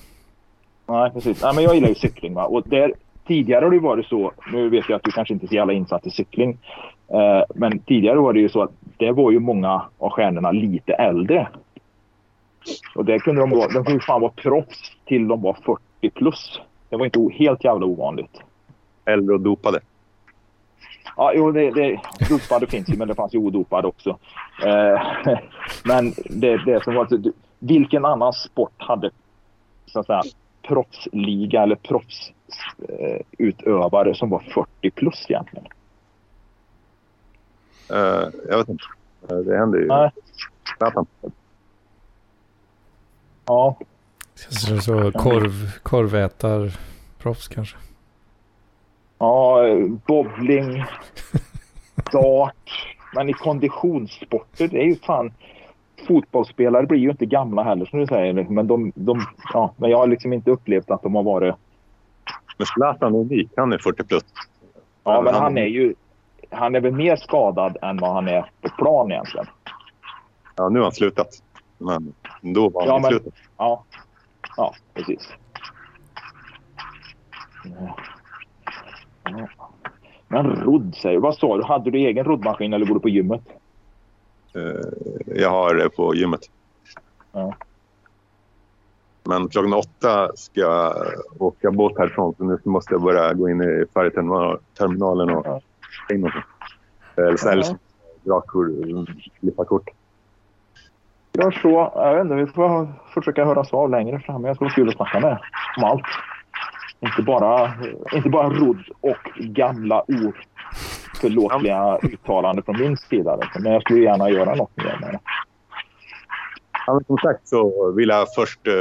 Nej, 0.86 1.10
precis. 1.10 1.42
Nej, 1.42 1.54
men 1.54 1.64
jag 1.64 1.74
gillar 1.74 1.88
ju 1.88 1.94
cykling. 1.94 2.34
Va? 2.34 2.44
Och 2.44 2.62
där, 2.68 2.92
tidigare 3.26 3.64
har 3.64 3.70
det 3.72 3.78
varit 3.78 4.06
så, 4.06 4.32
nu 4.52 4.68
vet 4.68 4.88
jag 4.88 4.96
att 4.96 5.02
du 5.02 5.10
kanske 5.10 5.34
inte 5.34 5.46
är 5.46 5.48
så 5.48 5.54
jävla 5.54 5.72
insatt 5.72 6.06
i 6.06 6.10
cykling, 6.10 6.58
eh, 7.08 7.42
men 7.54 7.78
tidigare 7.78 8.18
var 8.18 8.32
det 8.32 8.40
ju 8.40 8.48
så 8.48 8.62
att 8.62 8.70
det 8.96 9.12
var 9.12 9.30
ju 9.30 9.38
många 9.38 9.82
av 9.98 10.10
stjärnorna 10.10 10.50
lite 10.52 10.92
äldre. 10.92 11.48
Och 12.94 13.04
där 13.04 13.18
kunde 13.18 13.40
de 13.40 13.50
vara, 13.50 13.68
de 13.68 13.84
kunde 13.84 14.00
fan 14.00 14.20
vara 14.20 14.32
proffs 14.36 14.92
till 15.04 15.28
de 15.28 15.42
var 15.42 15.52
40 15.64 16.10
plus. 16.10 16.60
Det 16.88 16.96
var 16.96 17.04
inte 17.04 17.28
helt 17.34 17.64
jävla 17.64 17.86
ovanligt. 17.86 18.40
Äldre 19.04 19.34
och 19.34 19.40
dopade. 19.40 19.80
Ja, 21.16 21.32
jo, 21.34 21.52
det, 21.52 21.70
det, 21.70 22.00
dopade 22.28 22.66
finns 22.66 22.88
ju, 22.88 22.96
men 22.96 23.08
det 23.08 23.14
fanns 23.14 23.34
ju 23.34 23.38
odopade 23.38 23.88
också. 23.88 24.18
Eh, 24.64 25.02
men 25.84 26.14
det, 26.24 26.64
det 26.64 26.84
som 26.84 26.94
var... 26.94 27.08
Vilken 27.58 28.04
annan 28.04 28.32
sport 28.32 28.74
hade 28.76 29.10
så 29.86 30.00
att 30.00 30.06
säga, 30.06 30.22
proffsliga 30.62 31.62
eller 31.62 31.76
proffsutövare 31.76 34.08
eh, 34.08 34.14
som 34.14 34.30
var 34.30 34.38
40 34.38 34.90
plus 34.90 35.26
egentligen? 35.28 35.66
Eh, 37.90 38.28
jag 38.48 38.58
vet 38.58 38.68
inte. 38.68 38.84
Eh, 39.30 39.36
det 39.36 39.58
händer 39.58 39.78
ju. 39.78 39.86
Nej. 39.86 40.10
Zlatan. 40.76 41.06
Ja, 43.46 43.78
Så, 44.34 44.80
så 44.80 45.12
korv, 45.12 45.78
korvätar 45.82 46.72
proffs 47.18 47.48
kanske. 47.48 47.76
Ja 49.18 49.62
bowling, 50.06 50.84
dart. 52.12 52.94
Men 53.14 53.28
i 53.28 53.32
konditionssporter, 53.32 54.68
det 54.68 54.78
är 54.82 54.86
ju 54.86 54.96
fan... 54.96 55.32
Fotbollsspelare 56.06 56.86
blir 56.86 56.98
ju 56.98 57.10
inte 57.10 57.26
gamla 57.26 57.62
heller 57.62 57.86
som 57.86 57.98
du 57.98 58.06
säger. 58.06 58.32
Men, 58.50 58.66
de, 58.66 58.92
de, 58.94 59.20
ja, 59.52 59.74
men 59.76 59.90
jag 59.90 59.98
har 59.98 60.06
liksom 60.06 60.32
inte 60.32 60.50
upplevt 60.50 60.90
att 60.90 61.02
de 61.02 61.14
har 61.14 61.22
varit... 61.22 61.54
Men 62.58 62.66
Zlatan 62.66 63.14
är 63.14 63.18
unik. 63.18 63.50
Han 63.56 63.72
är 63.72 63.78
40 63.78 64.04
plus. 64.04 64.24
Ja, 65.04 65.22
men 65.22 65.34
han 65.34 65.58
är 65.58 65.66
ju... 65.66 65.94
Han 66.50 66.74
är 66.74 66.80
väl 66.80 66.92
mer 66.92 67.16
skadad 67.16 67.76
än 67.82 67.96
vad 67.96 68.12
han 68.12 68.28
är 68.28 68.50
på 68.62 68.68
plan 68.68 69.12
egentligen. 69.12 69.46
Ja, 70.56 70.68
nu 70.68 70.78
har 70.78 70.84
han 70.84 70.92
slutat. 70.92 71.28
Men 71.78 72.14
då 72.40 72.68
var 72.68 72.80
han 72.80 72.88
Ja, 72.88 72.98
men- 72.98 73.10
slutet. 73.10 73.34
Ja, 73.56 73.84
ja 74.56 74.74
precis. 74.94 75.28
Ja. 77.64 77.96
Men 80.28 80.46
rodd 80.46 80.94
säger. 80.94 81.18
Vad 81.18 81.34
sa 81.36 81.56
du? 81.56 81.62
Hade 81.64 81.90
du 81.90 81.98
egen 81.98 82.24
roddmaskin 82.24 82.72
eller 82.72 82.86
går 82.86 82.94
du 82.94 83.00
på 83.00 83.08
gymmet? 83.08 83.42
Eh, 84.54 84.62
jag 85.26 85.50
har 85.50 85.74
det 85.74 85.88
på 85.88 86.14
gymmet. 86.14 86.40
Ja. 87.32 87.54
Men 89.24 89.48
klockan 89.48 89.72
åtta 89.72 90.36
ska 90.36 90.60
jag 90.60 90.94
åka 91.38 91.70
båt 91.70 91.98
härifrån 91.98 92.34
så 92.38 92.44
nu 92.44 92.58
måste 92.64 92.94
jag 92.94 93.02
börja 93.02 93.34
gå 93.34 93.48
in 93.48 93.62
i 93.62 93.84
färjeterminalen 93.94 95.30
och 95.30 95.46
Ja. 95.46 95.60
ta 96.08 96.14
in 96.14 96.20
någonting. 96.20 96.42
Eller 97.16 97.38
Ja. 97.44 97.50
eller 97.52 97.62
så 97.62 97.76
dra 98.24 98.40
kort, 98.40 98.66
klippa 99.40 99.64
kort. 99.64 99.88
Gör 101.32 101.50
så. 101.50 101.92
Jag 101.94 102.14
vet 102.14 102.22
inte, 102.24 102.34
vi 102.34 102.46
får 102.46 102.88
försöka 103.14 103.44
höras 103.44 103.72
av 103.72 103.90
längre 103.90 104.20
fram. 104.20 104.44
Jag 104.44 104.60
vara 104.60 104.70
kul 104.70 104.88
att 104.88 104.96
snacka 104.96 105.20
med 105.20 105.38
om 105.76 105.84
allt. 105.84 106.02
Inte 107.00 107.22
bara, 107.22 107.72
inte 108.12 108.28
bara 108.28 108.48
rodd 108.48 108.82
och 109.00 109.16
gamla 109.36 110.04
oförlåtliga 111.14 111.98
uttalanden 112.02 112.64
från 112.64 112.78
min 112.80 112.96
sida. 112.96 113.36
liksom. 113.36 113.62
Men 113.62 113.72
jag 113.72 113.82
skulle 113.82 114.00
gärna 114.00 114.30
göra 114.30 114.54
något 114.54 114.76
mer 114.76 114.98
med 115.00 115.10
det. 115.12 115.18
Ja, 116.86 116.94
men 116.94 117.04
som 117.04 117.18
sagt 117.18 117.48
så 117.48 117.90
vill 117.92 118.08
jag 118.08 118.34
först 118.34 118.66
eh, 118.66 118.72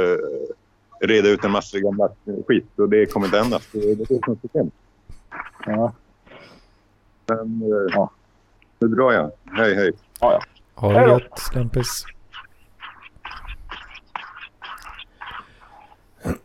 reda 1.08 1.28
ut 1.28 1.44
en 1.44 1.50
massa 1.50 1.78
gamla 1.78 2.08
skit 2.48 2.78
och 2.78 2.88
det 2.88 3.06
kommer 3.12 3.26
inte 3.26 3.38
hända. 3.38 3.58
Så 3.58 3.78
det 3.78 3.90
är 3.90 3.96
det 3.96 4.06
som 4.06 4.32
är 4.32 4.36
systemet. 4.42 4.72
Ja, 5.66 5.92
Men 7.26 7.62
eh, 7.62 7.94
Ja. 7.94 8.10
nu 8.78 8.88
drar 8.88 9.12
jag. 9.12 9.30
Hej, 9.52 9.74
hej. 9.74 9.92
ja. 10.20 10.32
ja. 10.32 10.40
Ha 10.74 10.92
Hej 10.92 11.00
det 11.00 11.06
då. 11.06 11.12
gött, 11.12 11.38
Slampis. 11.38 12.04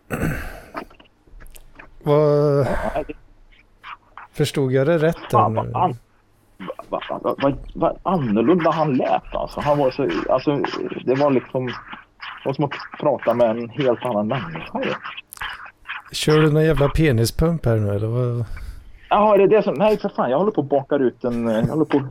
Vad, 2.04 2.68
förstod 4.34 4.72
jag 4.72 4.88
det 4.88 4.98
rätt? 4.98 5.18
Fan, 5.32 5.54
vad, 5.54 5.76
an, 5.76 5.98
vad, 6.90 7.04
vad, 7.10 7.42
vad, 7.42 7.58
vad 7.74 7.98
annorlunda 8.04 8.72
han 8.72 8.94
lät 8.98 9.36
alltså. 9.36 9.60
Han 9.60 9.78
var 9.78 9.92
så, 9.92 10.10
alltså. 10.30 10.62
Det 11.06 11.16
var 11.16 11.32
liksom... 11.32 11.66
Det 11.66 12.50
var 12.50 12.54
som 12.54 12.66
att 12.66 12.72
prata 13.00 13.34
med 13.34 13.50
en 13.50 13.70
helt 13.70 14.06
annan 14.06 14.28
människa. 14.28 14.80
Kör 16.12 16.42
du 16.42 16.52
någon 16.52 16.66
jävla 16.66 16.90
penispump 16.90 17.66
här 17.66 17.76
nu 17.76 17.96
eller 17.96 18.08
vad? 18.08 18.46
Jaha, 19.10 19.34
är 19.34 19.38
det 19.38 19.48
det 19.48 19.64
som... 19.64 19.74
Nej, 19.74 19.98
för 19.98 20.10
fan. 20.10 20.32
Jag 20.32 20.38
håller 20.38 20.52
på 20.52 20.62
att 20.62 20.70
bakar 20.70 21.00
ut 21.00 21.24
en... 21.24 21.48
Jag 21.48 21.64
håller 21.64 21.86
på 21.86 22.02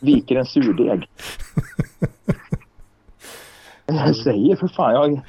viker 0.00 0.36
en 0.36 0.46
surdeg. 0.46 1.08
Jag 3.86 4.16
säger 4.16 4.56
för 4.56 4.68
fan. 4.68 4.94
Jag 4.94 5.20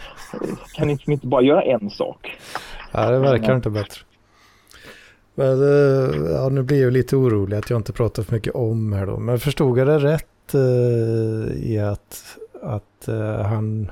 kan 0.75 0.89
inte, 0.89 1.11
inte 1.11 1.27
bara 1.27 1.41
göra 1.41 1.61
en 1.61 1.89
sak. 1.89 2.37
Ja, 2.91 3.11
det 3.11 3.19
verkar 3.19 3.55
inte 3.55 3.69
bättre. 3.69 4.01
Men 5.35 5.61
eh, 5.61 6.31
ja, 6.31 6.49
nu 6.49 6.63
blir 6.63 6.83
jag 6.83 6.93
lite 6.93 7.15
orolig 7.15 7.57
att 7.57 7.69
jag 7.69 7.79
inte 7.79 7.93
pratar 7.93 8.23
för 8.23 8.35
mycket 8.35 8.55
om 8.55 8.93
här 8.93 9.05
då. 9.05 9.19
Men 9.19 9.39
förstod 9.39 9.77
jag 9.77 9.87
det 9.87 9.99
rätt 9.99 10.55
uh, 10.55 11.71
i 11.71 11.79
att, 11.79 12.37
att 12.61 13.09
uh, 13.09 13.41
han 13.41 13.91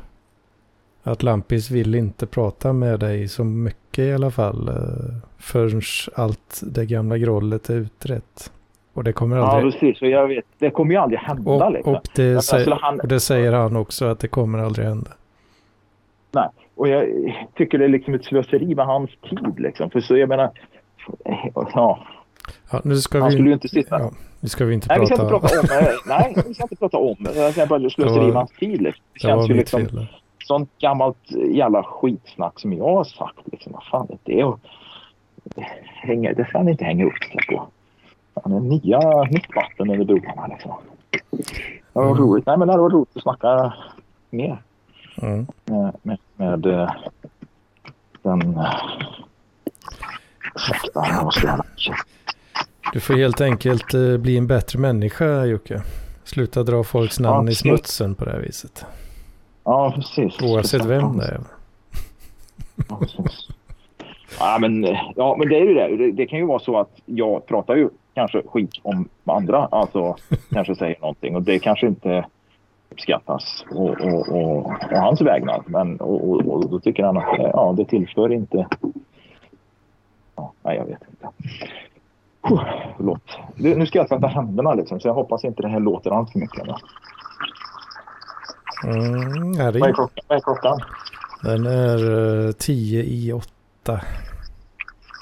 att 1.04 1.24
Lampis 1.24 1.72
vill 1.72 1.96
inte 1.96 2.28
prata 2.28 2.74
med 2.74 3.00
dig 3.00 3.28
så 3.28 3.44
mycket 3.44 4.04
i 4.04 4.14
alla 4.14 4.32
fall 4.32 4.70
uh, 4.70 5.16
förrän 5.38 5.82
allt 6.16 6.62
det 6.64 6.86
gamla 6.86 7.18
grollet 7.18 7.70
är 7.70 7.76
utrett. 7.76 8.52
Och 8.94 9.04
det 9.04 9.14
kommer 9.14 9.38
aldrig... 9.38 9.74
Ja, 9.74 9.80
precis. 9.80 10.02
Och 10.02 10.08
jag 10.08 10.28
vet, 10.28 10.46
det 10.58 10.70
kommer 10.70 10.92
ju 10.92 10.98
aldrig 10.98 11.20
hända. 11.20 11.52
Och, 11.52 11.72
liksom. 11.72 11.96
och, 11.96 12.08
det, 12.16 12.42
säger, 12.42 12.72
han... 12.82 13.00
och 13.00 13.08
det 13.08 13.20
säger 13.20 13.54
han 13.54 13.76
också 13.76 14.06
att 14.06 14.20
det 14.20 14.28
kommer 14.28 14.60
aldrig 14.60 14.88
hända. 14.88 15.12
Nej, 16.32 16.50
och 16.78 16.88
jag 16.88 17.08
tycker 17.56 17.78
det 17.78 17.86
är 17.86 17.90
liksom 17.90 18.14
ett 18.14 18.26
slöseri 18.26 18.76
med 18.76 18.86
hans 18.86 19.10
tid 19.30 19.54
liksom. 19.60 19.90
För 19.90 20.00
så 20.02 20.18
jag 20.18 20.30
menar, 20.30 20.52
ja. 21.74 22.00
Ja, 22.72 22.82
nu 22.84 22.96
ska 22.96 23.20
Han 23.20 23.28
vi, 23.30 23.34
skulle 23.34 23.50
ju 23.50 23.54
inte 23.54 23.68
sitta. 23.68 24.00
Ja, 24.00 24.12
nu 24.40 24.50
ska 24.50 24.66
vi 24.66 24.74
inte 24.74 24.88
nej, 24.90 24.98
prata... 25.08 25.24
Vi 25.24 25.30
ska 25.30 25.36
inte 25.36 25.48
prata 25.48 25.60
om 25.60 25.98
Nej, 26.08 26.34
vi 26.48 26.54
ska 26.54 26.64
inte 26.64 26.76
prata 26.76 26.98
om 26.98 27.16
det. 27.20 27.34
Det 27.56 27.62
är 27.62 27.68
bara 27.68 27.90
slöseri 27.90 28.26
med 28.26 28.36
hans 28.36 28.52
tid. 28.52 28.82
Liksom. 28.82 29.04
Det, 29.14 29.14
det 29.14 29.20
känns 29.20 29.50
ju 29.50 29.54
liksom 29.54 29.86
fel. 29.86 30.08
sånt 30.44 30.70
gammalt 30.80 31.32
jävla 31.52 31.84
skitsnack 31.84 32.60
som 32.60 32.74
jag 32.74 32.84
har 32.96 33.04
sagt. 33.04 33.40
Liksom. 33.52 33.72
Vad 33.74 33.84
fan 33.84 34.08
är 34.10 34.18
det? 34.24 34.44
Och, 34.44 34.60
hänger, 35.86 36.34
det 36.34 36.46
ska 36.46 36.58
han 36.58 36.70
inte 36.70 36.84
hänga 36.86 37.06
upp 37.06 37.24
sig 37.32 37.56
på. 37.58 37.68
Han 38.44 38.54
är 38.54 38.60
nya, 38.60 39.24
nytt 39.24 39.56
vatten 39.56 39.90
under 39.92 40.06
broarna 40.06 40.48
liksom. 40.48 40.72
Det 41.32 41.40
var 41.94 42.06
Mm. 42.06 42.18
roligt. 42.18 42.46
Nej, 42.46 42.58
men 42.58 42.68
det 42.68 42.78
var 42.78 42.90
roligt 42.90 43.18
att 43.18 43.22
snacka 43.24 43.74
mer 44.30 44.58
Mm. 45.22 45.48
med, 46.02 46.18
med, 46.36 46.66
eh, 46.66 46.92
den... 48.22 48.60
Ursäkta, 50.56 51.24
måste 51.24 51.48
göra 51.48 51.64
Du 52.94 53.00
får 53.00 53.14
helt 53.14 53.42
enkelt 53.42 53.94
eh, 53.94 54.18
bli 54.18 54.38
en 54.38 54.48
bättre 54.48 54.80
människa 54.80 55.46
Jocke. 55.46 55.82
Sluta 56.24 56.64
dra 56.64 56.84
folks 56.84 57.20
namn 57.20 57.48
Ja, 57.48 57.52
i 57.52 57.56
smutsen 57.56 58.16
på 58.16 58.26
det 58.26 58.32
här 58.32 58.40
viset. 58.40 58.86
Ja, 59.64 59.94
precis. 59.96 60.42
Oavsett 60.42 60.86
vem 60.86 61.18
det 61.18 61.26
är. 61.26 61.40
Ja, 62.90 62.98
precis. 63.00 63.48
Ja, 64.40 64.58
men, 64.62 64.84
ja, 65.16 65.36
men 65.40 65.50
det 65.50 65.56
är 65.56 65.66
ju 65.66 65.74
det. 65.74 65.98
det. 65.98 66.12
Det 66.12 66.26
kan 66.26 66.40
ju 66.40 66.46
vara 66.46 66.60
så 66.60 66.80
att 66.80 66.92
jag 67.06 67.46
pratar 67.46 67.76
ju 67.76 67.90
kanske 68.14 68.42
skit 68.48 68.72
om 68.82 69.10
andra. 69.26 69.68
Alltså 69.72 70.16
kanske 70.50 70.76
säger 70.76 71.00
någonting 71.02 71.36
och 71.36 71.42
det 71.42 71.60
kanske 71.60 71.88
inte 71.88 72.26
uppskattas 72.98 73.66
och, 73.72 73.90
och, 73.90 74.30
och, 74.30 74.66
och 74.66 74.74
hans 74.90 75.22
vägnar. 75.22 75.64
Men 75.66 76.00
och, 76.00 76.30
och, 76.30 76.54
och 76.54 76.70
då 76.70 76.80
tycker 76.80 77.04
han 77.04 77.18
att 77.18 77.40
eh, 77.40 77.50
ja, 77.54 77.74
det 77.78 77.86
tillför 77.86 78.32
inte... 78.32 78.68
Ja, 80.36 80.54
nej, 80.64 80.78
jag 80.78 80.86
vet 80.86 81.02
inte. 81.10 81.30
Förlåt. 82.98 83.38
Nu 83.56 83.86
ska 83.86 83.98
jag 83.98 84.08
tvätta 84.08 84.28
händerna 84.28 84.74
liksom, 84.74 85.00
så 85.00 85.08
jag 85.08 85.14
hoppas 85.14 85.44
inte 85.44 85.62
det 85.62 85.68
här 85.68 85.80
låter 85.80 86.12
allt 86.12 86.32
för 86.32 86.40
mycket. 86.40 86.64
Mm, 88.84 89.54
ja, 89.54 89.72
det 89.72 89.80
Vad 89.80 89.90
är 89.90 89.92
är, 89.92 89.94
klockan? 89.94 90.24
Vad 90.28 90.38
är 90.38 90.42
klockan? 90.42 90.80
den 91.44 91.66
är 91.66 92.46
eh, 92.48 92.52
10 92.52 93.04
i 93.04 93.34
8. 93.34 94.02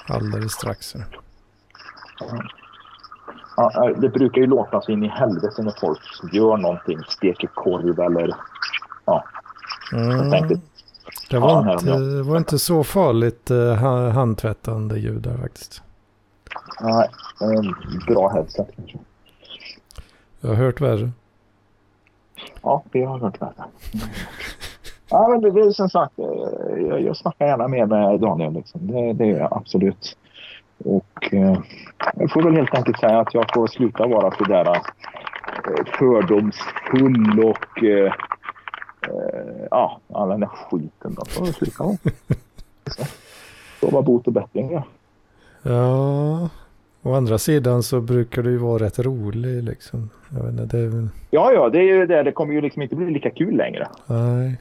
Alldeles 0.08 0.52
strax. 0.52 0.94
här. 0.94 1.04
Ja, 3.56 3.88
eh, 3.90 3.96
det 3.98 4.08
brukar 4.08 4.40
ju 4.40 4.46
låta 4.46 4.80
så 4.80 4.92
in 4.92 5.04
i 5.04 5.08
helvete 5.08 5.62
när 5.62 5.74
folk 5.80 5.98
gör 6.32 6.56
någonting, 6.56 6.98
steker 7.08 7.46
korv 7.54 8.00
eller... 8.00 8.30
Jag 9.04 9.22
Mm, 9.92 10.30
tänkte, 10.30 10.54
det 10.54 10.60
Ja, 11.36 11.40
var, 11.40 11.62
här 11.62 11.72
inte, 11.72 11.98
det 11.98 12.22
var 12.22 12.36
inte 12.36 12.58
så 12.58 12.84
farligt 12.84 13.48
ha- 13.80 14.08
handtvättande 14.10 14.98
ljud 14.98 15.22
där 15.22 15.36
faktiskt. 15.38 15.82
nej, 16.80 17.08
eh, 17.40 17.60
bra 18.14 18.28
headset 18.28 18.68
kanske. 18.76 18.98
Jag 20.40 20.48
har 20.48 20.56
hört 20.56 20.80
värre. 20.80 21.10
Ja, 22.62 22.82
vi 22.92 23.02
har 23.04 23.18
hört 23.18 23.40
det. 23.40 23.52
Ja, 25.08 25.28
men 25.28 25.40
det, 25.40 25.50
det 25.50 25.60
är 25.60 25.70
som 25.70 25.88
sagt, 25.90 26.18
eh, 26.18 26.24
jag, 26.88 27.02
jag 27.02 27.16
snackar 27.16 27.46
gärna 27.46 27.68
mer 27.68 27.86
med 27.86 28.20
Daniel. 28.20 28.52
Liksom. 28.52 28.86
Det, 28.86 29.12
det 29.12 29.26
gör 29.26 29.38
jag 29.38 29.52
absolut. 29.52 30.16
Och 30.84 31.34
eh, 31.34 31.58
jag 32.16 32.30
får 32.32 32.42
väl 32.42 32.54
helt 32.54 32.74
enkelt 32.74 32.98
säga 33.00 33.20
att 33.20 33.34
jag 33.34 33.44
får 33.54 33.66
sluta 33.66 34.06
vara 34.06 34.30
så 34.36 34.44
där 34.44 34.66
eh, 34.74 35.84
fördomsfull 35.98 37.44
och 37.44 37.82
eh, 37.84 38.12
eh, 39.08 39.66
ja, 39.70 40.00
all 40.14 40.28
den 40.28 40.40
där 40.40 40.46
skiten. 40.48 41.14
Då 41.14 41.24
får 41.24 41.46
jag 41.46 41.54
sluta 41.54 41.84
vara. 41.84 41.96
Så. 43.80 43.90
Var 43.90 44.02
bot 44.02 44.26
och 44.26 44.32
bättring. 44.32 44.72
Ja. 44.72 44.82
Ja, 45.62 46.48
å 47.02 47.14
andra 47.14 47.38
sidan 47.38 47.82
så 47.82 48.00
brukar 48.00 48.42
du 48.42 48.50
ju 48.50 48.56
vara 48.56 48.84
rätt 48.84 48.98
rolig 48.98 49.62
liksom. 49.64 50.10
Jag 50.36 50.42
vet 50.42 50.52
inte, 50.60 50.76
det 50.76 50.82
är 50.82 50.88
väl... 50.88 51.08
ja, 51.30 51.52
ja, 51.52 51.68
det 51.68 51.78
är 51.78 51.82
ju 51.82 52.06
det. 52.06 52.22
Det 52.22 52.32
kommer 52.32 52.52
ju 52.54 52.60
liksom 52.60 52.82
inte 52.82 52.96
bli 52.96 53.10
lika 53.10 53.30
kul 53.30 53.56
längre. 53.56 53.88
Nej. 54.06 54.56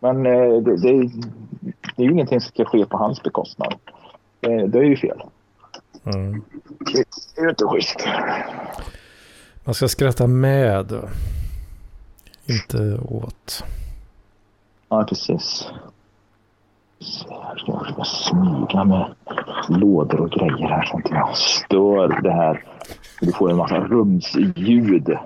Men 0.00 0.26
eh, 0.26 0.62
det, 0.62 0.76
det, 0.76 0.88
är- 0.88 1.10
det 1.96 2.02
är 2.02 2.06
ju 2.06 2.12
ingenting 2.12 2.40
som 2.40 2.48
ska 2.50 2.64
ske 2.64 2.86
på 2.86 2.96
hans 2.96 3.22
bekostnad. 3.22 3.74
Det, 4.40 4.66
det 4.66 4.78
är 4.78 4.82
ju 4.82 4.96
fel. 4.96 5.22
Mm. 6.04 6.44
Det 6.78 7.40
är 7.40 7.42
ju 7.42 7.48
inte 7.48 7.64
schysst. 7.64 8.06
Man 9.64 9.74
ska 9.74 9.88
skratta 9.88 10.26
med. 10.26 10.92
Inte 12.46 12.98
åt. 12.98 13.64
Ja, 14.88 15.04
precis. 15.04 15.68
Så 17.00 17.42
här 17.42 17.56
ska 17.56 17.72
jag 17.72 17.80
försöka 17.80 18.04
smyga 18.04 18.84
med 18.84 19.14
lådor 19.68 20.20
och 20.20 20.30
grejer 20.30 20.68
här 20.68 20.84
så 20.84 20.98
att 20.98 21.10
jag 21.10 21.36
stör 21.36 22.22
det 22.22 22.32
här. 22.32 22.64
Du 23.20 23.32
får 23.32 23.50
en 23.50 23.56
massa 23.56 23.80
rumsljud. 23.80 25.16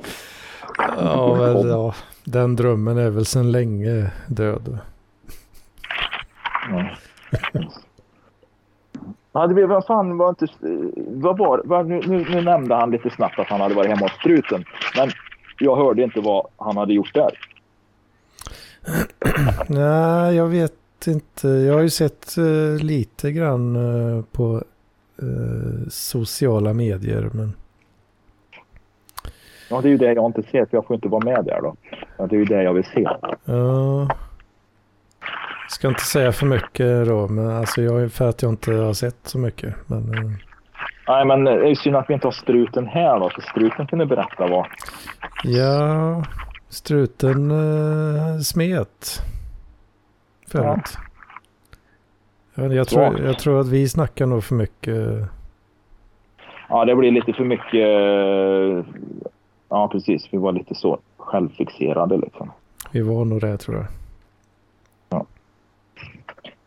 Ja, 0.79 1.37
men, 1.39 1.69
ja, 1.69 1.95
den 2.25 2.57
drömmen 2.57 2.99
är 2.99 3.11
väl 3.11 3.27
sedan 3.27 3.53
länge 3.53 4.11
död. 4.27 4.79
Ja. 6.71 6.85
Ja, 9.33 9.47
det 9.47 9.55
blev, 9.55 9.69
vad 9.69 9.87
fan 9.87 10.19
var 10.19 10.29
inte... 10.29 10.47
Vad 11.07 11.39
var, 11.39 11.63
vad, 11.65 11.87
nu, 11.87 12.01
nu, 12.07 12.27
nu 12.31 12.41
nämnde 12.43 12.75
han 12.75 12.91
lite 12.91 13.11
snabbt 13.11 13.39
att 13.39 13.47
han 13.47 13.61
hade 13.61 13.75
varit 13.75 13.89
hemma 13.89 14.01
hos 14.01 14.13
struten. 14.13 14.65
Men 14.97 15.11
jag 15.59 15.77
hörde 15.77 16.03
inte 16.03 16.21
vad 16.21 16.47
han 16.57 16.77
hade 16.77 16.95
gjort 16.95 17.15
där. 17.15 17.31
Nej, 19.69 20.37
jag 20.37 20.47
vet 20.47 20.73
inte. 21.07 21.49
Jag 21.49 21.75
har 21.75 21.83
ju 21.83 21.91
sett 21.91 22.37
eh, 22.39 22.85
lite 22.85 23.33
grann 23.33 23.77
eh, 23.77 24.25
på 24.33 24.63
eh, 25.23 25.89
sociala 25.89 26.73
medier. 26.73 27.31
Men 27.33 27.53
Ja, 29.71 29.81
det 29.81 29.89
är 29.89 29.91
ju 29.91 29.97
det 29.97 30.13
jag 30.13 30.27
inte 30.27 30.43
ser, 30.43 30.65
för 30.65 30.77
jag 30.77 30.87
får 30.87 30.95
inte 30.95 31.09
vara 31.09 31.25
med 31.25 31.45
där 31.45 31.61
då. 31.63 31.75
Ja, 32.17 32.27
det 32.27 32.37
är 32.37 32.39
ju 32.39 32.45
det 32.45 32.63
jag 32.63 32.75
vill 32.75 32.85
se. 32.85 33.09
ja, 33.45 34.09
ska 35.71 35.89
inte 35.89 36.05
säga 36.05 36.33
för 36.33 36.47
mycket 36.47 37.07
då. 37.07 37.29
Men 37.29 37.51
alltså 37.51 37.83
jag, 37.83 38.13
för 38.13 38.29
att 38.29 38.43
jag 38.43 38.53
inte 38.53 38.73
har 38.73 38.93
sett 38.93 39.17
så 39.23 39.39
mycket. 39.39 39.75
Men 39.87 40.15
eh, 40.15 40.31
Nej, 41.09 41.25
men 41.25 41.45
det 41.45 41.71
är 41.71 41.75
synd 41.75 41.97
att 41.97 42.11
vi 42.11 42.15
inte 42.15 42.27
har 42.27 42.33
struten 42.33 42.87
här 42.87 43.21
då, 43.21 43.31
för 43.31 43.41
struten 43.41 43.87
kunde 43.87 44.07
berätta 44.07 44.47
vad... 44.47 44.67
ja, 45.45 46.25
struten 46.69 47.51
eh, 47.51 48.39
smet. 48.39 49.23
Förut. 50.49 50.99
Jag, 52.55 52.63
vet 52.63 52.65
inte, 52.65 52.77
jag, 52.77 52.89
tror, 52.89 53.21
jag 53.21 53.39
tror 53.39 53.61
att 53.61 53.69
vi 53.69 53.89
snackar 53.89 54.27
nog 54.27 54.45
för 54.45 54.55
mycket. 54.55 54.97
Ja, 56.69 56.85
det 56.85 56.95
blir 56.97 57.11
lite 57.11 57.33
för 57.33 57.45
mycket... 57.45 57.75
eh, 57.75 59.01
Ja, 59.69 59.89
precis. 59.89 60.29
Vi 60.31 60.39
var 60.39 60.53
lite 60.53 60.75
så 60.75 60.99
självfixerade 61.17 62.17
liksom. 62.17 62.51
Vi 62.91 63.01
var 63.01 63.25
nog 63.25 63.41
det 63.41 63.57
tror 63.57 63.77
jag. 63.77 63.87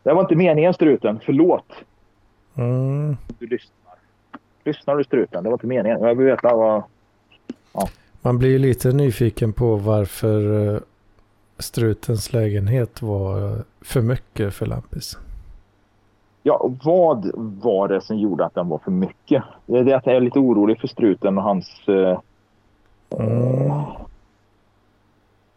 Det 0.04 0.12
var 0.14 0.20
inte 0.20 0.36
meningen 0.36 0.74
struten. 0.74 1.20
Förlåt. 1.24 1.72
Mm. 2.54 3.16
Du 3.38 3.46
lyssnar. 3.46 3.94
Lyssnar 4.64 4.96
du 4.96 5.04
struten? 5.04 5.44
Det 5.44 5.50
var 5.50 5.54
inte 5.54 5.66
meningen. 5.66 6.00
Jag 6.00 6.14
vill 6.14 6.26
veta 6.26 6.56
vad... 6.56 6.82
Man 8.22 8.38
blir 8.38 8.58
lite 8.58 8.92
nyfiken 8.92 9.52
på 9.52 9.76
varför 9.76 10.68
eh, 10.74 10.80
strutens 11.58 12.32
lägenhet 12.32 13.02
var 13.02 13.52
eh, 13.52 13.58
för 13.80 14.00
mycket 14.00 14.54
för 14.54 14.66
Lampis. 14.66 15.18
Ja, 16.42 16.70
vad 16.84 17.30
var 17.62 17.88
det 17.88 18.00
som 18.00 18.18
gjorde 18.18 18.44
att 18.44 18.54
den 18.54 18.68
var 18.68 18.78
för 18.78 18.90
mycket? 18.90 19.42
Det 19.66 19.78
är 19.78 19.84
det 19.84 19.92
att 19.92 20.06
jag 20.06 20.16
är 20.16 20.20
lite 20.20 20.38
orolig 20.38 20.80
för 20.80 20.88
struten 20.88 21.38
och 21.38 21.44
hans... 21.44 21.88
Eh, 21.88 22.18
Mm. 23.18 23.82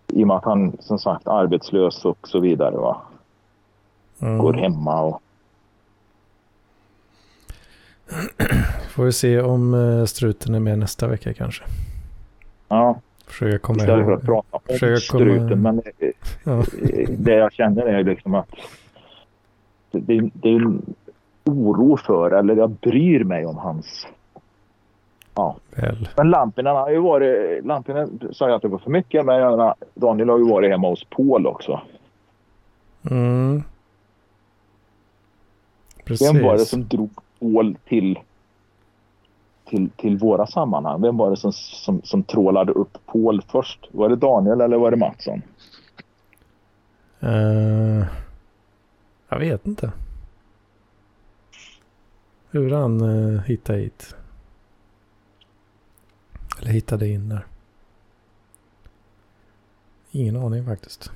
I 0.08 0.24
och 0.24 0.28
med 0.28 0.38
att 0.38 0.46
han 0.46 0.78
som 0.80 1.00
sagt 1.00 1.28
arbetslös 1.28 2.06
och 2.06 2.28
så 2.28 2.40
vidare. 2.40 2.76
Va? 2.76 3.02
Går 4.20 4.54
Mm. 4.58 4.62
hemma 4.74 5.02
och... 5.02 5.22
Får 8.96 9.04
vi 9.06 9.12
se 9.12 9.42
om 9.42 9.74
eh, 9.74 10.06
struten 10.06 10.56
är 10.56 10.60
med 10.60 10.80
nästa 10.80 11.08
vecka 11.08 11.34
kanske. 11.34 11.64
Ja, 12.68 13.00
Försöka 13.28 13.58
komma 13.60 13.78
istället 13.78 14.06
för 14.06 14.14
att 14.14 14.26
prata 14.26 14.48
om 14.52 14.60
Försöka 14.68 14.88
komma- 14.90 15.00
struten. 15.00 15.62
Men 15.62 15.82
eh, 16.00 16.10
Ja. 16.44 16.64
det 17.18 17.34
jag 17.34 17.54
känner 17.54 17.86
är 17.86 18.04
liksom 18.04 18.36
att 18.36 18.50
det, 19.92 20.30
det 20.34 20.50
är 20.50 20.72
oro 21.44 21.98
för, 21.98 22.32
eller 22.32 22.56
jag 22.56 22.70
bryr 22.70 23.24
mig 23.24 23.46
om 23.46 23.58
hans... 23.58 24.08
Ja. 25.36 25.56
Väl. 25.76 26.10
Men 26.18 26.30
Lampinen 26.30 26.76
har 26.76 26.90
ju 26.90 27.00
varit... 27.00 27.66
Lampinen 27.66 28.20
sa 28.32 28.48
ju 28.50 28.54
att 28.56 28.62
det 28.62 28.68
var 28.68 28.78
för 28.78 28.90
mycket, 28.92 29.26
men 29.26 29.36
jag 29.36 29.76
Daniel 29.94 30.30
har 30.30 30.38
ju 30.38 30.50
varit 30.50 30.72
hemma 30.72 30.88
hos 30.90 31.04
Paul 31.04 31.48
också. 31.48 31.82
Mm. 33.12 33.64
Precis. 36.08 36.28
Vem 36.28 36.44
var 36.44 36.58
det 36.58 36.66
som 36.66 36.88
drog 36.88 37.10
Paul 37.40 37.78
till, 37.86 38.20
till, 39.66 39.90
till 39.90 40.18
våra 40.18 40.48
sammanhang? 40.48 41.02
Vem 41.02 41.18
var 41.18 41.30
det 41.30 41.38
som, 41.38 41.54
som, 41.54 42.02
som 42.04 42.24
trålade 42.24 42.72
upp 42.72 42.98
Paul 43.06 43.42
först? 43.48 43.90
Var 43.92 44.10
det 44.10 44.16
Daniel 44.16 44.62
eller 44.62 44.78
var 44.78 44.92
det 44.92 44.98
Mattsson? 44.98 45.42
Eh, 47.20 48.06
jag 49.30 49.40
vet 49.40 49.68
inte. 49.68 49.92
Hur 52.50 52.72
han 52.72 53.02
uh, 53.02 53.42
hittade 53.42 53.80
hit. 53.80 54.16
Eller 56.60 56.72
hittade 56.72 57.08
in 57.08 57.30
där. 57.30 57.46
Ingen 60.12 60.36
aning 60.36 60.66
faktiskt. 60.66 61.12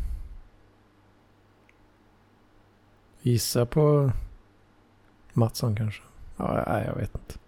Gissa 3.22 3.66
på 3.66 4.12
Mattsson 5.34 5.76
kanske. 5.76 6.02
Ja, 6.38 6.64
nej, 6.68 6.84
jag 6.88 6.96
vet 6.96 7.16
inte. 7.16 7.40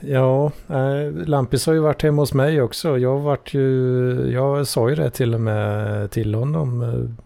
Ja, 0.00 0.52
eh, 0.68 1.12
Lampis 1.12 1.66
har 1.66 1.74
ju 1.74 1.80
varit 1.80 2.02
hemma 2.02 2.22
hos 2.22 2.34
mig 2.34 2.62
också. 2.62 2.98
Jag 2.98 3.18
varit 3.18 3.54
ju, 3.54 4.30
jag 4.32 4.66
sa 4.66 4.88
ju 4.88 4.94
det 4.94 5.10
till 5.10 5.34
och 5.34 5.40
med 5.40 6.10
till 6.10 6.34
honom 6.34 6.82
eh, 6.82 7.24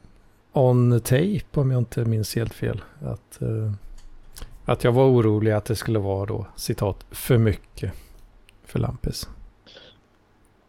on 0.52 1.00
tape 1.00 1.60
om 1.60 1.70
jag 1.70 1.78
inte 1.78 2.04
minns 2.04 2.36
helt 2.36 2.54
fel. 2.54 2.82
Att, 3.00 3.42
eh, 3.42 3.72
att 4.64 4.84
jag 4.84 4.92
var 4.92 5.04
orolig 5.04 5.52
att 5.52 5.64
det 5.64 5.76
skulle 5.76 5.98
vara 5.98 6.26
då 6.26 6.46
citat 6.56 7.04
för 7.10 7.38
mycket 7.38 7.92
för 8.64 8.78
Lampis. 8.78 9.28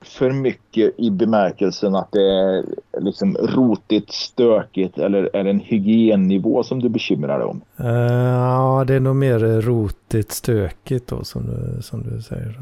För 0.02 0.32
mycket 0.32 1.00
i 1.00 1.12
bemärkelsen 1.12 1.96
att 1.96 2.12
det 2.12 2.24
är 2.24 2.66
liksom 3.02 3.38
rotigt, 3.38 4.12
stökigt 4.12 4.98
eller 4.98 5.30
är 5.34 5.44
det 5.44 5.50
en 5.50 5.60
hygiennivå 5.60 6.64
som 6.64 6.80
du 6.80 6.90
bekymrar 6.90 7.40
dig 7.40 7.48
om? 7.48 7.62
Uh, 7.80 7.88
ja, 7.88 8.84
det 8.88 8.96
är 8.96 9.00
nog 9.00 9.16
mer 9.16 9.62
rotigt, 9.62 10.32
stökigt 10.32 11.08
då 11.08 11.24
som 11.24 11.46
du, 11.46 11.82
som 11.82 12.04
du 12.04 12.22
säger. 12.22 12.56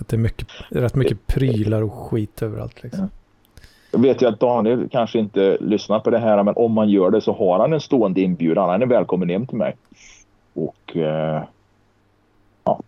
Att 0.00 0.08
det 0.08 0.16
är 0.16 0.18
mycket, 0.18 0.48
rätt 0.68 0.94
mycket 0.94 1.26
prylar 1.26 1.82
och 1.82 1.92
skit 1.92 2.42
överallt 2.42 2.82
liksom. 2.82 3.08
Jag 3.90 4.00
vet 4.00 4.22
ju 4.22 4.26
att 4.26 4.40
Daniel 4.40 4.88
kanske 4.88 5.18
inte 5.18 5.56
lyssnar 5.60 6.00
på 6.00 6.10
det 6.10 6.18
här, 6.18 6.42
men 6.42 6.54
om 6.56 6.72
man 6.72 6.88
gör 6.88 7.10
det 7.10 7.20
så 7.20 7.32
har 7.32 7.58
han 7.58 7.72
en 7.72 7.80
stående 7.80 8.20
inbjudan. 8.20 8.68
Han 8.68 8.82
är 8.82 8.86
välkommen 8.86 9.28
hem 9.28 9.46
till 9.46 9.58
mig. 9.58 9.76
Och 10.54 10.96
eh, 10.96 11.42
ja, 12.64 12.80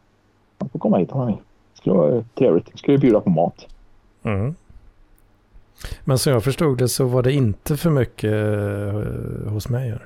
han 0.59 0.69
får 0.69 0.79
komma 0.79 0.99
hit 0.99 1.13
om 1.13 1.19
han 1.19 1.27
vill. 1.27 1.37
Det 1.37 1.79
skulle 1.79 1.97
vara 1.97 2.25
trevligt. 2.35 2.67
Jag 2.71 2.79
skulle 2.79 2.99
bjuda 2.99 3.21
på 3.21 3.31
mat. 3.31 3.67
Mm. 4.23 4.55
Men 6.05 6.19
som 6.19 6.33
jag 6.33 6.45
förstod 6.45 6.79
det 6.79 6.89
så 6.89 7.05
var 7.05 7.23
det 7.23 7.33
inte 7.33 7.77
för 7.77 7.91
mycket 7.91 8.33
uh, 8.33 9.53
hos 9.53 9.69
mig. 9.69 9.99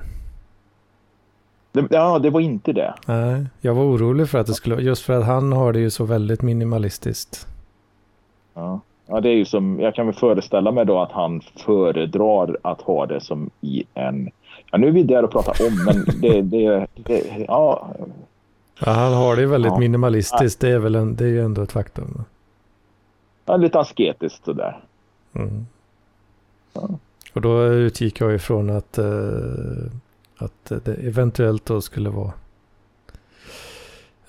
Ja, 1.89 2.19
det 2.19 2.29
var 2.29 2.39
inte 2.39 2.73
det. 2.73 2.93
Nej, 3.05 3.45
jag 3.61 3.73
var 3.73 3.83
orolig 3.83 4.29
för 4.29 4.39
att 4.39 4.47
det 4.47 4.53
skulle, 4.53 4.81
just 4.81 5.03
för 5.03 5.13
att 5.13 5.25
han 5.25 5.51
har 5.51 5.73
det 5.73 5.79
ju 5.79 5.89
så 5.89 6.05
väldigt 6.05 6.41
minimalistiskt. 6.41 7.47
Ja. 8.53 8.79
Ja, 9.07 9.21
det 9.21 9.29
är 9.29 9.33
ju 9.33 9.45
som, 9.45 9.79
jag 9.79 9.95
kan 9.95 10.05
väl 10.05 10.15
föreställa 10.15 10.71
mig 10.71 10.85
då 10.85 10.99
att 10.99 11.11
han 11.11 11.41
föredrar 11.65 12.57
att 12.61 12.81
ha 12.81 13.05
det 13.05 13.21
som 13.21 13.49
i 13.61 13.83
en, 13.93 14.29
ja 14.71 14.77
nu 14.77 14.87
är 14.87 14.91
vi 14.91 15.03
där 15.03 15.23
och 15.23 15.31
pratar 15.31 15.67
om, 15.67 15.85
men 15.85 16.21
det, 16.21 16.41
det, 16.41 16.87
det 16.95 17.45
ja. 17.47 17.89
ja. 18.79 18.91
Han 18.91 19.13
har 19.13 19.35
det 19.35 19.41
ju 19.41 19.47
väldigt 19.47 19.71
ja. 19.71 19.79
minimalistiskt, 19.79 20.61
det 20.61 20.69
är 20.69 20.79
väl 20.79 20.95
en, 20.95 21.15
det 21.15 21.23
är 21.23 21.29
ju 21.29 21.41
ändå 21.41 21.61
ett 21.61 21.71
faktum. 21.71 22.23
Ja, 23.45 23.57
lite 23.57 23.79
asketiskt 23.79 24.45
sådär. 24.45 24.83
Mm. 25.33 25.65
Ja. 26.73 26.89
Och 27.33 27.41
då 27.41 27.63
utgick 27.65 28.21
jag 28.21 28.35
ifrån 28.35 28.69
att, 28.69 28.99
uh, 28.99 29.85
att 30.37 30.71
det 30.85 30.93
eventuellt 30.93 31.65
då 31.65 31.81
skulle 31.81 32.09
vara 32.09 32.33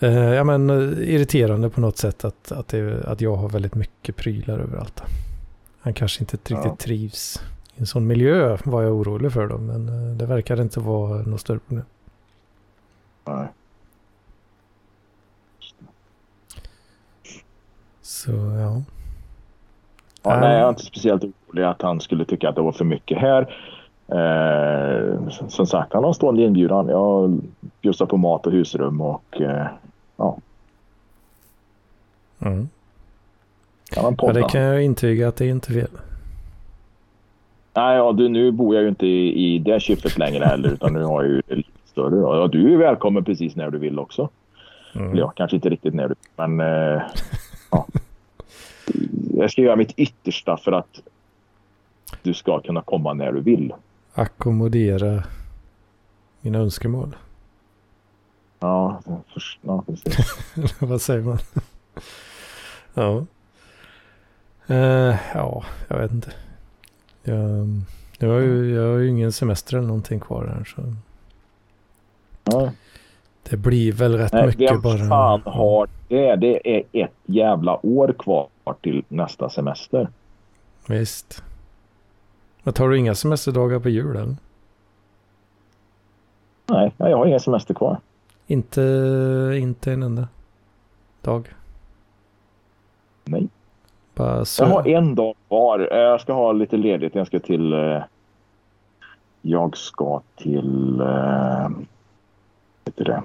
uh, 0.02 0.34
ja, 0.34 0.44
men, 0.44 0.70
uh, 0.70 1.10
irriterande 1.10 1.70
på 1.70 1.80
något 1.80 1.96
sätt 1.96 2.24
att, 2.24 2.52
att, 2.52 2.68
det, 2.68 3.04
att 3.04 3.20
jag 3.20 3.36
har 3.36 3.48
väldigt 3.48 3.74
mycket 3.74 4.16
prylar 4.16 4.58
överallt. 4.58 5.02
Han 5.80 5.94
kanske 5.94 6.22
inte 6.22 6.36
riktigt 6.36 6.58
ja. 6.64 6.76
trivs 6.78 7.42
i 7.76 7.80
en 7.80 7.86
sån 7.86 8.06
miljö 8.06 8.58
var 8.64 8.82
jag 8.82 8.92
orolig 8.92 9.32
för 9.32 9.46
då, 9.46 9.58
men 9.58 10.18
det 10.18 10.26
verkar 10.26 10.60
inte 10.60 10.80
vara 10.80 11.22
något 11.22 11.40
större 11.40 11.58
problem. 11.58 11.84
Nej. 13.26 13.46
Så 18.02 18.30
ja. 18.32 18.82
Ja, 20.24 20.40
nej, 20.40 20.58
jag 20.58 20.64
är 20.64 20.68
inte 20.68 20.84
speciellt 20.84 21.24
orolig 21.24 21.62
att 21.62 21.82
han 21.82 22.00
skulle 22.00 22.24
tycka 22.24 22.48
att 22.48 22.54
det 22.54 22.62
var 22.62 22.72
för 22.72 22.84
mycket 22.84 23.18
här. 23.18 23.54
Eh, 24.08 25.28
som 25.48 25.66
sagt, 25.66 25.92
han 25.92 26.02
har 26.04 26.08
en 26.08 26.14
stående 26.14 26.42
inbjudan. 26.42 26.88
Jag 26.88 27.40
bjussar 27.82 28.06
på 28.06 28.16
mat 28.16 28.46
och 28.46 28.52
husrum 28.52 29.00
och 29.00 29.40
eh, 29.40 29.66
ja. 30.16 30.36
Mm. 32.40 32.68
Ja, 33.96 34.32
det 34.32 34.42
kan 34.42 34.60
jag 34.60 34.84
intyga 34.84 35.28
att 35.28 35.36
det 35.36 35.44
är 35.44 35.50
inte 35.50 35.72
fel. 35.72 35.90
Nej, 37.74 37.96
ja, 37.96 38.12
du, 38.12 38.28
nu 38.28 38.50
bor 38.50 38.74
jag 38.74 38.82
ju 38.82 38.88
inte 38.88 39.06
i, 39.06 39.54
i 39.54 39.58
det 39.58 39.80
kyffet 39.80 40.18
längre 40.18 40.44
heller 40.44 40.68
utan 40.72 40.92
nu 40.92 41.02
har 41.02 41.22
jag 41.22 41.32
ju 41.32 41.42
lite 41.56 41.70
större. 41.84 42.16
Ja, 42.16 42.46
du 42.46 42.72
är 42.72 42.76
välkommen 42.76 43.24
precis 43.24 43.56
när 43.56 43.70
du 43.70 43.78
vill 43.78 43.98
också. 43.98 44.28
Mm. 44.94 45.16
Ja, 45.16 45.32
kanske 45.36 45.56
inte 45.56 45.68
riktigt 45.68 45.94
när 45.94 46.08
du 46.08 46.14
men 46.36 46.60
eh, 46.60 47.02
ja. 47.70 47.86
Jag 49.36 49.50
ska 49.50 49.62
göra 49.62 49.76
mitt 49.76 49.92
yttersta 49.96 50.56
för 50.56 50.72
att 50.72 51.00
du 52.22 52.34
ska 52.34 52.60
kunna 52.60 52.82
komma 52.82 53.12
när 53.12 53.32
du 53.32 53.40
vill. 53.40 53.72
Ackommodera 54.14 55.24
mina 56.40 56.58
önskemål. 56.58 57.16
Ja, 58.60 59.02
först, 59.34 59.58
ja 59.62 59.84
precis. 59.86 60.16
Vad 60.78 61.00
säger 61.00 61.22
man? 61.22 61.38
ja. 62.94 63.26
Uh, 64.70 65.16
ja, 65.34 65.64
jag 65.88 65.98
vet 65.98 66.12
inte. 66.12 66.32
Jag, 67.22 67.68
jag, 68.18 68.28
har 68.28 68.40
ju, 68.40 68.74
jag 68.74 68.92
har 68.92 68.98
ju 68.98 69.08
ingen 69.08 69.32
semester 69.32 69.76
eller 69.76 69.86
någonting 69.86 70.20
kvar 70.20 70.46
här. 70.46 70.64
Så. 70.64 70.94
Ja. 72.44 72.72
Det 73.50 73.56
blir 73.56 73.92
väl 73.92 74.18
rätt 74.18 74.32
Nej, 74.32 74.46
mycket 74.46 74.70
vem 74.70 74.80
bara. 74.80 74.96
Vem 74.96 75.08
fan 75.08 75.42
har 75.44 75.88
det? 76.08 76.36
Det 76.36 76.76
är 76.76 76.82
ett 76.92 77.14
jävla 77.26 77.86
år 77.86 78.14
kvar 78.18 78.48
till 78.72 79.04
nästa 79.08 79.50
semester. 79.50 80.08
Visst. 80.88 81.44
Men 82.62 82.74
tar 82.74 82.88
du 82.88 82.98
inga 82.98 83.14
semesterdagar 83.14 83.78
på 83.78 83.88
julen? 83.88 84.36
Nej, 86.66 86.92
jag 86.96 87.16
har 87.16 87.26
inga 87.26 87.40
semester 87.40 87.74
kvar. 87.74 87.98
Inte, 88.46 88.80
inte 89.60 89.92
en 89.92 90.02
enda 90.02 90.28
dag? 91.22 91.54
Nej. 93.24 93.48
Jag 94.16 94.66
har 94.66 94.88
en 94.88 95.14
dag 95.14 95.34
kvar. 95.48 95.88
Jag 95.90 96.20
ska 96.20 96.32
ha 96.32 96.52
lite 96.52 96.76
ledigt. 96.76 97.14
Jag 97.14 97.26
ska 97.26 97.40
till... 97.40 97.72
Eh, 97.72 98.02
jag 99.42 99.76
ska 99.76 100.22
till... 100.36 100.96
Vad 100.98 101.86
heter 102.84 103.04
det? 103.04 103.22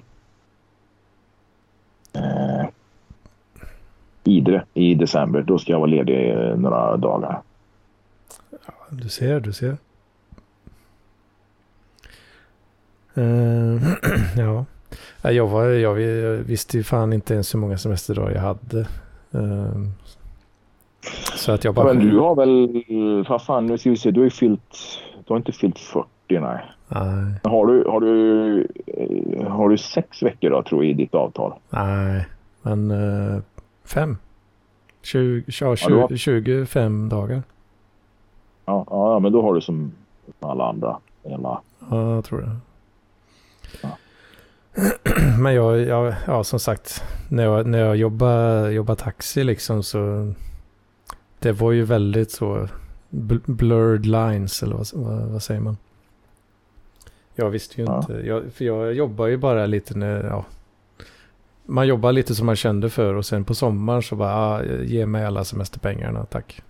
Eh, 4.29 4.35
Idre 4.35 4.63
i 4.73 4.95
december. 4.95 5.41
Då 5.41 5.57
ska 5.57 5.71
jag 5.71 5.79
vara 5.79 5.89
ledig 5.89 6.35
några 6.57 6.97
dagar. 6.97 7.41
Ja, 8.51 8.73
du 8.89 9.09
ser, 9.09 9.39
du 9.39 9.53
ser. 9.53 9.77
Uh, 13.17 13.81
ja. 14.37 14.65
Jag, 15.31 15.47
var, 15.47 15.65
jag, 15.65 15.93
visste 16.35 16.77
ju 16.77 16.83
fan 16.83 17.13
inte 17.13 17.33
ens 17.33 17.53
hur 17.53 17.59
många 17.59 17.77
semesterdagar 17.77 18.31
jag 18.31 18.41
hade. 18.41 18.79
Uh, 19.35 19.85
så 21.35 21.51
att 21.51 21.63
jag 21.63 21.75
bara... 21.75 21.93
Men 21.93 22.09
du 22.09 22.17
har 22.17 22.35
väl, 22.35 23.25
vad 23.29 23.45
fan, 23.45 23.65
nu 23.65 23.77
ska 23.77 23.89
vi 23.89 23.97
se, 23.97 24.11
du 24.11 24.19
har 24.19 24.25
ju 24.25 24.29
fyllt, 24.29 24.77
du 25.27 25.33
har 25.33 25.37
inte 25.37 25.51
fyllt 25.51 25.79
40 25.79 26.07
nej. 26.27 26.39
Nej. 26.87 27.33
Har 27.43 27.67
du, 27.67 27.83
har 27.87 28.01
du, 28.01 28.67
har 29.47 29.69
du 29.69 29.77
sex 29.77 30.23
veckor 30.23 30.49
då 30.49 30.63
tror 30.63 30.83
jag 30.83 30.91
i 30.91 30.93
ditt 30.93 31.15
avtal? 31.15 31.53
Nej, 31.69 32.25
men 32.61 32.91
uh, 32.91 33.41
fem. 33.89 34.17
20, 35.01 35.43
ja, 35.47 35.75
20, 35.75 36.07
ja, 36.09 36.17
25 36.17 37.09
dagar. 37.09 37.43
Ja, 38.65 38.85
ja, 38.89 39.19
men 39.19 39.31
då 39.31 39.41
har 39.41 39.53
du 39.53 39.61
som 39.61 39.91
alla 40.39 40.69
andra. 40.69 40.97
Hela... 41.23 41.61
Ja, 41.89 42.15
jag 42.15 42.25
tror 42.25 42.41
det. 42.41 42.57
Ja. 43.81 43.89
Men 45.39 45.53
jag, 45.53 45.79
jag, 45.79 46.13
ja 46.27 46.43
som 46.43 46.59
sagt, 46.59 47.03
när 47.29 47.43
jag, 47.43 47.67
när 47.67 47.79
jag 47.79 47.95
jobbade, 47.95 48.71
jobbade 48.71 49.01
taxi 49.01 49.43
liksom 49.43 49.83
så 49.83 50.33
det 51.39 51.51
var 51.51 51.71
ju 51.71 51.83
väldigt 51.83 52.31
så 52.31 52.67
blurred 53.45 54.05
lines 54.05 54.63
eller 54.63 54.75
vad, 54.75 54.87
vad, 54.93 55.21
vad 55.21 55.43
säger 55.43 55.61
man? 55.61 55.77
Jag 57.35 57.49
visste 57.49 57.81
ju 57.81 57.87
ja. 57.87 57.97
inte. 57.97 58.13
Jag, 58.13 58.53
för 58.53 58.65
jag 58.65 58.93
jobbar 58.93 59.27
ju 59.27 59.37
bara 59.37 59.65
lite 59.65 59.97
när, 59.97 60.23
ja. 60.23 60.45
Man 61.69 61.87
jobbar 61.87 62.11
lite 62.11 62.35
som 62.35 62.45
man 62.45 62.55
kände 62.55 62.89
för 62.89 63.13
och 63.13 63.25
sen 63.25 63.43
på 63.43 63.55
sommaren 63.55 64.01
så 64.01 64.15
bara, 64.15 64.35
ah, 64.35 64.63
ge 64.63 65.05
mig 65.05 65.25
alla 65.25 65.43
semesterpengarna, 65.43 66.25
tack. 66.25 66.61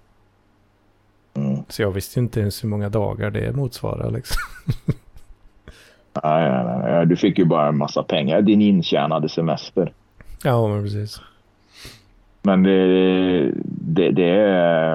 Mm. 1.33 1.57
Så 1.67 1.81
jag 1.81 1.91
visste 1.91 2.19
inte 2.19 2.39
ens 2.39 2.63
hur 2.63 2.69
många 2.69 2.89
dagar 2.89 3.31
det 3.31 3.55
motsvarar 3.55 4.11
liksom. 4.11 4.41
nej, 6.23 6.63
nej, 6.63 6.79
nej, 6.79 7.05
du 7.05 7.15
fick 7.15 7.37
ju 7.37 7.45
bara 7.45 7.67
en 7.67 7.77
massa 7.77 8.03
pengar. 8.03 8.41
Din 8.41 8.61
intjänade 8.61 9.29
semester. 9.29 9.93
Ja, 10.43 10.67
men 10.67 10.83
precis. 10.83 11.21
Men 12.41 12.63
det, 12.63 13.51
det, 13.65 14.11
det 14.11 14.29
är... 14.29 14.93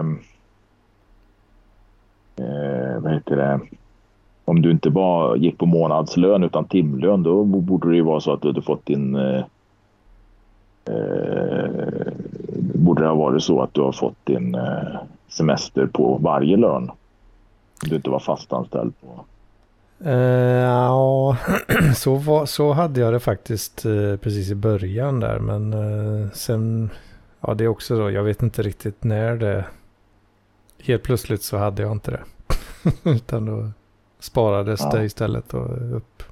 Eh, 2.37 3.01
vad 3.01 3.13
heter 3.13 3.37
det? 3.37 3.61
Om 4.45 4.63
du 4.63 4.71
inte 4.71 4.91
bara 4.91 5.37
gick 5.37 5.59
på 5.59 5.67
månadslön 5.67 6.45
utan 6.45 6.65
timlön 6.65 7.23
då 7.23 7.45
borde 7.45 7.89
det 7.89 7.97
ju 7.97 8.03
vara 8.03 8.21
så 8.21 8.33
att 8.33 8.43
du 8.43 8.49
hade 8.49 8.63
fått 8.63 8.87
din... 8.87 9.15
Eh, 9.15 9.45
eh, 10.89 12.13
borde 12.75 13.03
det 13.03 13.09
ha 13.09 13.15
varit 13.15 13.43
så 13.43 13.63
att 13.63 13.75
du 13.75 13.81
har 13.81 13.93
fått 13.93 14.27
din 14.27 14.55
eh, 14.55 15.01
semester 15.29 15.87
på 15.87 16.19
varje 16.23 16.57
lön. 16.57 16.91
Om 17.83 17.89
du 17.89 17.97
inte 17.97 18.11
var 18.11 18.19
fastanställd 18.19 18.93
på. 19.01 19.25
Uh, 20.07 20.13
ja, 20.13 21.37
så, 21.97 22.15
var, 22.15 22.47
så 22.47 22.73
hade 22.73 23.01
jag 23.01 23.13
det 23.13 23.21
faktiskt 23.21 23.87
uh, 23.87 24.17
precis 24.17 24.51
i 24.51 24.55
början 24.55 25.21
där. 25.21 25.39
Men 25.39 25.75
uh, 25.75 26.31
sen, 26.31 26.91
ja 27.41 27.55
det 27.55 27.65
är 27.65 27.69
också 27.69 27.97
så, 27.97 28.11
jag 28.11 28.23
vet 28.23 28.43
inte 28.43 28.63
riktigt 28.63 29.05
när 29.05 29.37
det... 29.37 29.65
Helt 30.79 31.03
plötsligt 31.03 31.43
så 31.43 31.57
hade 31.57 31.83
jag 31.83 31.93
inte 31.93 32.11
det. 32.11 32.21
Utan 33.11 33.47
då 33.47 33.71
sparades 34.21 34.81
ja. 34.81 34.91
det 34.91 35.05
istället 35.05 35.55
och 35.55 35.97
upp 35.97 36.23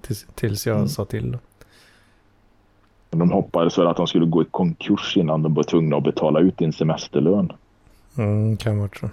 tills, 0.00 0.26
tills 0.34 0.66
jag 0.66 0.76
mm. 0.76 0.88
sa 0.88 1.04
till. 1.04 1.32
Då. 1.32 1.38
De 3.18 3.30
hoppades 3.30 3.78
väl 3.78 3.86
att 3.86 3.96
de 3.96 4.06
skulle 4.06 4.26
gå 4.26 4.42
i 4.42 4.46
konkurs 4.50 5.16
innan 5.16 5.42
de 5.42 5.54
var 5.54 5.62
tvungna 5.62 5.96
att 5.96 6.04
betala 6.04 6.40
ut 6.40 6.58
din 6.58 6.72
semesterlön. 6.72 7.52
Mm, 8.18 8.56
kan 8.56 8.78
vara 8.78 8.90
så. 9.00 9.08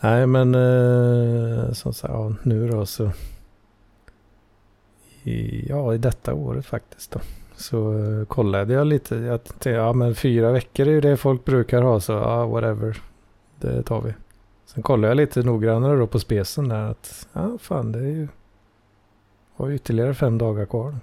Nej, 0.00 0.26
men 0.26 0.54
eh, 0.54 1.72
som 1.72 1.94
sagt, 1.94 2.14
ja, 2.14 2.32
nu 2.42 2.68
då 2.68 2.86
så. 2.86 3.10
I, 5.22 5.66
ja, 5.68 5.94
i 5.94 5.98
detta 5.98 6.34
året 6.34 6.66
faktiskt 6.66 7.10
då. 7.10 7.20
Så 7.56 7.98
eh, 7.98 8.24
kollade 8.24 8.74
jag 8.74 8.86
lite. 8.86 9.16
Jag 9.16 9.44
tänkte, 9.44 9.70
ja 9.70 9.92
men 9.92 10.14
fyra 10.14 10.52
veckor 10.52 10.88
är 10.88 10.92
ju 10.92 11.00
det 11.00 11.16
folk 11.16 11.44
brukar 11.44 11.82
ha. 11.82 12.00
Så 12.00 12.12
ja, 12.12 12.46
whatever. 12.46 13.02
Det 13.60 13.82
tar 13.82 14.00
vi. 14.00 14.14
Sen 14.66 14.82
kollade 14.82 15.08
jag 15.08 15.16
lite 15.16 15.42
noggrannare 15.42 15.98
då 15.98 16.06
på 16.06 16.18
spesen 16.18 16.68
där. 16.68 16.90
Att 16.90 17.28
ja, 17.32 17.58
fan 17.60 17.92
det 17.92 17.98
är 17.98 18.02
ju. 18.02 18.28
Har 19.54 19.70
ytterligare 19.70 20.14
fem 20.14 20.38
dagar 20.38 20.66
kvar. 20.66 20.98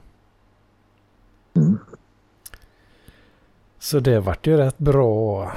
Mm. 1.53 1.77
Så 3.79 3.99
det 3.99 4.19
vart 4.19 4.47
ju 4.47 4.57
rätt 4.57 4.77
bra. 4.77 5.51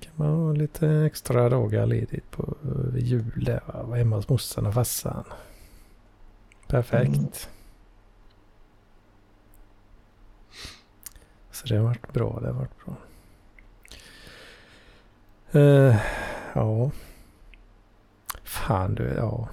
Kan 0.00 0.12
man 0.16 0.28
ha 0.28 0.52
lite 0.52 0.88
extra 0.88 1.48
dagar 1.48 1.86
ledigt 1.86 2.30
på 2.30 2.56
jul 2.96 3.44
där. 3.44 3.62
Vara 3.66 3.98
hemma 3.98 4.16
hos 4.16 4.28
morsan 4.28 4.66
och 4.66 4.74
farsan. 4.74 5.24
Perfekt. 6.66 7.16
Mm. 7.16 7.28
Så 11.50 11.66
det 11.66 11.76
har 11.76 11.84
varit 11.84 12.12
bra. 12.12 12.40
Det 12.40 12.46
har 12.46 12.54
varit 12.54 12.84
bra. 12.84 12.96
Uh, 15.60 15.96
ja. 16.54 16.90
Fan 18.44 18.94
du, 18.94 19.04
ja. 19.04 19.48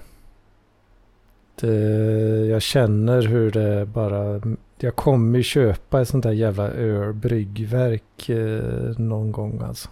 Det, 1.60 2.46
jag 2.46 2.62
känner 2.62 3.22
hur 3.22 3.50
det 3.50 3.86
bara 3.86 4.40
jag 4.78 4.96
kommer 4.96 5.42
köpa 5.42 6.00
ett 6.00 6.08
sånt 6.08 6.22
där 6.22 6.32
jävla 6.32 6.68
ölbryggverk 6.68 8.28
eh, 8.28 8.98
någon 8.98 9.32
gång 9.32 9.60
alltså. 9.62 9.88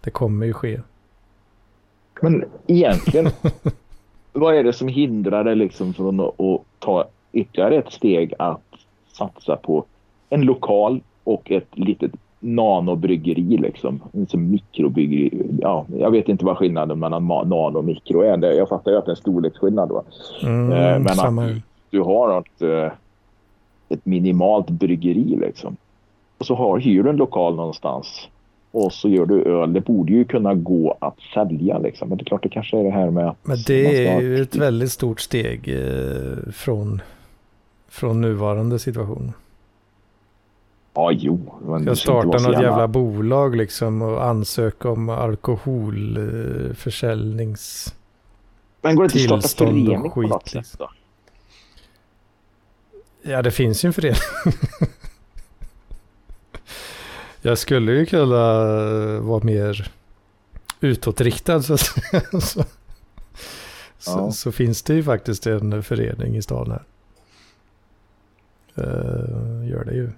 Det 0.00 0.10
kommer 0.10 0.46
ju 0.46 0.52
ske. 0.52 0.80
Men 2.20 2.44
egentligen, 2.66 3.28
vad 4.32 4.56
är 4.56 4.64
det 4.64 4.72
som 4.72 4.88
hindrar 4.88 5.44
dig 5.44 5.56
liksom 5.56 5.94
från 5.94 6.20
att 6.20 6.60
ta 6.78 7.08
ytterligare 7.32 7.76
ett 7.76 7.92
steg 7.92 8.34
att 8.38 8.62
satsa 9.12 9.56
på 9.56 9.84
en 10.28 10.40
lokal 10.40 11.00
och 11.24 11.50
ett 11.50 11.68
litet 11.78 12.12
nanobryggeri 12.42 13.56
liksom. 13.56 14.00
En 14.12 14.50
mikrobryggeri. 14.50 15.46
Ja, 15.60 15.86
jag 15.98 16.10
vet 16.10 16.28
inte 16.28 16.44
vad 16.44 16.56
skillnaden 16.56 16.98
mellan 16.98 17.26
nano 17.26 17.78
och 17.78 17.84
mikro 17.84 18.20
är. 18.20 18.52
Jag 18.52 18.68
fattar 18.68 18.90
ju 18.90 18.98
att 18.98 19.04
det 19.04 19.08
är 19.08 19.14
en 19.14 19.16
storleksskillnad 19.16 19.88
då. 19.88 20.02
Mm, 20.42 20.72
eh, 20.72 20.98
men 20.98 21.08
samma. 21.08 21.44
att 21.44 21.52
du 21.90 22.00
har 22.00 22.28
något 22.28 22.62
eh, 22.62 22.92
ett 23.88 24.06
minimalt 24.06 24.70
bryggeri 24.70 25.38
liksom. 25.40 25.76
Och 26.38 26.46
så 26.46 26.54
har, 26.54 26.78
hyr 26.78 27.02
du 27.02 27.10
en 27.10 27.16
lokal 27.16 27.54
någonstans 27.54 28.28
och 28.70 28.92
så 28.92 29.08
gör 29.08 29.26
du 29.26 29.42
öl. 29.42 29.72
Det 29.72 29.80
borde 29.80 30.12
ju 30.12 30.24
kunna 30.24 30.54
gå 30.54 30.96
att 31.00 31.20
sälja 31.34 31.78
liksom. 31.78 32.08
Men 32.08 32.18
det 32.18 32.22
är 32.22 32.24
klart 32.24 32.42
det 32.42 32.48
kanske 32.48 32.78
är 32.78 32.84
det 32.84 32.90
här 32.90 33.10
med 33.10 33.34
Men 33.42 33.56
det 33.66 34.06
är 34.06 34.20
ju 34.20 34.42
ett 34.42 34.56
väldigt 34.56 34.92
stort 34.92 35.20
steg 35.20 35.68
eh, 35.68 36.52
från, 36.52 37.00
från 37.88 38.20
nuvarande 38.20 38.78
situation. 38.78 39.32
Ja, 40.94 41.12
jo. 41.12 41.60
Jag 41.86 41.98
startar 41.98 42.26
något 42.26 42.42
jävla... 42.42 42.62
jävla 42.62 42.88
bolag 42.88 43.56
liksom 43.56 44.02
och 44.02 44.24
ansöka 44.24 44.90
om 44.90 45.08
alkoholförsäljnings... 45.08 47.94
Men 48.80 48.96
går 48.96 49.08
det 49.08 49.20
inte 49.20 49.34
att 49.34 49.44
starta 49.44 49.72
förening 49.72 50.10
på 50.10 50.22
något 50.22 50.48
sätt 50.48 50.74
då? 50.78 50.90
Ja, 53.22 53.42
det 53.42 53.50
finns 53.50 53.84
ju 53.84 53.86
en 53.86 53.92
förening. 53.92 54.20
jag 57.42 57.58
skulle 57.58 57.92
ju 57.92 58.06
kunna 58.06 58.64
vara 59.20 59.44
mer 59.44 59.90
utåtriktad 60.80 61.62
så 61.62 61.74
att 61.74 61.80
säga. 61.80 62.22
Så, 63.98 64.06
ja. 64.06 64.32
så, 64.32 64.52
finns 64.52 64.82
det 64.82 64.94
ju 64.94 65.02
faktiskt 65.02 65.46
en 65.46 65.82
förening 65.82 66.36
i 66.36 66.42
stan 66.42 66.70
här. 66.70 66.82
Uh, 68.78 69.68
gör 69.68 69.84
det 69.84 69.94
ju. 69.94 70.10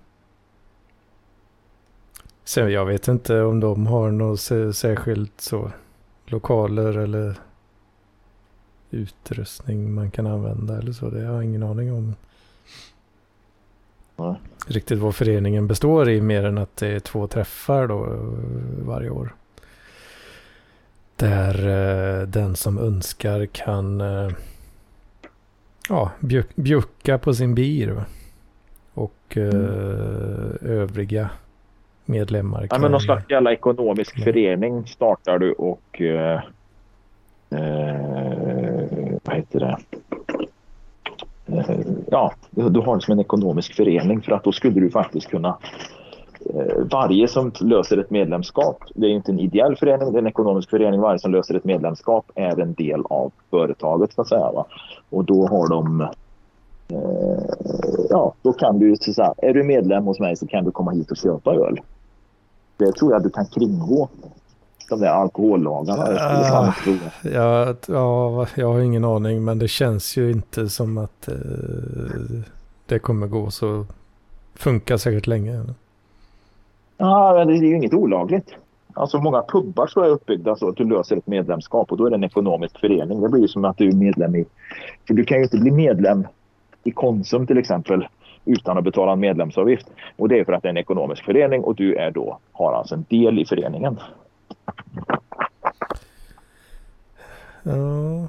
Sen 2.45 2.73
jag 2.73 2.87
vet 2.87 3.09
inte 3.09 3.43
om 3.43 3.61
de 3.61 3.87
har 3.87 4.11
något 4.11 4.77
särskilt 4.77 5.41
så 5.41 5.73
lokaler 6.27 6.99
eller 6.99 7.35
utrustning 8.91 9.95
man 9.95 10.11
kan 10.11 10.27
använda 10.27 10.79
eller 10.79 10.93
så. 10.93 11.11
Det 11.11 11.27
har 11.27 11.35
jag 11.35 11.45
ingen 11.45 11.63
aning 11.63 11.93
om 11.93 12.15
riktigt 14.67 14.99
vad 14.99 15.15
föreningen 15.15 15.67
består 15.67 16.11
i 16.11 16.21
mer 16.21 16.45
än 16.45 16.59
att 16.59 16.77
det 16.77 16.89
är 16.89 17.01
två 17.01 17.27
träffar 17.27 17.87
då 17.87 18.07
varje 18.85 19.11
år. 19.11 19.35
Där 21.17 21.69
eh, 21.69 22.27
den 22.29 22.57
som 22.57 22.79
önskar 22.79 23.47
kan 23.47 24.01
eh, 24.01 24.31
ja, 25.89 26.11
bjuck, 26.21 26.57
bjucka 26.57 27.19
på 27.19 27.35
sin 27.35 27.55
bir. 27.55 28.05
Och 28.95 29.37
eh, 29.37 29.55
mm. 29.55 30.59
övriga 30.61 31.31
medlemmar. 32.05 32.67
Ja, 32.71 32.79
men 32.79 32.91
någon 32.91 33.01
slags 33.01 33.31
jävla 33.31 33.53
ekonomisk 33.53 34.17
mm. 34.17 34.25
förening 34.25 34.87
startar 34.87 35.39
du 35.39 35.53
och 35.53 36.01
eh, 36.01 36.41
eh, 37.51 39.19
vad 39.25 39.37
heter 39.37 39.61
det? 39.61 39.77
Eh, 41.47 41.81
ja, 42.11 42.33
du 42.51 42.81
har 42.81 42.97
det 42.97 43.03
som 43.03 43.13
en 43.13 43.21
ekonomisk 43.21 43.75
förening 43.75 44.23
för 44.23 44.33
att 44.33 44.45
då 44.45 44.53
skulle 44.53 44.81
du 44.81 44.91
faktiskt 44.91 45.31
kunna 45.31 45.59
eh, 46.55 46.85
varje 46.91 47.29
som 47.29 47.53
löser 47.61 47.99
ett 47.99 48.11
medlemskap, 48.11 48.79
det 48.95 49.07
är 49.07 49.11
inte 49.11 49.33
en 49.33 49.39
ideell 49.39 49.77
förening, 49.77 50.13
det 50.13 50.19
är 50.19 50.23
en 50.23 50.27
ekonomisk 50.27 50.71
förening, 50.71 51.01
varje 51.01 51.19
som 51.19 51.33
löser 51.33 51.55
ett 51.55 51.65
medlemskap 51.65 52.31
är 52.35 52.61
en 52.61 52.75
del 52.75 53.03
av 53.11 53.33
företaget 53.51 54.13
så 54.13 54.21
att 54.21 54.29
säga. 54.29 54.53
Va? 54.53 54.67
Och 55.11 55.25
då 55.25 55.47
har 55.47 55.69
de 55.69 56.01
eh, 56.01 56.09
ja, 58.11 58.35
då 58.43 58.53
kan 58.53 58.79
du 58.79 58.97
så 58.97 59.13
säga, 59.13 59.35
är 59.37 59.55
du 59.55 59.63
medlem 59.63 60.05
hos 60.05 60.21
mig 60.21 60.37
så 60.37 60.47
kan 60.47 60.65
du 60.65 60.71
komma 60.71 60.91
hit 60.91 61.11
och 61.11 61.17
köpa 61.17 61.55
öl. 61.55 61.81
Det 62.77 62.93
tror 62.93 63.13
jag 63.13 63.23
du 63.23 63.31
kan 63.31 63.47
kringgå 63.47 64.09
de 64.89 65.01
där 65.01 65.09
alkohollagarna? 65.09 66.11
Uh, 66.11 66.19
ja, 67.23 67.75
ja, 67.87 68.47
jag 68.55 68.73
har 68.73 68.81
ingen 68.81 69.05
aning 69.05 69.45
men 69.45 69.59
det 69.59 69.69
känns 69.69 70.17
ju 70.17 70.31
inte 70.31 70.69
som 70.69 70.99
att 70.99 71.29
uh, 71.29 72.43
det 72.87 72.99
kommer 72.99 73.27
gå 73.27 73.51
så. 73.51 73.87
Funkar 74.55 74.97
säkert 74.97 75.27
länge. 75.27 75.65
Ja, 76.97 77.35
men 77.37 77.49
det 77.49 77.55
är 77.55 77.71
ju 77.71 77.77
inget 77.77 77.95
olagligt. 77.95 78.55
Alltså 78.95 79.19
många 79.19 79.43
pubbar 79.43 79.87
så 79.87 80.01
är 80.01 80.09
uppbyggda 80.09 80.57
så 80.57 80.69
att 80.69 80.77
du 80.77 80.85
löser 80.85 81.17
ett 81.17 81.27
medlemskap 81.27 81.93
och 81.93 81.99
då 81.99 82.07
är 82.07 82.11
det 82.11 82.17
en 82.17 82.25
ekonomisk 82.25 82.79
förening. 82.81 83.21
Det 83.21 83.29
blir 83.29 83.47
som 83.47 83.65
att 83.65 83.79
du 83.79 83.89
är 83.89 83.93
medlem 83.93 84.35
i... 84.35 84.45
För 85.07 85.15
du 85.15 85.25
kan 85.25 85.39
ju 85.39 85.45
inte 85.45 85.59
bli 85.59 85.71
medlem 85.71 86.27
i 86.85 86.91
Konsum 86.91 87.47
till 87.47 87.59
exempel 87.59 88.09
utan 88.45 88.79
att 88.79 88.85
betala 88.85 89.13
en 89.13 89.21
medlemsavgift. 89.21 89.87
Och 90.17 90.29
det 90.29 90.39
är 90.39 90.45
för 90.45 90.53
att 90.53 90.63
det 90.63 90.69
är 90.69 90.71
en 90.71 90.77
ekonomisk 90.77 91.25
förening 91.25 91.65
och 91.65 91.75
du 91.75 91.95
är 91.95 92.11
då, 92.11 92.39
har 92.53 92.73
alltså 92.73 92.95
en 92.95 93.05
del 93.09 93.39
i 93.39 93.47
föreningen. 93.47 93.99
Ja. 97.63 98.29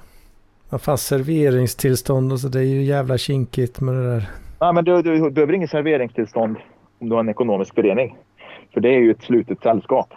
Vad 0.70 0.82
fan 0.82 0.98
serveringstillstånd 0.98 2.32
och 2.32 2.40
så 2.40 2.48
det 2.48 2.60
är 2.60 2.64
ju 2.64 2.84
jävla 2.84 3.18
kinkigt 3.18 3.80
med 3.82 3.96
det 3.96 4.14
där. 4.14 4.30
Nej, 4.62 4.74
men 4.74 4.86
du, 4.86 5.02
du, 5.02 5.20
du 5.20 5.30
behöver 5.32 5.54
inget 5.54 5.70
serveringstillstånd 5.70 6.58
om 7.00 7.10
du 7.10 7.16
har 7.16 7.20
en 7.20 7.30
ekonomisk 7.30 7.76
förening. 7.76 8.18
För 8.74 8.82
det 8.82 8.90
är 8.90 9.00
ju 9.00 9.12
ett 9.12 9.24
slutet 9.24 9.62
sällskap. 9.62 10.14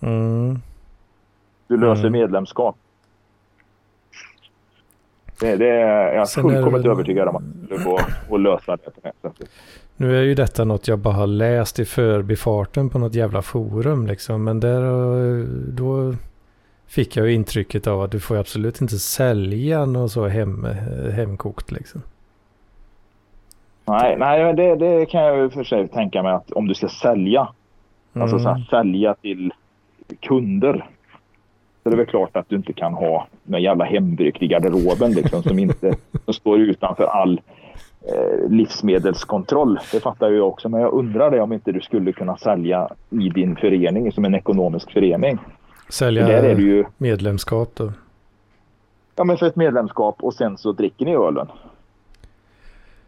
Mm. 0.00 0.58
Du 1.68 1.76
löser 1.76 2.06
Mm. 2.06 2.12
medlemskap. 2.12 2.76
Det, 5.42 5.56
det 5.56 5.68
är 5.68 6.14
jag 6.14 6.28
Sen 6.28 6.44
är 6.44 6.48
det 6.48 6.54
fullkomligt 6.54 6.86
övertygad 6.86 7.28
om 7.28 7.36
att 7.36 7.68
du 7.68 7.78
får 7.78 8.00
att 8.30 8.40
lösa 8.40 8.76
det 8.76 8.90
det. 9.02 9.46
Nu 9.96 10.18
är 10.18 10.22
ju 10.22 10.34
detta 10.34 10.64
något 10.64 10.88
jag 10.88 10.98
bara 10.98 11.14
har 11.14 11.26
läst 11.26 11.78
i 11.78 11.84
förbifarten 11.84 12.88
på 12.88 12.98
något 12.98 13.14
jävla 13.14 13.42
forum 13.42 14.06
liksom. 14.06 14.44
Men 14.44 14.60
där 14.60 14.82
då 15.72 16.14
fick 16.86 17.16
jag 17.16 17.26
ju 17.26 17.34
intrycket 17.34 17.86
av 17.86 18.02
att 18.02 18.10
du 18.10 18.20
får 18.20 18.36
absolut 18.36 18.80
inte 18.80 18.98
sälja 18.98 19.84
något 19.84 20.12
så 20.12 20.26
hem, 20.28 20.66
hemkokt 21.14 21.72
liksom. 21.72 22.02
Nej, 23.84 24.16
nej 24.18 24.44
men 24.44 24.56
det, 24.56 24.76
det 24.76 25.06
kan 25.06 25.20
jag 25.22 25.36
ju 25.38 25.50
för 25.50 25.64
sig 25.64 25.88
tänka 25.88 26.22
mig 26.22 26.32
att 26.32 26.52
om 26.52 26.68
du 26.68 26.74
ska 26.74 26.88
sälja, 26.88 27.48
alltså 28.12 28.38
så 28.38 28.48
Mm. 28.48 28.60
här, 28.60 28.66
sälja 28.70 29.14
till 29.14 29.52
kunder. 30.20 30.86
Så 31.82 31.88
det 31.88 31.94
är 31.94 31.96
väl 31.96 32.06
klart 32.06 32.36
att 32.36 32.48
du 32.48 32.56
inte 32.56 32.72
kan 32.72 32.94
ha 32.94 33.26
någon 33.44 33.62
jävla 33.62 33.84
hembryggt 33.84 34.42
i 34.42 34.46
garderoben 34.46 35.12
liksom, 35.12 35.42
som 35.42 35.58
inte 35.58 35.94
som 36.24 36.34
står 36.34 36.58
utanför 36.60 37.04
all 37.04 37.40
eh, 38.02 38.50
livsmedelskontroll. 38.50 39.78
Det 39.92 40.00
fattar 40.00 40.30
jag 40.30 40.48
också. 40.48 40.68
Men 40.68 40.80
jag 40.80 40.92
undrar 40.92 41.30
det 41.30 41.40
om 41.40 41.52
inte 41.52 41.72
du 41.72 41.80
skulle 41.80 42.12
kunna 42.12 42.36
sälja 42.36 42.88
i 43.10 43.28
din 43.28 43.56
förening 43.56 44.12
som 44.12 44.24
en 44.24 44.34
ekonomisk 44.34 44.92
förening. 44.92 45.38
För 45.86 45.92
Sälja 45.92 46.26
där 46.26 46.42
är 46.42 46.54
det 46.54 46.62
ju 46.62 46.84
medlemskap 46.98 47.70
då. 47.74 47.92
ja, 49.16 49.24
men 49.24 49.36
för 49.36 49.46
ett 49.46 49.56
medlemskap 49.56 50.16
och 50.18 50.34
sen 50.34 50.58
så 50.58 50.72
dricker 50.72 51.04
ni 51.04 51.14
ölen. 51.14 51.46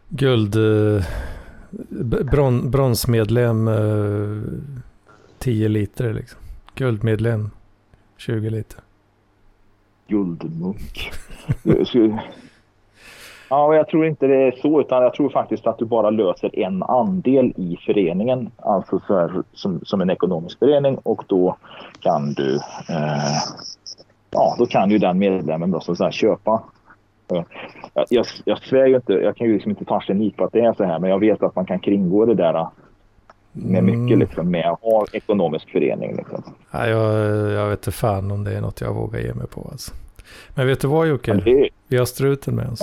Guld... 0.09 0.55
Eh, 0.55 1.03
bron, 2.31 2.71
bronsmedlem 2.71 3.67
eh, 3.67 4.43
10 5.39 5.67
liter 5.67 6.13
liksom. 6.13 6.39
Guldmedlem 6.75 7.49
20 8.17 8.49
liter. 8.49 8.79
Guldmunk. 10.07 11.11
Ja, 13.49 13.75
jag 13.75 13.87
tror 13.87 14.05
inte 14.05 14.27
det 14.27 14.35
är 14.35 14.51
så, 14.51 14.81
utan 14.81 15.03
jag 15.03 15.13
tror 15.13 15.29
faktiskt 15.29 15.67
att 15.67 15.77
du 15.77 15.85
bara 15.85 16.09
löser 16.09 16.59
en 16.59 16.83
andel 16.83 17.53
i 17.55 17.77
föreningen, 17.85 18.51
alltså 18.57 18.99
för, 18.99 19.43
som, 19.53 19.79
som 19.83 20.01
en 20.01 20.09
ekonomisk 20.09 20.59
förening 20.59 20.97
och 21.03 21.23
då 21.27 21.57
kan 21.99 22.33
du, 22.33 22.55
eh, 22.89 23.37
ja, 24.31 24.55
då 24.59 24.65
kan 24.65 24.91
ju 24.91 24.97
den 24.97 25.17
medlemmen 25.17 25.71
då, 25.71 25.79
så 25.79 25.91
att 25.91 25.97
säga, 25.97 26.11
köpa. 26.11 26.63
Eh, 27.31 27.43
jag, 27.93 28.05
jag, 28.09 28.25
jag 28.45 28.57
svär 28.57 28.85
ju 28.85 28.95
inte, 28.95 29.13
jag 29.13 29.35
kan 29.35 29.47
ju 29.47 29.53
liksom 29.53 29.71
inte 29.71 29.85
ta 29.85 30.01
en 30.07 30.31
på 30.31 30.43
att 30.43 30.53
det 30.53 30.61
är 30.61 30.73
så 30.73 30.83
här, 30.83 30.99
men 30.99 31.09
jag 31.09 31.19
vet 31.19 31.43
att 31.43 31.55
man 31.55 31.65
kan 31.65 31.79
kringgå 31.79 32.25
det 32.25 32.35
där 32.35 32.53
eh, 32.53 32.67
med 33.55 33.83
mycket 33.83 33.99
Mm. 34.15 34.19
liksom, 34.19 34.51
med 34.51 34.65
att 34.71 34.79
ha 34.81 35.05
ekonomisk 35.13 35.69
förening. 35.71 36.15
Liksom. 36.17 36.43
Nej, 36.71 36.89
jag, 36.89 37.13
jag 37.51 37.69
vet 37.69 37.79
inte 37.79 37.91
fan 37.91 38.31
om 38.31 38.43
det 38.43 38.57
är 38.57 38.61
något 38.61 38.81
jag 38.81 38.93
vågar 38.93 39.19
ge 39.19 39.33
mig 39.33 39.47
på 39.47 39.67
alltså. 39.71 39.91
Men 40.55 40.67
vet 40.67 40.81
du 40.81 40.87
vad 40.87 41.07
Jocke? 41.07 41.33
Det 41.33 41.69
Vi 41.87 41.97
har 41.97 42.05
struten 42.05 42.55
med 42.55 42.69
oss. 42.69 42.81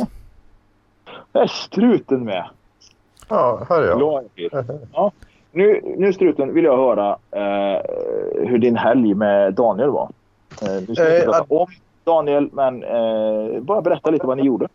är 1.32 1.46
struten 1.46 2.24
med. 2.24 2.44
Ja, 3.28 3.66
här 3.68 3.82
är 3.82 3.88
jag. 3.88 4.24
Ja. 4.92 5.12
nu, 5.52 5.80
nu 5.96 6.12
struten 6.12 6.54
vill 6.54 6.64
jag 6.64 6.76
höra 6.76 7.10
eh, 7.30 7.80
hur 8.48 8.58
din 8.58 8.76
helg 8.76 9.14
med 9.14 9.54
Daniel 9.54 9.90
var. 9.90 10.08
Eh, 10.62 10.68
nu 10.88 10.94
ska 10.94 11.04
vi 11.04 11.10
Eh, 11.10 11.14
inte 11.14 11.24
prata 11.26 11.38
att- 11.38 11.50
om 11.50 11.66
Daniel, 12.04 12.48
men 12.52 12.82
eh, 12.82 13.60
bara 13.60 13.80
berätta 13.82 14.10
lite 14.10 14.26
vad 14.26 14.36
ni 14.36 14.42
gjorde. 14.44 14.68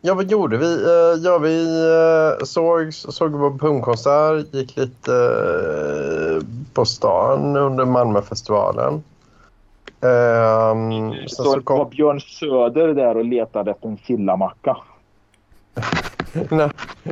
Ja, 0.00 0.14
vad 0.14 0.30
gjorde 0.30 0.56
vi? 0.56 0.84
Eh, 0.84 1.24
ja, 1.24 1.38
vi 1.38 1.84
eh, 1.90 2.44
såg, 2.44 2.94
såg 2.94 3.32
på 3.32 3.58
pungkonsert, 3.58 4.54
gick 4.54 4.76
lite 4.76 5.14
eh, 5.14 6.46
på 6.74 6.84
stan 6.84 7.56
under 7.56 7.84
Malmöfestivalen. 7.84 9.02
Sen 10.00 11.14
Så, 11.26 11.42
så 11.42 11.50
var 11.50 11.60
kom... 11.60 11.90
Björn 11.90 12.20
Söder 12.20 12.88
där 12.88 13.16
och 13.16 13.24
letade 13.24 13.70
efter 13.70 13.88
en 13.88 13.98
sillamacka. 14.06 14.76
nej, 16.50 16.70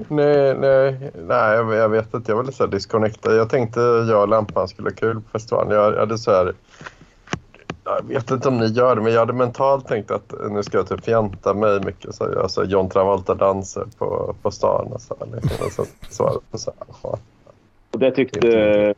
nej, 0.09 0.55
nej, 0.59 1.11
nej 1.28 1.55
jag, 1.55 1.74
jag 1.74 1.89
vet 1.89 2.14
inte. 2.14 2.32
Jag 2.32 2.37
var 2.37 2.45
lite 2.45 2.57
så 2.57 2.64
här 2.64 2.70
disconnectad. 2.70 3.37
Jag 3.37 3.51
tänkte 3.51 3.80
jag 3.80 4.22
och 4.22 4.28
Lampan 4.28 4.68
skulle 4.68 4.89
ha 4.89 4.95
kul 4.95 5.14
på 5.14 5.30
festivalen. 5.32 5.72
Jag 5.72 5.97
hade 5.97 6.18
så 6.18 6.30
här... 6.30 6.55
Jag 7.87 8.03
vet 8.03 8.30
inte 8.30 8.49
om 8.49 8.59
ni 8.59 8.66
gör 8.66 8.97
det, 8.97 9.03
men 9.03 9.12
jag 9.12 9.20
hade 9.20 9.32
mentalt 9.32 9.89
tänkt 9.89 10.11
att 10.11 10.34
nu 10.51 10.62
ska 10.62 10.78
jag 10.78 10.89
typ 10.89 11.05
fjanta 11.05 11.55
mig 11.55 11.80
mycket. 11.84 12.14
Så 12.14 12.24
jag, 12.24 12.43
alltså 12.43 12.64
John 12.64 12.89
Travolta-danser 12.89 13.87
på, 13.99 14.34
på 14.43 14.51
stan 14.51 14.93
och 14.93 15.01
så. 15.01 15.16
Liksom. 15.32 15.66
Och 15.66 15.72
så, 15.72 15.84
så, 16.11 16.41
så, 16.59 16.72
ja. 17.03 17.18
Och 17.93 17.99
det 17.99 18.11
tyckte... 18.11 18.95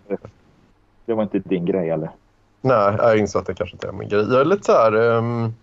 Det 1.06 1.14
var 1.14 1.22
inte 1.22 1.38
din 1.38 1.64
grej 1.64 1.90
eller? 1.90 2.10
Nej, 2.60 2.94
jag 2.98 3.18
insåg 3.18 3.40
att 3.40 3.46
det 3.46 3.54
kanske 3.54 3.74
inte 3.74 3.88
är 3.88 3.92
min 3.92 4.08
grej. 4.08 4.20
Jag 4.20 4.40
är 4.40 4.44
lite 4.44 4.64
så 4.64 4.72
här... 4.72 4.94
Um, 4.94 5.54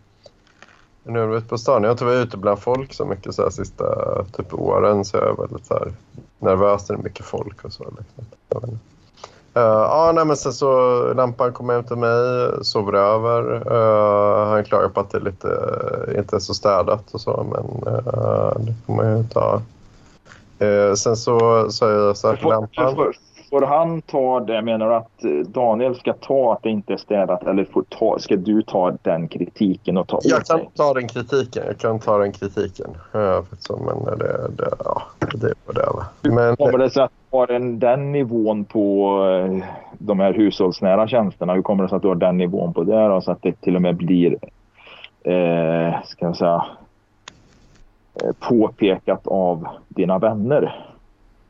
nu 1.03 1.19
är 1.19 1.38
ute 1.38 1.47
på 1.47 1.57
stan. 1.57 1.84
Jag 1.84 1.89
har 1.89 1.93
inte 1.93 2.05
varit 2.05 2.28
ute 2.28 2.38
bland 2.38 2.59
folk 2.59 2.93
så 2.93 3.05
mycket 3.05 3.36
så 3.36 3.43
här 3.43 3.49
sista 3.49 3.86
typ 4.23 4.53
åren. 4.53 5.05
Så 5.05 5.17
jag 5.17 5.30
är 5.30 5.41
väldigt 5.41 5.65
så 5.65 5.73
här 5.73 5.91
nervös 6.39 6.89
när 6.89 6.95
det 6.95 7.01
är 7.01 7.03
mycket 7.03 7.26
folk 7.26 7.65
och 7.65 7.73
så. 7.73 7.84
Liksom. 7.84 8.80
Uh, 9.58 9.64
ja, 9.64 10.12
nej, 10.16 10.26
men 10.26 10.38
sen 10.38 10.53
så 10.53 11.14
lampan 11.14 11.53
kom 11.53 11.70
hem 11.70 11.84
till 11.84 11.95
mig, 11.95 12.49
sover 12.62 12.93
över. 12.93 13.72
Uh, 13.72 14.47
han 14.47 14.64
klagar 14.64 14.89
på 14.89 14.99
att 14.99 15.12
det 15.12 15.18
är 15.18 15.22
lite, 15.22 15.47
uh, 15.47 16.20
inte 16.20 16.36
är 16.36 16.39
så 16.39 16.53
städat 16.53 17.14
och 17.14 17.22
så, 17.22 17.45
men 17.51 17.93
uh, 17.93 18.53
det 18.60 18.74
får 18.86 18.93
man 18.93 19.18
ju 19.18 19.24
ta. 19.24 19.62
Uh, 20.62 20.93
sen 20.93 21.16
så 21.16 21.66
sa 21.72 21.91
jag 21.91 22.18
så 22.18 22.28
här 22.28 22.36
till 22.36 22.47
lampan. 22.47 22.95
får, 22.95 23.14
får 23.49 23.62
han 23.62 24.01
ta 24.01 24.39
det? 24.39 24.62
Menar 24.62 24.89
du 24.89 24.95
att 24.95 25.24
eh, 25.24 25.51
Daniel 25.51 25.95
ska 25.95 26.14
ta 26.14 26.53
att 26.53 26.64
det 26.64 26.70
inte 26.70 26.93
är 26.93 26.97
städat 26.97 27.43
eller 27.43 27.66
får 27.66 27.84
ta, 27.89 28.20
ska 28.20 28.36
du 28.36 28.62
ta 28.62 28.97
den 29.01 29.28
kritiken 29.28 29.97
och 29.97 30.08
ta 30.08 30.20
Jag 30.24 30.45
kan 30.45 30.60
ta 30.76 30.93
den 30.93 31.08
kritiken. 31.08 31.64
Jag 31.68 31.78
kan 31.78 31.99
ta 31.99 32.18
den 32.18 32.32
kritiken. 32.32 32.97
Så, 33.60 33.78
men 33.78 34.18
det, 34.20 34.47
det, 34.58 34.70
ja, 34.86 35.01
det 35.34 35.47
är 35.47 35.53
vad 35.66 35.76
det 35.76 35.82
är. 35.82 36.32
Men 36.32 36.56
Kommer 36.56 36.78
det 36.78 36.89
sig 36.89 37.03
att 37.03 37.12
har 37.38 37.51
en, 37.51 37.79
den 37.79 38.11
nivån 38.11 38.65
på 38.65 39.19
eh, 39.25 39.65
de 39.97 40.19
här 40.19 40.33
hushållsnära 40.33 41.07
tjänsterna? 41.07 41.53
Hur 41.53 41.61
kommer 41.61 41.83
det 41.83 41.89
sig 41.89 41.95
att 41.95 42.01
du 42.01 42.07
har 42.07 42.15
den 42.15 42.38
nivån 42.38 42.73
på 42.73 42.83
det? 42.83 43.07
då? 43.07 43.21
Så 43.21 43.31
att 43.31 43.41
det 43.41 43.61
till 43.61 43.75
och 43.75 43.81
med 43.81 43.95
blir 43.95 44.38
eh, 45.23 46.03
ska 46.05 46.25
jag 46.25 46.38
säga, 46.38 46.65
eh, 48.23 48.31
påpekat 48.39 49.27
av 49.27 49.67
dina 49.88 50.19
vänner? 50.19 50.86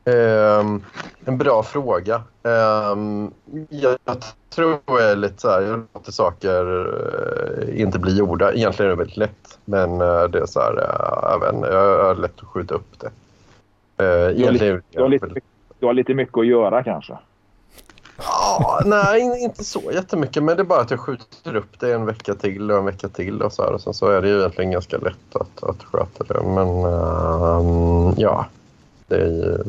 ehm, 0.06 0.82
en 1.24 1.38
bra 1.38 1.62
fråga. 1.62 2.22
Ehm, 2.42 3.30
jag, 3.68 3.96
jag 4.04 4.16
tror 4.50 4.78
jag 4.86 5.10
är 5.10 5.16
lite 5.16 5.40
så 5.40 5.50
här, 5.50 5.60
jag 5.60 5.82
låter 5.94 6.12
saker 6.12 6.86
eh, 7.62 7.80
inte 7.80 7.98
bli 7.98 8.18
gjorda. 8.18 8.52
Egentligen 8.52 8.92
är 8.92 8.96
det 8.96 8.98
väldigt 8.98 9.16
lätt, 9.16 9.58
men 9.64 10.00
eh, 10.00 10.24
det 10.24 10.38
är 10.38 10.46
så 10.46 10.60
här, 10.60 10.74
jag 11.22 11.40
vet 11.40 11.54
inte, 11.54 11.68
jag 11.68 12.04
har 12.04 12.14
lätt 12.14 12.40
att 12.40 12.48
skjuta 12.48 12.74
upp 12.74 12.98
det. 13.00 13.10
Uh, 14.00 14.40
egentligen, 14.40 14.82
Du 14.90 15.02
har, 15.02 15.08
lite, 15.08 15.26
du 15.86 15.88
har 15.88 15.94
lite 15.94 16.14
mycket 16.14 16.38
att 16.38 16.46
göra 16.46 16.82
kanske? 16.82 17.18
Ja, 18.18 18.80
nej, 18.84 19.42
inte 19.42 19.64
så 19.64 19.82
jättemycket. 19.92 20.42
Men 20.42 20.56
det 20.56 20.62
är 20.62 20.64
bara 20.64 20.80
att 20.80 20.90
jag 20.90 21.00
skjuter 21.00 21.56
upp 21.56 21.80
det 21.80 21.94
en 21.94 22.06
vecka 22.06 22.34
till 22.34 22.70
och 22.70 22.78
en 22.78 22.84
vecka 22.84 23.08
till 23.08 23.42
och 23.42 23.52
så 23.52 23.62
här. 23.62 23.72
Och 23.72 23.80
sen 23.80 23.94
så 23.94 24.06
är 24.06 24.22
det 24.22 24.28
ju 24.28 24.38
egentligen 24.38 24.70
ganska 24.70 24.98
lätt 24.98 25.36
att, 25.36 25.64
att 25.64 25.82
sköta 25.82 26.24
det. 26.24 26.42
Men 26.42 26.68
ehm, 26.68 28.14
ja, 28.16 28.46
det 29.06 29.16
är, 29.16 29.62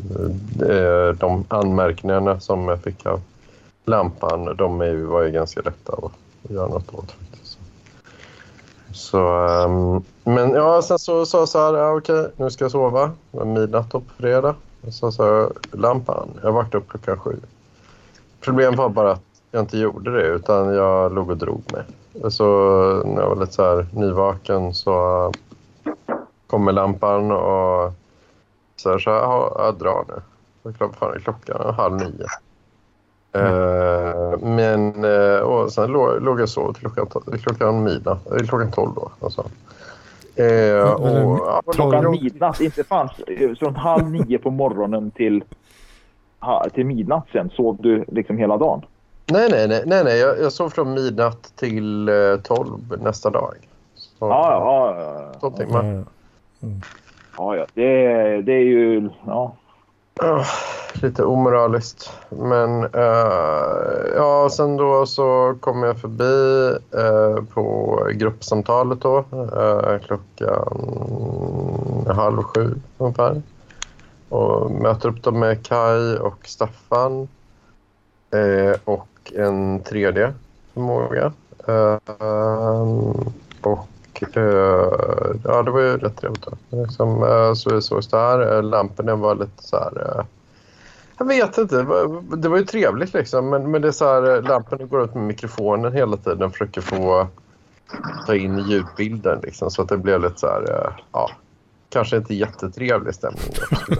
det 0.58 0.78
är 0.78 1.12
de 1.12 1.44
anmärkningarna 1.48 2.40
som 2.40 2.68
jag 2.68 2.82
fick 2.82 3.06
av 3.06 3.20
lampan. 3.84 4.56
De 4.56 4.80
är 4.80 4.94
var 4.94 5.22
ju 5.22 5.30
ganska 5.30 5.60
lätta 5.60 5.92
att 5.92 6.12
göra 6.50 6.68
något 6.68 6.94
åt 6.94 7.10
faktiskt. 7.10 7.58
Så, 8.92 9.46
um, 9.64 10.04
men 10.24 10.50
ja, 10.50 10.82
sen 10.82 10.98
så 10.98 11.26
sa 11.26 11.38
jag 11.38 11.48
så 11.48 11.58
här, 11.58 11.74
ja, 11.74 11.96
okej, 11.96 12.28
nu 12.36 12.50
ska 12.50 12.64
jag 12.64 12.72
sova. 12.72 13.06
Det 13.30 13.38
var 13.38 13.44
midnatt 13.44 13.90
på 13.90 14.02
fredag. 14.16 14.54
Och 14.88 14.94
så 14.94 15.12
sa 15.12 15.26
jag, 15.26 15.52
lampan, 15.72 16.28
jag 16.42 16.52
vaknade 16.52 16.78
upp 16.78 16.88
klockan 16.88 17.18
sju. 17.18 17.36
Problemet 18.40 18.78
var 18.78 18.88
bara 18.88 19.12
att 19.12 19.22
jag 19.50 19.62
inte 19.62 19.78
gjorde 19.78 20.10
det 20.10 20.26
utan 20.26 20.74
jag 20.74 21.14
låg 21.14 21.30
och 21.30 21.36
drog 21.36 21.62
mig. 21.72 21.82
Så 22.30 22.44
när 23.04 23.22
jag 23.22 23.28
var 23.28 23.36
lite 23.36 23.52
så 23.52 23.62
här 23.62 23.86
nyvaken 23.92 24.74
så 24.74 25.34
kommer 26.46 26.72
lampan 26.72 27.30
och 27.30 27.92
så, 28.76 28.98
så 28.98 29.10
här, 29.10 29.20
jag 29.64 29.74
drar 29.78 30.04
nu. 30.08 30.22
Vad 30.78 30.94
fan 30.94 31.14
är 31.14 31.18
klockan 31.18 31.74
halv 31.74 31.96
nio. 31.96 32.26
Eh, 33.32 34.38
men 34.40 35.04
eh, 35.04 35.40
och 35.40 35.72
sen 35.72 35.90
låg, 35.90 36.22
låg 36.22 36.38
jag 36.38 36.42
och 36.42 36.48
sov 36.48 36.72
till 36.72 36.90
klockan, 36.90 37.38
klockan 37.38 37.82
midnatt, 37.82 38.26
klockan 38.48 38.72
tolv 38.72 38.94
då. 38.94 39.10
Alltså. 39.20 39.44
Eh, 40.38 40.92
och, 40.92 41.38
ja, 41.46 41.62
Klockan 41.72 42.02
Tolv. 42.04 42.22
midnatt, 42.22 42.60
inte 42.60 42.84
fanns 42.84 43.12
från 43.58 43.76
halv 43.76 44.10
nio 44.10 44.38
på 44.38 44.50
morgonen 44.50 45.10
till, 45.10 45.44
till 46.74 46.86
midnatt 46.86 47.26
sen. 47.32 47.50
Sov 47.50 47.76
du 47.80 48.04
liksom 48.08 48.38
hela 48.38 48.56
dagen? 48.56 48.82
Nej, 49.32 49.48
nej, 49.50 49.68
nej. 49.68 49.82
nej, 49.86 50.04
nej. 50.04 50.18
Jag, 50.20 50.40
jag 50.40 50.52
sov 50.52 50.68
från 50.70 50.94
midnatt 50.94 51.52
till 51.56 52.08
eh, 52.08 52.14
12 52.44 52.68
nästa 53.02 53.30
dag. 53.30 53.54
Och, 54.18 54.28
Ja, 54.28 54.50
ja, 54.52 54.94
ja. 55.00 55.12
ja. 55.32 55.40
Sånt 55.40 55.58
med. 55.58 56.04
Ja, 56.60 56.76
ja, 57.36 57.56
ja. 57.56 57.66
Det, 57.74 58.04
är- 58.06 58.42
det 58.42 58.52
är 58.52 58.64
ju... 58.64 59.08
Ja. 59.26 59.52
Oh, 60.20 60.46
lite 61.02 61.24
omoraliskt. 61.24 62.12
Men 62.28 62.84
uh, 62.84 64.06
ja, 64.16 64.48
sen 64.52 64.76
då 64.76 65.06
så 65.06 65.56
kom 65.60 65.82
jag 65.82 65.98
förbi 66.00 66.78
uh, 66.96 67.44
på 67.54 67.98
gruppsamtalet 68.12 69.00
då. 69.00 69.24
uh, 69.32 69.98
klockan 69.98 70.78
halv 72.06 72.42
sju 72.42 72.74
ungefär. 72.98 73.42
Och 74.28 74.70
möter 74.70 75.08
upp 75.08 75.22
dem 75.22 75.38
med 75.38 75.66
Kai 75.66 76.16
och 76.16 76.46
Staffan. 76.46 77.28
Och 78.84 79.32
en 79.34 79.80
3D-förmåga. 79.82 81.32
Ehm, 81.68 83.32
och 83.62 83.88
eh, 84.22 84.90
ja, 85.44 85.62
det 85.62 85.70
var 85.70 85.80
ju 85.80 85.96
rätt 85.96 86.16
trevligt. 86.16 86.46
Liksom, 86.70 87.22
eh, 87.22 87.54
så 87.54 87.74
vi 87.74 87.82
sågs 87.82 88.08
där. 88.08 88.56
Eh, 88.56 88.62
Lamporna 88.62 89.16
var 89.16 89.34
lite 89.34 89.62
så 89.62 89.76
här... 89.76 90.24
Jag 91.18 91.26
vet 91.26 91.58
inte. 91.58 91.76
Det 91.76 91.82
var, 91.82 92.36
det 92.36 92.48
var 92.48 92.58
ju 92.58 92.64
trevligt 92.64 93.14
liksom. 93.14 93.50
Men, 93.50 93.70
men 93.70 93.82
det 93.82 93.88
är 93.88 93.92
så 93.92 94.04
här, 94.04 94.42
lamporna 94.42 94.84
går 94.84 95.04
ut 95.04 95.14
med 95.14 95.24
mikrofonen 95.24 95.92
hela 95.92 96.16
tiden. 96.16 96.50
Försöker 96.50 96.80
få 96.80 97.26
ta 98.26 98.34
in 98.34 98.58
ljudbilden 98.58 99.40
liksom. 99.42 99.70
Så 99.70 99.82
att 99.82 99.88
det 99.88 99.96
blev 99.96 100.20
lite 100.20 100.38
så 100.38 100.46
här... 100.46 100.92
Ja, 101.12 101.30
kanske 101.88 102.16
inte 102.16 102.34
jättetrevlig 102.34 103.14
stämning. 103.14 103.52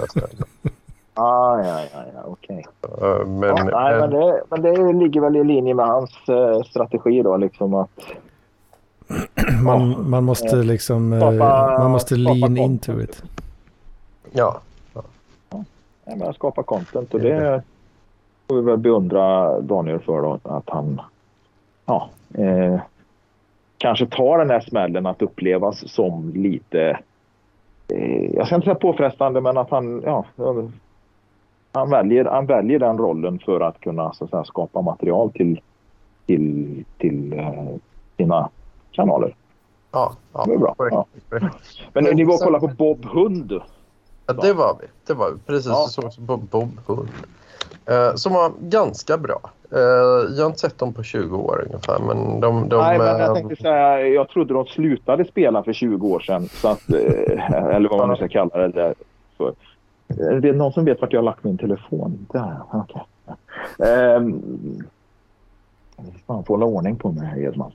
Ah, 1.21 1.59
ja, 1.63 1.81
ja, 1.93 2.05
ja, 2.15 2.23
okej. 2.25 2.67
Eh, 2.83 3.27
Men, 3.27 3.57
Ja, 3.57 3.65
nej, 3.65 4.01
men, 4.01 4.11
det, 4.11 4.43
men 4.51 4.63
det 4.63 4.93
ligger 4.93 5.21
väl 5.21 5.37
i 5.37 5.45
linje 5.45 5.75
med 5.75 5.87
hans 5.87 6.29
eh, 6.29 6.63
strategi 6.63 7.23
då, 7.23 7.37
liksom 7.37 7.75
att 7.75 7.91
Man, 9.65 10.11
man 10.11 10.25
måste 10.25 10.57
liksom, 10.57 11.13
eh, 11.13 11.19
Skapa- 11.19 11.79
man 11.79 11.91
måste 11.91 12.17
lean 12.17 12.41
content. 12.41 12.59
into 12.59 13.01
it. 13.01 13.23
ja, 14.33 14.61
ja, 16.05 16.17
men 16.17 16.35
skapa 16.35 16.63
content 16.63 17.15
och 17.15 17.21
det 17.21 17.63
får 18.49 18.57
vi 18.57 18.63
väl 18.63 18.79
beundra 18.79 19.61
Daniel 19.61 19.99
för 20.01 20.23
då, 20.23 20.39
att 20.43 20.71
han 20.71 21.01
ja, 21.87 22.09
eh, 22.35 22.81
kanske 23.79 24.07
tar 24.07 24.39
den 24.39 24.51
här 24.51 24.61
smällen 24.61 25.07
att 25.07 25.23
upplevas 25.23 25.93
som 25.93 26.33
lite, 26.35 26.99
eh, 27.89 28.25
jag 28.35 28.47
ska 28.47 28.55
inte 28.57 28.65
säga 28.65 28.75
påfrestande, 28.75 29.41
men 29.41 29.57
att 29.59 29.71
han, 29.71 30.03
ja, 30.05 30.25
han 31.73 31.91
väljer, 31.91 32.25
han 32.25 32.47
väljer 32.47 32.79
den 32.79 32.99
rollen 32.99 33.39
för 33.39 33.61
att 33.61 33.81
kunna 33.81 34.13
så 34.13 34.25
att 34.25 34.31
säga, 34.31 34.45
skapa 34.45 34.81
material 34.83 35.31
till, 35.33 35.61
till, 36.27 36.85
till 36.99 37.33
eh, 37.39 37.65
sina 38.17 38.49
kanaler. 38.93 39.35
Ja, 39.93 40.13
ja. 40.33 40.45
Det 40.47 40.53
är 40.55 40.59
bra. 40.59 40.75
Ja. 40.79 41.07
Men 41.93 42.05
ni 42.05 42.25
var 42.25 42.35
och 42.35 42.41
kollade 42.41 42.69
på 42.69 42.75
Bob 42.75 43.05
Hund. 43.05 43.53
Ja, 44.27 44.33
det 44.33 44.53
var 44.53 44.79
vi. 44.81 44.87
Det 45.07 45.15
var 45.15 45.31
vi. 45.31 45.39
Precis, 45.47 45.67
Ja. 45.71 45.85
vi 45.87 45.93
såg 45.93 46.05
också 46.05 46.21
på 46.27 46.37
Bob 46.37 46.71
Hund. 46.87 47.09
Eh, 47.87 48.15
som 48.15 48.33
var 48.33 48.53
ganska 48.61 49.19
bra. 49.19 49.41
Eh, 49.73 49.79
jag 50.37 50.43
har 50.43 50.47
inte 50.47 50.59
sett 50.59 50.79
dem 50.79 50.93
på 50.93 51.03
20 51.03 51.37
år 51.37 51.65
ungefär. 51.67 51.99
Men 51.99 52.41
de, 52.41 52.69
de, 52.69 52.77
Nej, 52.77 52.99
men 52.99 53.07
jag 53.07 53.21
eh, 53.21 53.35
tänkte 53.35 53.57
säga, 53.57 54.01
jag 54.09 54.29
trodde 54.29 54.55
de 54.55 54.67
slutade 54.67 55.25
spela 55.25 55.63
för 55.63 55.73
20 55.73 56.09
år 56.09 56.21
sedan. 56.21 56.49
Så 56.49 56.69
att, 56.69 56.91
eh, 56.93 57.53
eller 57.75 57.89
vad 57.89 57.99
man 57.99 58.09
nu 58.09 58.17
ska 58.17 58.29
kalla 58.29 58.57
det 58.59 58.69
där 58.69 58.95
för. 59.37 59.53
Är 60.09 60.41
det 60.41 60.53
någon 60.53 60.73
som 60.73 60.85
vet 60.85 61.01
vart 61.01 61.13
jag 61.13 61.21
har 61.21 61.25
lagt 61.25 61.45
min 61.45 61.59
telefon? 61.59 62.27
Där, 62.33 62.57
okej. 62.73 63.03
Ehm, 63.89 64.43
fan, 66.27 66.45
får 66.45 66.55
hålla 66.55 66.67
ordning 66.67 66.97
på 66.97 67.13
mig, 67.13 67.45
Edman. 67.45 67.73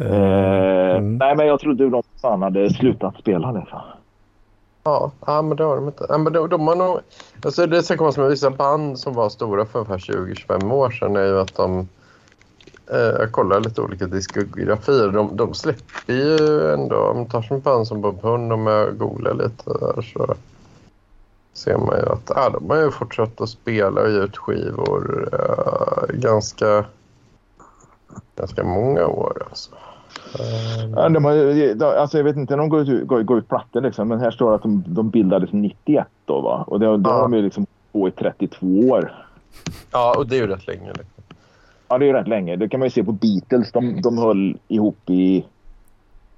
Eh, 0.00 0.96
mm. 0.96 1.16
Nej, 1.16 1.36
men 1.36 1.46
jag 1.46 1.60
trodde 1.60 1.90
de 1.90 2.02
fan 2.22 2.42
hade 2.42 2.70
slutat 2.70 3.16
spela. 3.16 3.52
Liksom. 3.52 3.80
Ja, 4.84 5.10
ja, 5.26 5.42
men 5.42 5.56
det 5.56 5.64
har 5.64 5.76
de 5.76 5.86
inte. 5.86 6.06
Ja, 6.08 6.18
men 6.18 6.32
de, 6.32 6.48
de 6.48 6.68
har 6.68 6.76
nog, 6.76 7.00
alltså 7.44 7.66
det 7.66 7.82
som 7.82 7.96
kommer 7.96 8.18
med 8.18 8.30
vissa 8.30 8.50
band 8.50 8.98
som 8.98 9.14
var 9.14 9.28
stora 9.28 9.66
för 9.66 9.78
ungefär 9.78 10.12
20-25 10.12 10.72
år 10.72 10.90
sedan 10.90 11.16
är 11.16 11.24
ju 11.24 11.40
att 11.40 11.54
de... 11.54 11.88
Eh, 12.92 12.98
jag 12.98 13.32
kollar 13.32 13.60
lite 13.60 13.80
olika 13.82 14.06
diskografier. 14.06 15.08
De, 15.08 15.36
de 15.36 15.54
släpper 15.54 16.12
ju 16.12 16.72
ändå... 16.72 16.96
Om 16.96 17.16
man 17.16 17.26
tar 17.26 17.42
som 17.42 17.60
band 17.60 17.86
som 17.86 18.00
Bob 18.00 18.22
Hund, 18.22 18.52
om 18.52 18.66
jag 18.66 18.98
googlar 18.98 19.34
lite 19.34 19.70
där 19.80 20.02
så 20.02 20.34
ser 21.52 21.76
man 21.78 21.96
ju 21.96 22.12
att 22.12 22.32
ja, 22.34 22.50
de 22.50 22.70
har 22.70 22.76
ju 22.76 22.90
fortsatt 22.90 23.40
att 23.40 23.48
spela 23.48 24.00
och 24.00 24.10
ge 24.10 24.18
ut 24.18 24.36
skivor 24.36 25.28
eh, 25.32 26.14
ganska, 26.14 26.84
ganska 28.36 28.64
många 28.64 29.06
år. 29.06 29.42
Alltså. 29.50 29.70
Eh, 30.38 30.90
Ja, 30.96 31.08
de 31.08 31.24
har, 31.24 31.96
alltså, 31.96 32.16
jag 32.16 32.24
vet 32.24 32.36
inte 32.36 32.52
när 32.52 32.58
de 32.58 32.68
går 32.68 32.80
ut, 32.90 33.06
går, 33.06 33.22
går 33.22 33.38
ut 33.38 33.48
plattor, 33.48 33.80
liksom, 33.80 34.08
men 34.08 34.20
här 34.20 34.30
står 34.30 34.48
det 34.50 34.54
att 34.56 34.62
de, 34.62 34.84
de 34.86 35.10
bildades 35.10 35.52
91. 35.52 36.06
Då, 36.24 36.40
va? 36.40 36.64
Och 36.66 36.80
det, 36.80 36.86
Ja. 36.86 36.92
har 37.12 37.22
de 37.22 37.34
ju 37.34 37.42
liksom 37.42 37.66
på 37.92 38.08
i 38.08 38.10
32 38.10 38.66
år. 38.66 39.12
ja, 39.92 40.14
och 40.18 40.26
det 40.26 40.36
är 40.36 40.40
ju 40.40 40.46
rätt 40.46 40.66
länge. 40.66 40.86
Liksom. 40.88 41.04
Ja, 41.88 41.98
det 41.98 42.04
är 42.04 42.06
ju 42.06 42.12
rätt 42.12 42.28
länge. 42.28 42.56
Det 42.56 42.68
kan 42.68 42.80
man 42.80 42.86
ju 42.86 42.90
se 42.90 43.04
på 43.04 43.12
Beatles. 43.12 43.72
De, 43.72 44.00
de 44.02 44.18
höll 44.18 44.56
ihop 44.68 44.98
i... 45.10 45.44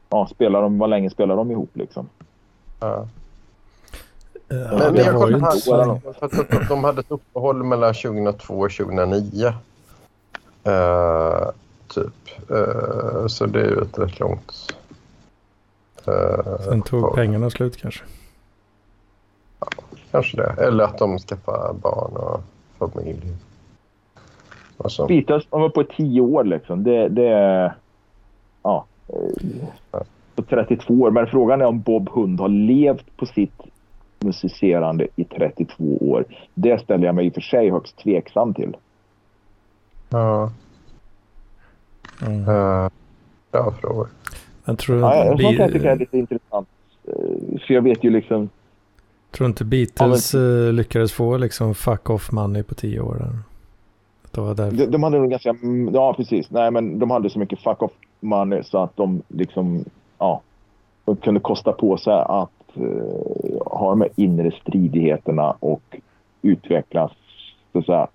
Ja, 0.09 0.26
spelar 0.30 0.62
de, 0.62 0.78
vad 0.78 0.90
länge 0.90 1.11
spelade 1.11 1.40
de 1.40 1.51
ihop 1.51 1.70
liksom? 1.72 2.09
Ja. 2.80 3.07
Ja, 4.49 4.57
Men 4.78 4.95
det 4.95 5.03
jag 5.03 5.59
så 5.59 5.76
här, 5.76 6.01
att 6.20 6.30
de- 6.51 6.66
de 6.68 6.84
hade 6.84 7.01
ett 7.01 7.11
uppehåll 7.11 7.62
mellan 7.62 7.95
2002 7.95 8.55
och 8.55 8.70
2009. 8.72 9.47
Eh, 10.64 11.49
typ. 11.95 12.51
Eh, 12.51 13.26
så 13.26 13.47
det 13.47 13.61
är 13.61 13.70
ju 13.70 13.82
ett 13.82 13.99
rätt 13.99 14.20
långt... 14.20 14.74
eh, 16.07 16.61
Sen 16.64 16.82
tog 16.82 16.99
uppehåll. 16.99 17.16
pengarna 17.16 17.51
slut 17.51 17.76
kanske. 17.76 18.05
Kanske 20.11 20.36
det. 20.36 20.55
Eller 20.66 20.84
att 20.84 20.99
de 20.99 21.18
skaffar 21.18 21.72
barn 21.82 22.12
och 22.16 22.40
familj. 22.78 23.36
Och. 24.76 25.08
Beatles, 25.08 25.46
de 25.50 25.61
var 25.61 25.68
på 25.68 25.84
10 25.84 26.21
år 26.21 26.45
liksom. 26.45 26.84
Det, 26.84 27.08
det 27.08 27.29
är... 27.29 27.75
Ja. 28.62 28.84
På 30.34 30.42
32 30.42 30.95
år. 30.95 31.11
Men 31.11 31.26
frågan 31.26 31.61
är 31.61 31.64
om 31.66 31.80
Bob 31.80 32.08
Hund 32.08 32.41
har 32.41 32.49
levt 32.49 33.16
på 33.16 33.26
sitt 33.26 33.61
musicerande 34.18 35.07
i 35.16 35.25
32 35.25 35.96
år. 36.00 36.25
Det 36.54 36.80
ställer 36.83 37.07
jag 37.07 37.14
mig 37.14 37.26
i 37.26 37.30
och 37.30 37.34
för 37.34 37.41
sig 37.41 37.71
högst 37.71 37.99
tveksam 37.99 38.54
till. 38.54 38.76
Ja, 40.08 40.50
Mm. 42.26 42.49
eh, 42.49 42.90
bra 43.53 43.72
frågor. 43.80 44.08
Men 44.64 44.76
tror 44.76 44.96
du, 44.96 45.03
Ja, 45.03 45.24
jag, 45.24 45.40
kan 45.40 45.54
jag 45.54 45.72
tycka 45.72 45.92
är 45.92 45.96
lite 45.96 46.18
intressant. 46.18 46.68
Eh, 47.08 47.58
För 47.66 47.74
jag 47.74 47.82
vet 47.82 48.04
ju 48.04 48.11
liksom... 48.11 48.49
tror 49.30 49.49
inte 49.49 49.64
Beatles 49.64 50.34
eh, 50.34 50.72
lyckades 50.72 51.12
få 51.12 51.36
liksom 51.36 51.74
fuck 51.74 52.11
off 52.11 52.32
money 52.32 52.62
på 52.62 52.74
tio 52.74 53.00
år? 53.00 53.14
Där. 53.14 53.38
Det 54.30 54.40
var. 54.40 54.54
De, 54.54 54.86
de 54.86 55.03
hade 55.03 55.18
nog 55.18 55.30
ganska... 55.30 55.50
mm, 55.50 55.94
Ja, 55.94 56.14
precis. 56.14 56.50
Nej, 56.50 56.70
men 56.70 56.99
de 56.99 57.11
hade 57.11 57.30
så 57.30 57.38
mycket 57.38 57.61
fuck 57.61 57.82
off 57.82 57.92
money 58.20 58.62
så 58.62 58.78
att 58.78 58.96
de 58.96 59.22
liksom... 59.28 59.84
Ja. 60.18 60.40
De 61.04 61.16
kunde 61.16 61.40
kosta 61.40 61.72
på 61.72 61.96
sig 61.96 62.12
att 62.12 62.76
eh, 62.76 63.66
ha 63.66 63.90
de 63.90 64.00
här 64.00 64.11
inre 64.16 64.50
stridigheterna 64.50 65.54
och 65.61 65.96
utvecklas 66.42 67.12
så 67.72 67.78
att 67.78 67.86
säga 67.86 68.08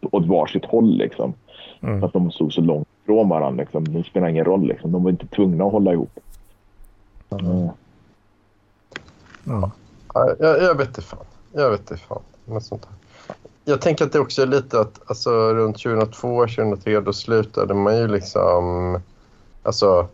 åt 0.00 0.26
varsitt 0.26 0.64
håll 0.64 0.96
liksom. 0.98 1.34
Mm. 1.82 2.04
att 2.04 2.12
de 2.12 2.30
stod 2.30 2.52
så 2.52 2.60
långt 2.60 2.88
från 3.06 3.28
varandra 3.28 3.62
liksom. 3.62 3.84
Det 3.84 4.04
spelar 4.04 4.28
ingen 4.28 4.44
roll 4.44 4.66
liksom. 4.66 4.92
De 4.92 5.02
var 5.02 5.10
inte 5.10 5.26
tvungna 5.26 5.64
att 5.64 5.72
hålla 5.72 5.92
ihop. 5.92 6.18
Mm. 7.30 7.68
Ja. 9.44 9.70
Ja, 10.14 10.34
jag, 10.38 10.62
jag 10.62 10.74
vet 10.74 10.88
inte 10.88 11.02
fan. 11.02 11.24
Jag 11.52 11.70
vet 11.70 11.80
inte 11.80 11.96
fan. 11.96 12.22
Med 12.44 12.62
sånt 12.62 12.84
här. 12.84 12.94
Jag 13.64 13.80
tänker 13.80 14.04
att 14.04 14.12
det 14.12 14.20
också 14.20 14.42
är 14.42 14.46
lite 14.46 14.80
att 14.80 15.00
alltså, 15.06 15.30
runt 15.54 15.82
2002, 15.82 16.46
2003 16.46 17.00
då 17.00 17.12
slutade 17.12 17.74
man 17.74 17.96
ju 17.96 18.08
liksom... 18.08 18.98
Alltså 19.62 20.08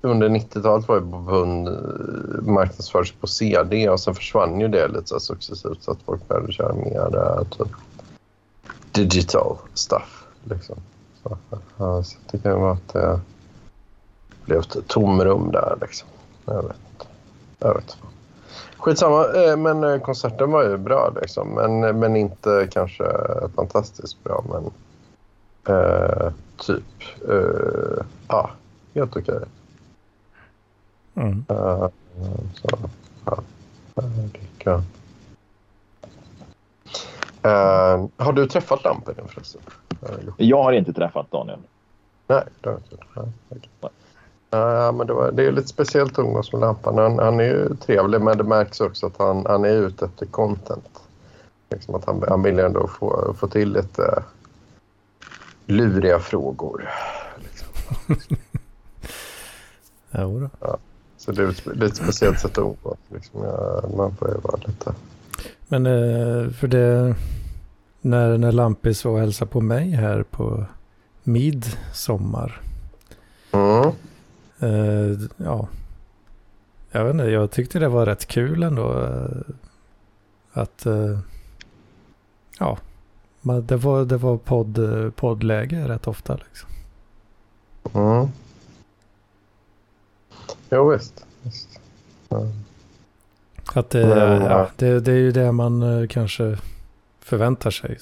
under 0.00 0.28
90-talet 0.28 0.88
var 0.88 0.96
ju 0.96 1.00
Bob 1.00 1.28
Hund 1.28 1.68
eh, 1.68 1.74
marknadsförd 2.42 3.12
på 3.20 3.26
CD 3.26 3.88
och 3.88 4.00
sen 4.00 4.14
försvann 4.14 4.60
ju 4.60 4.68
det 4.68 4.88
lite 4.88 5.06
så 5.06 5.20
successivt 5.20 5.82
så 5.82 5.90
att 5.90 6.02
folk 6.02 6.28
började 6.28 6.52
köra 6.52 6.72
mer 6.72 7.44
typ 7.44 7.68
digital 8.92 9.56
stuff. 9.74 10.21
Liksom. 10.44 10.76
Så, 11.22 11.38
ja, 11.78 12.02
så 12.02 12.18
det 12.30 12.38
kan 12.38 12.60
vara 12.60 12.72
att 12.72 12.88
det 12.92 13.20
blev 14.44 14.58
ett 14.58 14.88
tomrum 14.88 15.50
där 15.50 15.78
liksom. 15.80 16.08
Jag 16.44 16.62
vet 16.62 16.76
inte. 16.92 17.06
Jag 17.58 17.74
vet 17.74 17.82
inte. 17.82 17.96
Skitsamma, 18.76 19.26
eh, 19.32 19.56
men 19.56 19.84
eh, 19.84 20.00
konserten 20.00 20.50
var 20.50 20.62
ju 20.64 20.76
bra 20.76 21.12
liksom. 21.22 21.48
Men, 21.48 21.98
men 21.98 22.16
inte 22.16 22.68
kanske 22.70 23.04
fantastiskt 23.56 24.24
bra. 24.24 24.44
Men 24.48 24.70
eh, 25.76 26.32
typ, 26.56 26.84
eh, 27.28 28.04
ja, 28.28 28.50
helt 28.94 29.16
okej. 29.16 29.40
Mm. 31.14 31.44
Eh, 31.48 31.88
så, 32.54 32.68
ja, 33.24 33.38
eh, 33.96 34.04
det 34.32 34.38
kan. 34.58 34.82
Eh, 37.42 38.04
har 38.16 38.32
du 38.32 38.46
träffat 38.46 38.84
Lampinen 38.84 39.28
förresten? 39.28 39.60
Eh, 40.02 40.08
Jag 40.36 40.62
har 40.62 40.72
inte 40.72 40.92
träffat 40.92 41.30
Daniel. 41.30 41.58
Nej, 42.26 42.44
det 42.60 42.68
har 42.68 42.74
jag 42.74 42.82
inte. 42.92 43.04
Nej, 43.16 43.32
okej. 43.48 43.90
Ja, 44.50 44.92
men 44.92 45.06
det, 45.06 45.12
var, 45.12 45.32
det 45.32 45.44
är 45.46 45.52
lite 45.52 45.68
speciellt 45.68 46.12
att 46.12 46.18
umgås 46.24 46.52
med 46.52 46.60
Lampan. 46.60 46.98
Han, 46.98 47.18
han 47.18 47.40
är 47.40 47.44
ju 47.44 47.76
trevlig 47.76 48.20
men 48.20 48.38
det 48.38 48.44
märks 48.44 48.80
också 48.80 49.06
att 49.06 49.16
han, 49.18 49.46
han 49.46 49.64
är 49.64 49.68
ute 49.70 50.04
efter 50.04 50.26
content. 50.26 51.02
Liksom 51.70 51.94
att 51.94 52.04
han, 52.04 52.24
han 52.28 52.42
vill 52.42 52.58
ändå 52.58 52.86
få, 52.88 53.34
få 53.38 53.48
till 53.48 53.72
lite 53.72 54.22
luriga 55.66 56.18
frågor. 56.18 56.90
Liksom. 57.38 57.68
ja, 60.60 60.76
så 61.16 61.32
det 61.32 61.42
är 61.42 61.48
ett 61.48 61.66
lite 61.66 61.96
speciellt 61.96 62.40
sätt 62.40 62.50
att 62.50 62.58
umgås. 62.58 62.98
Liksom. 63.08 63.40
Man 63.96 64.16
får 64.16 64.28
ju 64.28 64.34
vara 64.34 64.56
lite... 64.66 64.92
Men 65.72 65.86
eh, 65.86 66.50
för 66.50 66.68
det... 66.68 67.14
När, 68.00 68.38
när 68.38 68.52
Lampis 68.52 69.04
var 69.04 69.12
och 69.12 69.18
hälsade 69.18 69.50
på 69.50 69.60
mig 69.60 69.90
här 69.90 70.22
på 70.22 70.64
midsommar. 71.22 72.60
Mm. 73.52 73.92
Uh, 74.62 75.18
ja. 75.36 75.68
Jag 76.90 77.04
vet 77.04 77.12
inte, 77.12 77.24
jag 77.24 77.50
tyckte 77.50 77.78
det 77.78 77.88
var 77.88 78.06
rätt 78.06 78.26
kul 78.26 78.62
ändå. 78.62 78.92
Uh, 78.92 79.42
att... 80.52 80.86
Ja. 82.58 82.78
Det 83.62 83.76
var, 83.76 84.04
det 84.04 84.16
var 84.16 84.36
podd, 84.36 84.78
poddläge 85.16 85.88
rätt 85.88 86.06
ofta 86.06 86.36
liksom. 86.36 86.68
Mm. 87.94 88.28
Jo 90.70 90.90
visst. 90.90 91.26
visst. 91.42 91.80
Mm. 92.30 92.52
Att 93.74 93.90
det, 93.90 94.06
Men, 94.06 94.42
ja, 94.42 94.68
det, 94.76 95.00
det 95.00 95.12
är 95.12 95.16
ju 95.16 95.32
det 95.32 95.52
man 95.52 96.08
kanske 96.08 96.58
förväntar 97.20 97.70
sig. 97.70 97.98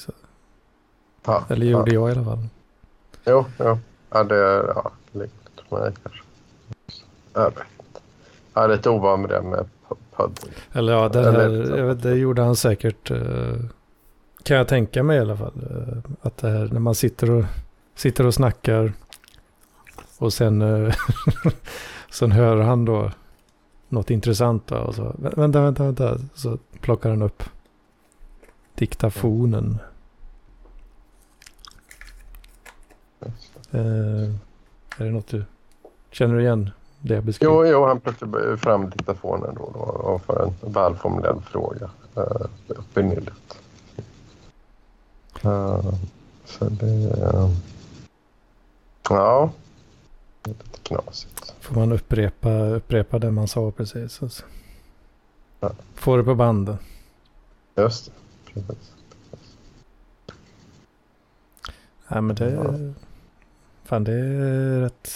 Ja, 1.27 1.45
Eller 1.49 1.67
gjorde 1.67 1.95
ja. 1.95 1.95
jag 1.95 2.09
i 2.09 2.13
alla 2.13 2.25
fall. 2.25 2.49
Jo, 3.27 3.45
jo. 3.59 3.79
Ja, 4.11 4.25
det 4.25 4.37
är 4.37 4.65
ja, 4.75 4.91
lite 5.13 5.33
för 5.69 5.79
mig 5.79 5.93
kanske. 6.03 6.23
Jag 7.35 7.45
vet 7.45 7.59
inte. 7.79 8.01
Jag 8.55 8.65
är 8.65 8.69
lite 8.69 8.91
ovan 8.91 9.21
med 9.21 9.31
det 9.31 9.43
med 9.43 9.67
pudding. 10.17 10.55
Eller 10.73 10.93
ja, 10.93 11.09
det, 11.09 11.33
här, 11.33 11.83
vet, 11.83 12.03
det 12.03 12.15
gjorde 12.15 12.43
han 12.43 12.57
säkert. 12.57 13.11
Uh, 13.11 13.55
kan 14.43 14.57
jag 14.57 14.69
tänka 14.69 15.03
mig 15.03 15.17
i 15.17 15.21
alla 15.21 15.37
fall. 15.37 15.53
Uh, 15.71 16.13
att 16.23 16.37
det 16.37 16.49
här 16.49 16.69
när 16.73 16.81
man 16.81 16.95
sitter 16.95 17.31
och, 17.31 17.45
sitter 17.95 18.27
och 18.27 18.35
snackar. 18.35 18.93
Och 20.19 20.33
sen, 20.33 20.63
sen 22.11 22.33
hör 22.33 22.57
han 22.57 22.85
då 22.85 23.11
något 23.91 24.11
intressant. 24.11 24.67
Då, 24.67 24.77
och 24.77 24.95
så, 24.95 25.15
vänta, 25.19 25.61
vänta, 25.61 25.85
vänta. 25.85 26.19
Så 26.35 26.59
plockar 26.81 27.11
han 27.11 27.23
upp 27.23 27.43
diktafonen. 28.75 29.79
Eh, 33.71 34.35
är 34.97 35.05
det 35.05 35.11
något 35.11 35.29
du 35.29 35.45
känner 36.11 36.35
du 36.35 36.43
igen? 36.43 36.71
Det 37.01 37.15
jag 37.15 37.25
beskrev? 37.25 37.51
Jo, 37.51 37.67
jo, 37.67 37.85
han 37.85 38.01
plockar 38.01 38.57
fram 38.57 38.91
diktafonen 38.91 39.55
då, 39.55 39.71
då 39.75 39.81
och 39.81 40.23
för 40.23 40.43
en 40.43 40.73
välformulerad 40.73 41.45
fråga 41.45 41.91
eh, 42.17 42.47
uppe 42.67 43.01
i 43.01 43.03
nyllet. 43.03 43.61
Uh, 45.45 45.95
så 46.45 46.65
det... 46.65 46.87
Uh, 46.87 47.51
ja, 49.09 49.51
lite 50.45 50.65
knasigt. 50.83 51.55
Får 51.61 51.75
man 51.75 51.93
upprepa, 51.93 52.51
upprepa 52.51 53.19
det 53.19 53.31
man 53.31 53.49
sa 53.49 53.71
precis? 53.71 54.23
Alltså. 54.23 54.45
Ja. 55.61 55.73
Får 55.95 56.19
det 56.19 56.25
på 56.25 56.35
banden. 56.35 56.79
Just 57.77 58.07
det, 58.07 58.13
precis. 58.53 58.95
Nej, 62.09 62.21
men 62.23 62.37
det... 62.37 62.51
Ja. 62.51 62.95
Fan, 63.85 64.05
det 64.05 64.13
är 64.13 64.81
rätt... 64.81 65.11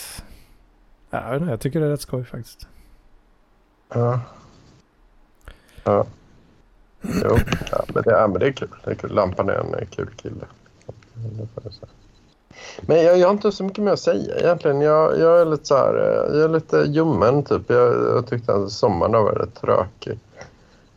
Ja, 1.10 1.32
jag, 1.32 1.48
jag 1.50 1.60
tycker 1.60 1.80
det 1.80 1.86
är 1.86 1.90
rätt 1.90 2.00
skoj 2.00 2.24
faktiskt. 2.24 2.68
Ja. 3.88 4.20
Ja. 5.84 6.06
Jo, 7.02 7.38
ja, 7.70 7.84
men, 7.94 8.02
det, 8.02 8.10
ja, 8.10 8.28
men 8.28 8.38
det 8.40 8.46
är 8.46 8.52
kul. 8.52 8.68
Det 8.84 8.90
är 8.90 8.94
kul. 8.94 9.14
Lampan 9.14 9.48
är 9.48 9.54
en 9.54 9.86
kul 9.86 10.10
kille. 10.16 10.46
Men 12.80 13.02
jag, 13.02 13.18
jag 13.18 13.26
har 13.26 13.32
inte 13.32 13.52
så 13.52 13.64
mycket 13.64 13.84
mer 13.84 13.92
att 13.92 14.00
säga 14.00 14.38
egentligen. 14.38 14.80
Jag, 14.80 15.18
jag 15.18 15.40
är 15.40 15.44
lite 15.44 15.64
så 15.64 15.76
här, 15.76 15.94
jag 16.32 16.44
är 16.44 16.48
lite 16.48 16.76
ljummen 16.76 17.42
typ. 17.42 17.70
Jag, 17.70 17.92
jag 17.92 18.26
tyckte 18.26 18.54
att 18.54 18.72
sommaren 18.72 19.12
var 19.12 19.32
väldigt 19.32 19.54
tråkig. 19.54 20.18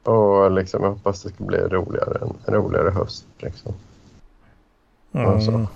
Och 0.03 0.51
liksom, 0.51 0.83
jag 0.83 0.89
hoppas 0.89 1.23
det 1.23 1.29
ska 1.29 1.43
bli 1.43 1.57
roligare, 1.57 2.17
en, 2.21 2.53
roligare 2.53 2.89
höst. 2.89 3.25
Liksom. 3.37 3.73
Mm. 5.11 5.29
Alltså. 5.29 5.67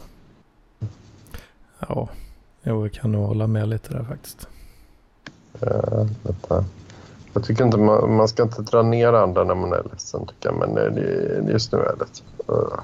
Ja, 1.79 2.09
jag 2.61 2.93
kan 2.93 3.11
nog 3.11 3.25
hålla 3.25 3.47
med 3.47 3.69
lite 3.69 3.93
där 3.93 4.03
faktiskt. 4.03 4.47
Uh, 5.63 6.07
vänta. 6.23 6.65
Jag 7.33 7.43
tycker 7.43 7.65
inte 7.65 7.77
man, 7.77 8.15
man 8.15 8.27
ska 8.27 8.43
inte 8.43 8.61
dra 8.61 8.81
ner 8.81 9.13
andra 9.13 9.43
när 9.43 9.55
man 9.55 9.73
är 9.73 9.83
ledsen 9.91 10.25
tycker 10.25 10.49
jag. 10.49 10.59
Men 10.59 10.75
det, 10.75 11.51
just 11.51 11.71
nu 11.71 11.77
är 11.77 11.95
det. 11.99 12.53
Uh. 12.53 12.79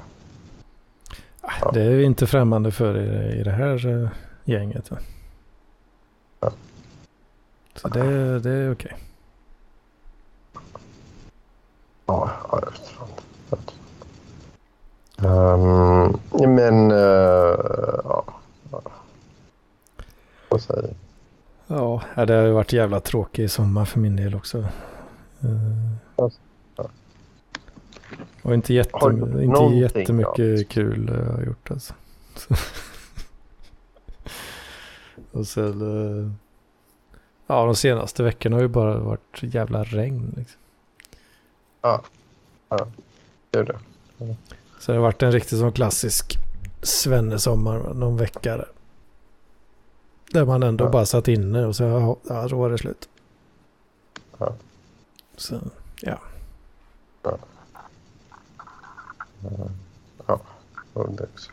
Ja. 1.61 1.71
Det 1.73 1.81
är 1.81 1.89
vi 1.89 2.03
inte 2.03 2.27
främmande 2.27 2.71
för 2.71 2.97
i, 2.97 3.39
i 3.39 3.43
det 3.43 3.51
här 3.51 3.85
uh, 3.85 4.09
gänget. 4.43 4.91
Ja. 6.39 6.51
Så 7.75 7.87
det, 7.87 8.39
det 8.39 8.51
är 8.51 8.71
okej. 8.71 8.95
Ja, 12.05 12.31
jag 12.51 12.61
vet 12.61 12.81
inte. 13.51 13.73
Um, 15.27 16.55
men 16.55 16.91
uh, 16.91 16.97
ja. 18.03 18.23
Vad 20.49 20.61
säger 20.61 20.93
Ja, 21.67 22.01
det 22.15 22.33
har 22.33 22.43
ju 22.43 22.51
varit 22.51 22.73
jävla 22.73 22.99
tråkig 22.99 23.51
sommar 23.51 23.85
för 23.85 23.99
min 23.99 24.15
del 24.15 24.35
också. 24.35 24.57
Uh, 24.57 25.95
och 28.41 28.53
inte, 28.53 28.73
jätte, 28.73 29.05
inte 29.41 29.75
jättemycket 29.75 30.59
ja. 30.59 30.63
kul 30.69 31.11
jag 31.25 31.33
har 31.33 31.43
gjort 31.43 31.71
alltså. 31.71 31.93
och 35.31 35.47
sen, 35.47 35.81
uh, 35.81 36.31
ja 37.47 37.65
de 37.65 37.75
senaste 37.75 38.23
veckorna 38.23 38.55
har 38.55 38.61
ju 38.61 38.67
bara 38.67 38.97
varit 38.97 39.39
jävla 39.41 39.83
regn. 39.83 40.33
Liksom. 40.37 40.59
Ja, 41.81 42.01
ja, 42.69 42.87
det 43.49 43.59
är 43.59 43.63
det. 43.63 43.79
Så 44.79 44.91
det 44.91 44.97
har 44.97 45.03
varit 45.03 45.23
en 45.23 45.31
riktigt 45.31 45.59
sån 45.59 45.71
klassisk 45.71 46.37
svennesommar 46.81 47.93
någon 47.93 48.17
vecka 48.17 48.57
där. 48.57 48.71
Där 50.31 50.45
man 50.45 50.63
ändå 50.63 50.85
ja. 50.85 50.89
bara 50.89 51.05
satt 51.05 51.27
inne 51.27 51.65
och 51.65 51.75
så, 51.75 52.17
ja, 52.27 52.49
så 52.49 52.57
var 52.57 52.69
det 52.69 52.77
slut. 52.77 53.09
Ja. 54.37 54.53
Så, 55.35 55.59
ja. 56.01 56.19
Ja. 57.23 57.37
Ja, 60.27 60.39
det 60.93 61.23
också. 61.33 61.51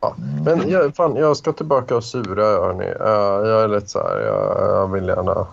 Ja, 0.00 0.14
men 0.44 0.70
jag, 0.70 0.96
fan, 0.96 1.16
jag 1.16 1.36
ska 1.36 1.52
tillbaka 1.52 1.96
och 1.96 2.04
sura, 2.04 2.42
hörni. 2.42 2.84
Uh, 2.84 3.48
jag 3.50 3.64
är 3.64 3.68
lite 3.68 3.86
så 3.86 3.98
här, 3.98 4.20
jag, 4.20 4.76
jag, 4.76 4.88
vill 4.92 5.08
gärna 5.08 5.46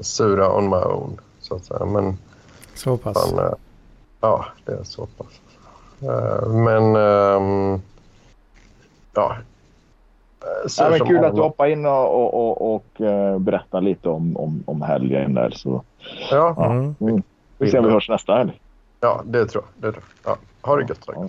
sura 0.00 0.56
on 0.56 0.68
my 0.68 0.76
own, 0.76 1.20
så 1.40 1.54
att 1.54 1.64
säga. 1.64 1.84
Men, 1.84 2.18
så 2.74 2.96
pass? 2.96 3.30
Fan, 3.30 3.38
uh, 3.38 3.52
ja, 4.20 4.46
det 4.64 4.72
är 4.72 4.84
så 4.84 5.06
pass. 5.06 5.40
Uh, 6.02 6.48
men, 6.48 6.96
um, 6.96 7.82
ja, 9.14 9.36
Ja, 10.78 10.90
men 10.90 11.06
kul 11.06 11.24
att 11.24 11.34
du 11.34 11.40
hoppade 11.40 11.72
in 11.72 11.86
och, 11.86 12.14
och, 12.14 12.34
och, 12.34 12.74
och 12.74 13.00
uh, 13.00 13.38
berättade 13.38 13.84
lite 13.84 14.08
om, 14.08 14.36
om, 14.36 14.62
om 14.66 14.82
helgen 14.82 15.34
där. 15.34 15.50
Så, 15.50 15.82
ja. 16.30 16.54
ja. 16.56 16.66
Mm. 16.66 16.94
Mm. 17.00 17.22
Vi 17.58 17.70
ser 17.70 17.78
om 17.78 17.84
vi 17.84 17.90
hörs 17.90 18.08
nästa 18.08 18.34
helg. 18.34 18.60
Ja, 19.00 19.22
det 19.24 19.46
tror 19.46 19.64
jag. 19.64 19.82
Det 19.82 19.92
tror 19.92 20.04
jag. 20.24 20.32
Ja. 20.32 20.38
Ha 20.62 20.76
det 20.76 20.82
gött. 20.88 21.04
Ja, 21.06 21.28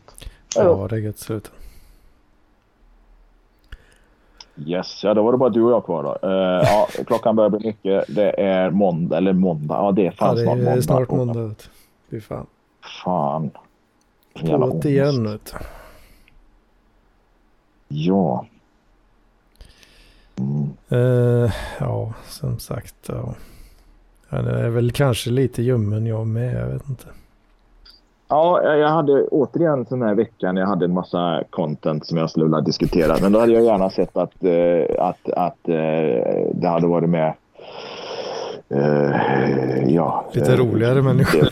ja 0.56 0.88
det 0.90 0.96
är 0.96 1.00
gött. 1.00 1.20
Slut. 1.20 1.52
Yes, 4.66 5.04
ja 5.04 5.14
då 5.14 5.24
var 5.24 5.32
det 5.32 5.38
bara 5.38 5.50
du 5.50 5.62
och 5.62 5.72
jag 5.72 5.86
kvar 5.86 6.04
då. 6.04 6.28
Uh, 6.28 6.64
ja, 6.64 6.88
klockan 7.08 7.36
börjar 7.36 7.50
bli 7.50 7.68
mycket. 7.68 8.16
Det 8.16 8.42
är 8.42 8.70
måndag, 8.70 9.18
eller 9.18 9.34
måndag. 9.34 9.76
Ja, 9.76 9.92
det 9.92 10.08
är 10.08 10.12
fan 10.12 10.38
ja, 10.38 10.56
det 10.56 10.72
är 10.72 10.82
snart 10.82 11.10
måndag. 11.10 11.34
snart 11.34 11.38
måndag. 11.38 11.56
Fy 12.10 12.22
fan. 12.22 12.46
Fan. 13.04 13.52
Två 14.40 14.82
igen. 14.84 15.40
Ja. 17.88 18.46
Uh, 20.92 21.52
ja, 21.80 22.14
som 22.28 22.60
sagt. 22.60 22.96
Ja. 23.06 23.34
Jag 24.30 24.48
är 24.48 24.70
väl 24.70 24.92
kanske 24.92 25.30
lite 25.30 25.62
ljummen 25.62 26.06
jag 26.06 26.28
med. 26.28 26.62
Jag 26.62 26.68
vet 26.68 26.90
inte. 26.90 27.06
Ja, 28.30 28.64
jag 28.64 28.90
hade 28.90 29.28
återigen 29.28 29.86
den 29.90 30.02
här 30.02 30.16
veckan. 30.16 30.58
Jag 30.58 30.68
hade 30.68 30.86
en 30.86 30.94
massa 30.94 31.44
content 31.50 32.06
som 32.06 32.18
jag 32.18 32.30
skulle 32.30 32.46
vilja 32.46 32.62
diskutera. 32.62 33.16
Men 33.22 33.32
då 33.32 33.40
hade 33.40 33.54
jag 33.54 33.64
gärna 33.64 33.90
sett 33.90 34.18
att, 34.18 34.44
uh, 34.44 34.84
att, 35.00 35.30
att 35.30 35.70
uh, 35.70 36.52
det 36.54 36.68
hade 36.68 36.88
varit 36.88 37.10
med. 37.10 37.34
ja, 39.88 40.26
lite 40.34 40.56
roligare 40.56 41.02
människor. 41.02 41.50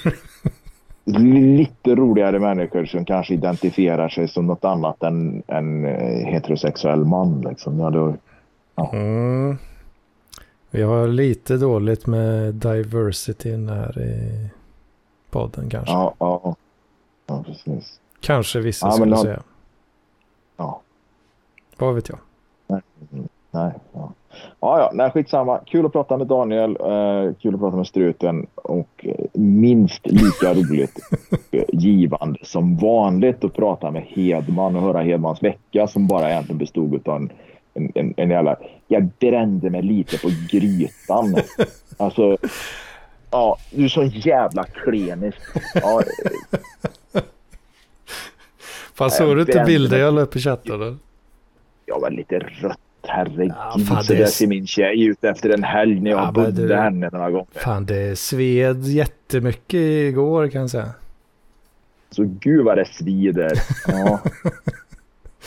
lite 1.20 1.96
roligare 1.96 2.40
människor 2.40 2.86
som 2.86 3.06
kanske 3.06 3.34
identifierar 3.34 4.10
sig 4.10 4.28
som 4.28 4.48
något 4.48 4.66
annat 4.66 5.04
än 5.04 5.44
en 5.48 5.86
heterosexuell 6.26 7.06
man. 7.06 7.42
Liksom. 7.42 7.80
Ja, 7.80 7.90
då, 7.90 8.14
Ja. 8.78 8.90
Mm. 8.94 9.58
Vi 10.70 10.82
har 10.82 11.08
lite 11.08 11.58
dåligt 11.58 12.08
med 12.08 12.54
diversityn 12.54 13.70
här 13.70 14.02
i 14.02 14.50
podden 15.30 15.70
kanske. 15.70 15.94
Ja, 15.94 16.14
ja. 16.20 16.56
Ja 17.28 17.44
precis. 17.46 18.00
Kanske 18.22 18.60
vissa 18.60 18.88
Ja, 18.88 18.92
skulle 18.92 19.16
då- 19.16 19.22
säga. 19.22 19.42
Ja. 20.58 20.82
Vad 21.78 21.96
vet 21.96 22.10
jag. 22.10 22.20
Nej, 23.52 23.72
ja. 23.94 24.12
Ja, 24.60 24.80
ja, 24.80 24.92
nej, 24.94 25.12
skitsamma. 25.12 25.60
Kul 25.66 25.86
att 25.86 25.92
prata 25.92 26.18
med 26.18 26.28
Daniel. 26.28 26.70
Eh, 26.80 27.34
kul 27.42 27.54
att 27.54 27.60
prata 27.60 27.78
med 27.78 27.88
Struten. 27.88 28.48
Och 28.56 29.06
eh, 29.06 29.26
minst 29.34 30.06
lika 30.06 30.54
roligt 30.54 31.00
eh, 31.52 31.64
givande 31.74 32.40
som 32.44 32.78
vanligt 32.78 33.44
att 33.44 33.54
prata 33.54 33.92
med 33.92 34.02
Hedman 34.04 34.76
och 34.76 34.82
höra 34.82 35.02
Hedmans 35.02 35.44
vecka 35.44 35.88
som 35.88 36.08
bara 36.08 36.30
egentligen 36.32 36.58
bestod 36.58 37.08
av 37.08 37.16
en, 37.16 37.30
en, 37.74 37.92
en, 37.96 38.14
en 38.18 38.30
jävla... 38.30 38.56
Jag 38.88 39.10
brände 39.20 39.70
mig 39.70 39.82
lite 39.82 40.18
på 40.18 40.30
grytan. 40.52 41.36
Alltså, 41.98 42.38
ja, 43.32 43.58
du 43.72 43.84
är 43.86 43.90
så 43.90 44.04
jävla 44.04 44.64
klenis. 44.64 45.36
Ja, 45.76 46.02
Fan 48.98 49.12
såg 49.12 49.36
du 49.36 49.42
inte 49.42 49.64
bilder 49.66 49.98
jag 50.00 50.14
la 50.14 50.22
upp 50.22 50.36
i 50.36 50.40
chatten? 50.40 50.80
Då? 50.80 50.96
jag 51.86 52.00
var 52.00 52.12
lite 52.12 52.40
rött. 52.40 52.78
Herregud, 53.10 53.54
Ja, 53.58 53.78
fan, 53.88 54.04
så 54.04 54.14
det 54.14 54.20
är 54.20 54.24
där 54.24 54.26
ser 54.28 54.48
min 54.48 54.68
tjej 54.68 55.04
ut 55.06 55.24
efter 55.24 55.50
en 55.50 55.64
helg 55.64 56.00
när 56.00 56.12
jag 56.12 56.20
Ja, 56.20 56.32
bundit 56.32 56.56
du- 56.68 56.76
henne 56.76 57.10
några 57.14 57.32
gånger. 57.32 57.48
Fan 57.56 57.86
det 57.86 58.20
sved 58.20 58.84
jättemycket 58.84 59.74
igår 59.80 60.48
kan 60.48 60.62
jag 60.62 60.70
säga. 60.70 60.90
Så 62.10 62.24
gud 62.40 62.66
vad 62.66 62.78
det 62.78 62.86
svider. 62.86 63.52
Ja. 63.88 64.20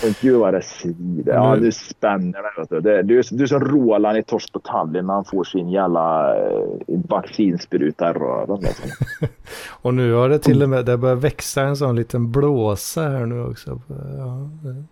Och 0.02 0.14
gud 0.20 0.38
vad 0.40 0.54
det 0.54 0.62
svider. 0.62 1.32
Ja, 1.34 1.54
Nu- 1.54 1.60
du 1.60 1.72
spänner. 1.72 2.60
Vet 2.60 2.70
du. 2.70 2.80
Det, 2.80 3.02
du, 3.02 3.18
är, 3.18 3.24
du 3.36 3.42
är 3.42 3.46
som 3.46 3.60
Roland 3.60 4.18
i 4.18 4.22
Torsk 4.22 4.52
på 4.52 4.58
Tallinn 4.58 5.06
när 5.06 5.14
han 5.14 5.24
får 5.24 5.44
sin 5.44 5.70
jävla 5.70 6.36
eh, 6.36 6.62
vaccinspruta 7.08 8.10
i 8.10 8.12
röven. 8.12 8.60
Liksom. 8.60 8.90
Och 9.82 9.94
nu 9.94 10.12
har 10.12 10.28
det 10.28 10.38
till 10.38 10.62
och 10.62 10.68
med, 10.68 10.84
det 10.84 10.96
börjar 10.98 11.16
växa 11.16 11.62
en 11.62 11.76
sån 11.76 11.96
liten 11.96 12.30
blåsa 12.32 13.02
här 13.08 13.26
nu 13.26 13.44
också. 13.44 13.80
Ja, 14.18 14.48
det- 14.62 14.84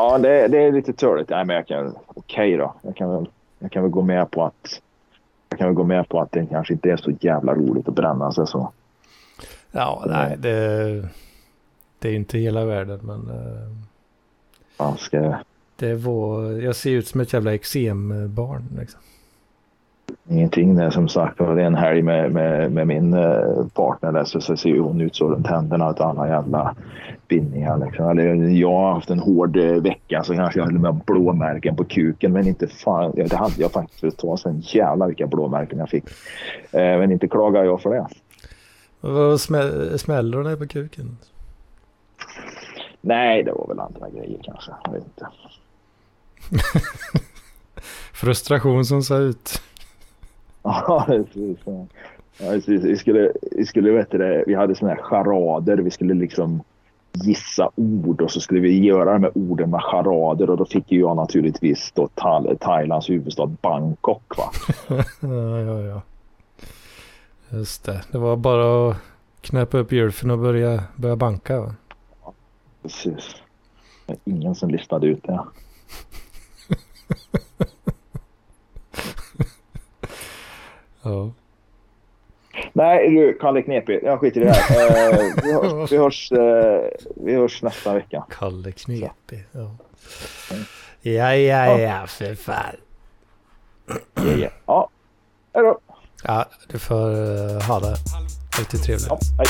Ja, 0.00 0.18
det, 0.18 0.48
det 0.48 0.58
är 0.62 0.72
lite 0.72 0.92
törligt. 0.92 1.30
Nej, 1.30 1.44
men 1.44 1.56
jag 1.56 1.66
kan... 1.66 1.94
Okej 2.06 2.56
då. 2.56 2.74
Jag 2.82 2.96
kan, 2.96 3.10
väl, 3.14 3.26
jag 3.58 3.72
kan 3.72 3.82
väl 3.82 3.90
gå 3.92 4.02
med 4.02 4.30
på 4.30 4.44
att 4.44 4.80
jag 5.48 5.58
kan 5.58 5.68
väl 5.68 5.74
gå 5.74 5.84
med 5.84 6.08
på 6.08 6.20
att 6.20 6.32
det 6.32 6.46
kanske 6.46 6.72
inte 6.74 6.90
är 6.90 6.96
så 6.96 7.10
jävla 7.20 7.54
roligt 7.54 7.88
att 7.88 7.94
bränna 7.94 8.32
sig 8.32 8.46
så. 8.46 8.72
ja 9.72 10.04
nej 10.06 10.36
det, 10.38 11.08
det 11.98 12.08
är 12.08 12.14
inte 12.14 12.38
hela 12.38 12.64
världen 12.64 13.00
men 13.02 13.30
Man 14.78 14.96
ska, 14.96 15.34
det 15.76 15.94
var, 15.94 16.42
jag 16.42 16.76
ser 16.76 16.90
ut 16.90 17.06
som 17.06 17.20
ett 17.20 17.32
jävla 17.32 17.54
eksembarn 17.54 18.64
liksom. 18.78 19.00
ingenting. 20.28 20.76
Det 20.76 20.84
är 20.84 20.90
som 20.90 21.08
sagt 21.08 21.38
det 21.38 21.44
är 21.44 21.58
en 21.58 21.74
helg 21.74 22.02
med, 22.02 22.32
med, 22.32 22.72
med 22.72 22.86
min 22.86 23.14
eh, 23.14 23.66
partner 23.74 24.12
där 24.12 24.24
så, 24.24 24.40
så 24.40 24.56
ser 24.56 24.78
hon 24.78 25.00
ut 25.00 25.16
så 25.16 25.28
runt 25.28 25.46
händerna 25.46 25.88
och 25.88 26.00
alla 26.00 26.28
jävla 26.28 26.74
bindningar. 27.28 27.78
Liksom. 27.86 28.08
Eller, 28.08 28.34
jag 28.48 28.72
har 28.72 28.92
haft 28.92 29.10
en 29.10 29.18
hård 29.18 29.56
eh, 29.56 29.72
vecka 29.72 30.22
så 30.22 30.34
kanske 30.34 30.58
jag 30.60 30.66
har 30.66 30.72
med 30.72 31.00
blåmärken 31.06 31.76
på 31.76 31.84
kuken 31.84 32.32
men 32.32 32.46
inte 32.48 32.66
fan. 32.66 33.12
Det 33.14 33.36
hade 33.36 33.54
jag 33.62 33.72
faktiskt 33.72 34.00
för 34.00 34.08
ett 34.08 34.18
tag 34.18 34.38
sedan. 34.38 34.60
Jävlar 34.60 35.06
vilka 35.06 35.26
blåmärken 35.26 35.78
jag 35.78 35.88
fick. 35.88 36.04
Eh, 36.72 36.98
men 36.98 37.12
inte 37.12 37.28
klagar 37.28 37.64
jag 37.64 37.80
för 37.80 37.90
det. 37.90 38.06
Vad 39.00 39.40
smä, 39.40 39.98
smäller 39.98 40.36
hon 40.36 40.46
dig 40.46 40.56
på 40.56 40.66
kuken? 40.66 41.16
Nej, 43.00 43.42
det 43.42 43.52
var 43.52 43.66
väl 43.68 43.80
andra 43.80 44.10
grejer 44.10 44.38
kanske. 44.44 44.70
Jag 44.84 44.92
vet 44.92 45.04
inte. 45.04 45.26
Frustration 48.12 48.84
som 48.84 49.02
sa 49.02 49.16
ut. 49.18 49.62
Ja, 50.62 51.04
precis. 51.06 51.58
Ja, 51.64 51.86
precis. 52.38 52.84
Vi 52.84 52.96
skulle, 52.96 53.32
vi 53.52 53.66
skulle 53.66 53.90
vet 53.92 54.10
det, 54.10 54.44
vi 54.46 54.54
hade 54.54 54.74
såna 54.74 54.94
här 54.94 55.02
charader. 55.02 55.76
Vi 55.76 55.90
skulle 55.90 56.14
liksom 56.14 56.62
gissa 57.12 57.70
ord 57.74 58.20
och 58.20 58.30
så 58.30 58.40
skulle 58.40 58.60
vi 58.60 58.84
göra 58.86 59.12
de 59.12 59.22
här 59.22 59.32
orden 59.38 59.70
med 59.70 59.82
charader 59.82 60.50
och 60.50 60.56
då 60.56 60.64
fick 60.66 60.92
ju 60.92 61.00
jag 61.00 61.16
naturligtvis 61.16 61.92
då 61.94 62.08
Thai- 62.14 62.58
Thailands 62.58 63.10
huvudstad 63.10 63.46
Bangkok. 63.46 64.36
Va? 64.38 64.50
Ja, 65.20 65.58
ja, 65.60 65.80
ja. 65.80 66.02
Just 67.50 67.84
det. 67.84 68.02
Det 68.12 68.18
var 68.18 68.36
bara 68.36 68.90
att 68.90 68.96
knäppa 69.40 69.78
upp 69.78 69.92
gylfen 69.92 70.30
och 70.30 70.38
börja, 70.38 70.82
börja 70.96 71.16
banka 71.16 71.60
va? 71.60 71.74
Precis. 72.88 73.34
Det 74.06 74.12
är 74.12 74.18
ingen 74.24 74.54
som 74.54 74.70
listade 74.70 75.06
ut 75.06 75.22
det. 75.22 75.40
Ja. 81.02 81.30
Nej 82.72 83.10
du, 83.10 83.38
Kalle 83.40 83.62
Knepig. 83.62 84.00
Jag 84.02 84.20
skiter 84.20 84.40
i 84.40 84.44
det 84.44 84.50
här. 84.50 85.12
Eh, 85.12 85.18
vi, 85.42 85.52
hörs, 85.52 85.92
vi, 85.92 85.96
hörs, 85.96 86.32
eh, 86.32 86.90
vi 87.16 87.34
hörs 87.34 87.62
nästa 87.62 87.94
vecka. 87.94 88.24
Kalle 88.30 88.72
Knepig. 88.72 89.46
Ja. 89.52 89.76
Ja, 91.00 91.34
ja, 91.34 91.78
ja, 91.78 92.06
för 92.06 92.34
fan. 92.34 92.76
Ja, 94.14 94.48
ja. 94.66 94.90
Hej 95.54 95.62
då. 95.64 95.78
Ja, 96.24 96.46
du 96.68 96.78
får 96.78 97.10
uh, 97.10 97.62
ha 97.62 97.80
det 97.80 97.96
riktigt 98.58 98.82
trevligt. 98.82 99.08
Ja, 99.08 99.18
hej. 99.38 99.46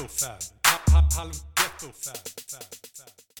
Ghetto-fab. 0.00 0.40
Halv 0.64 0.80
ghetto-fab. 0.86 1.12
Halv 1.12 1.40
ghetto-fab. 1.54 2.29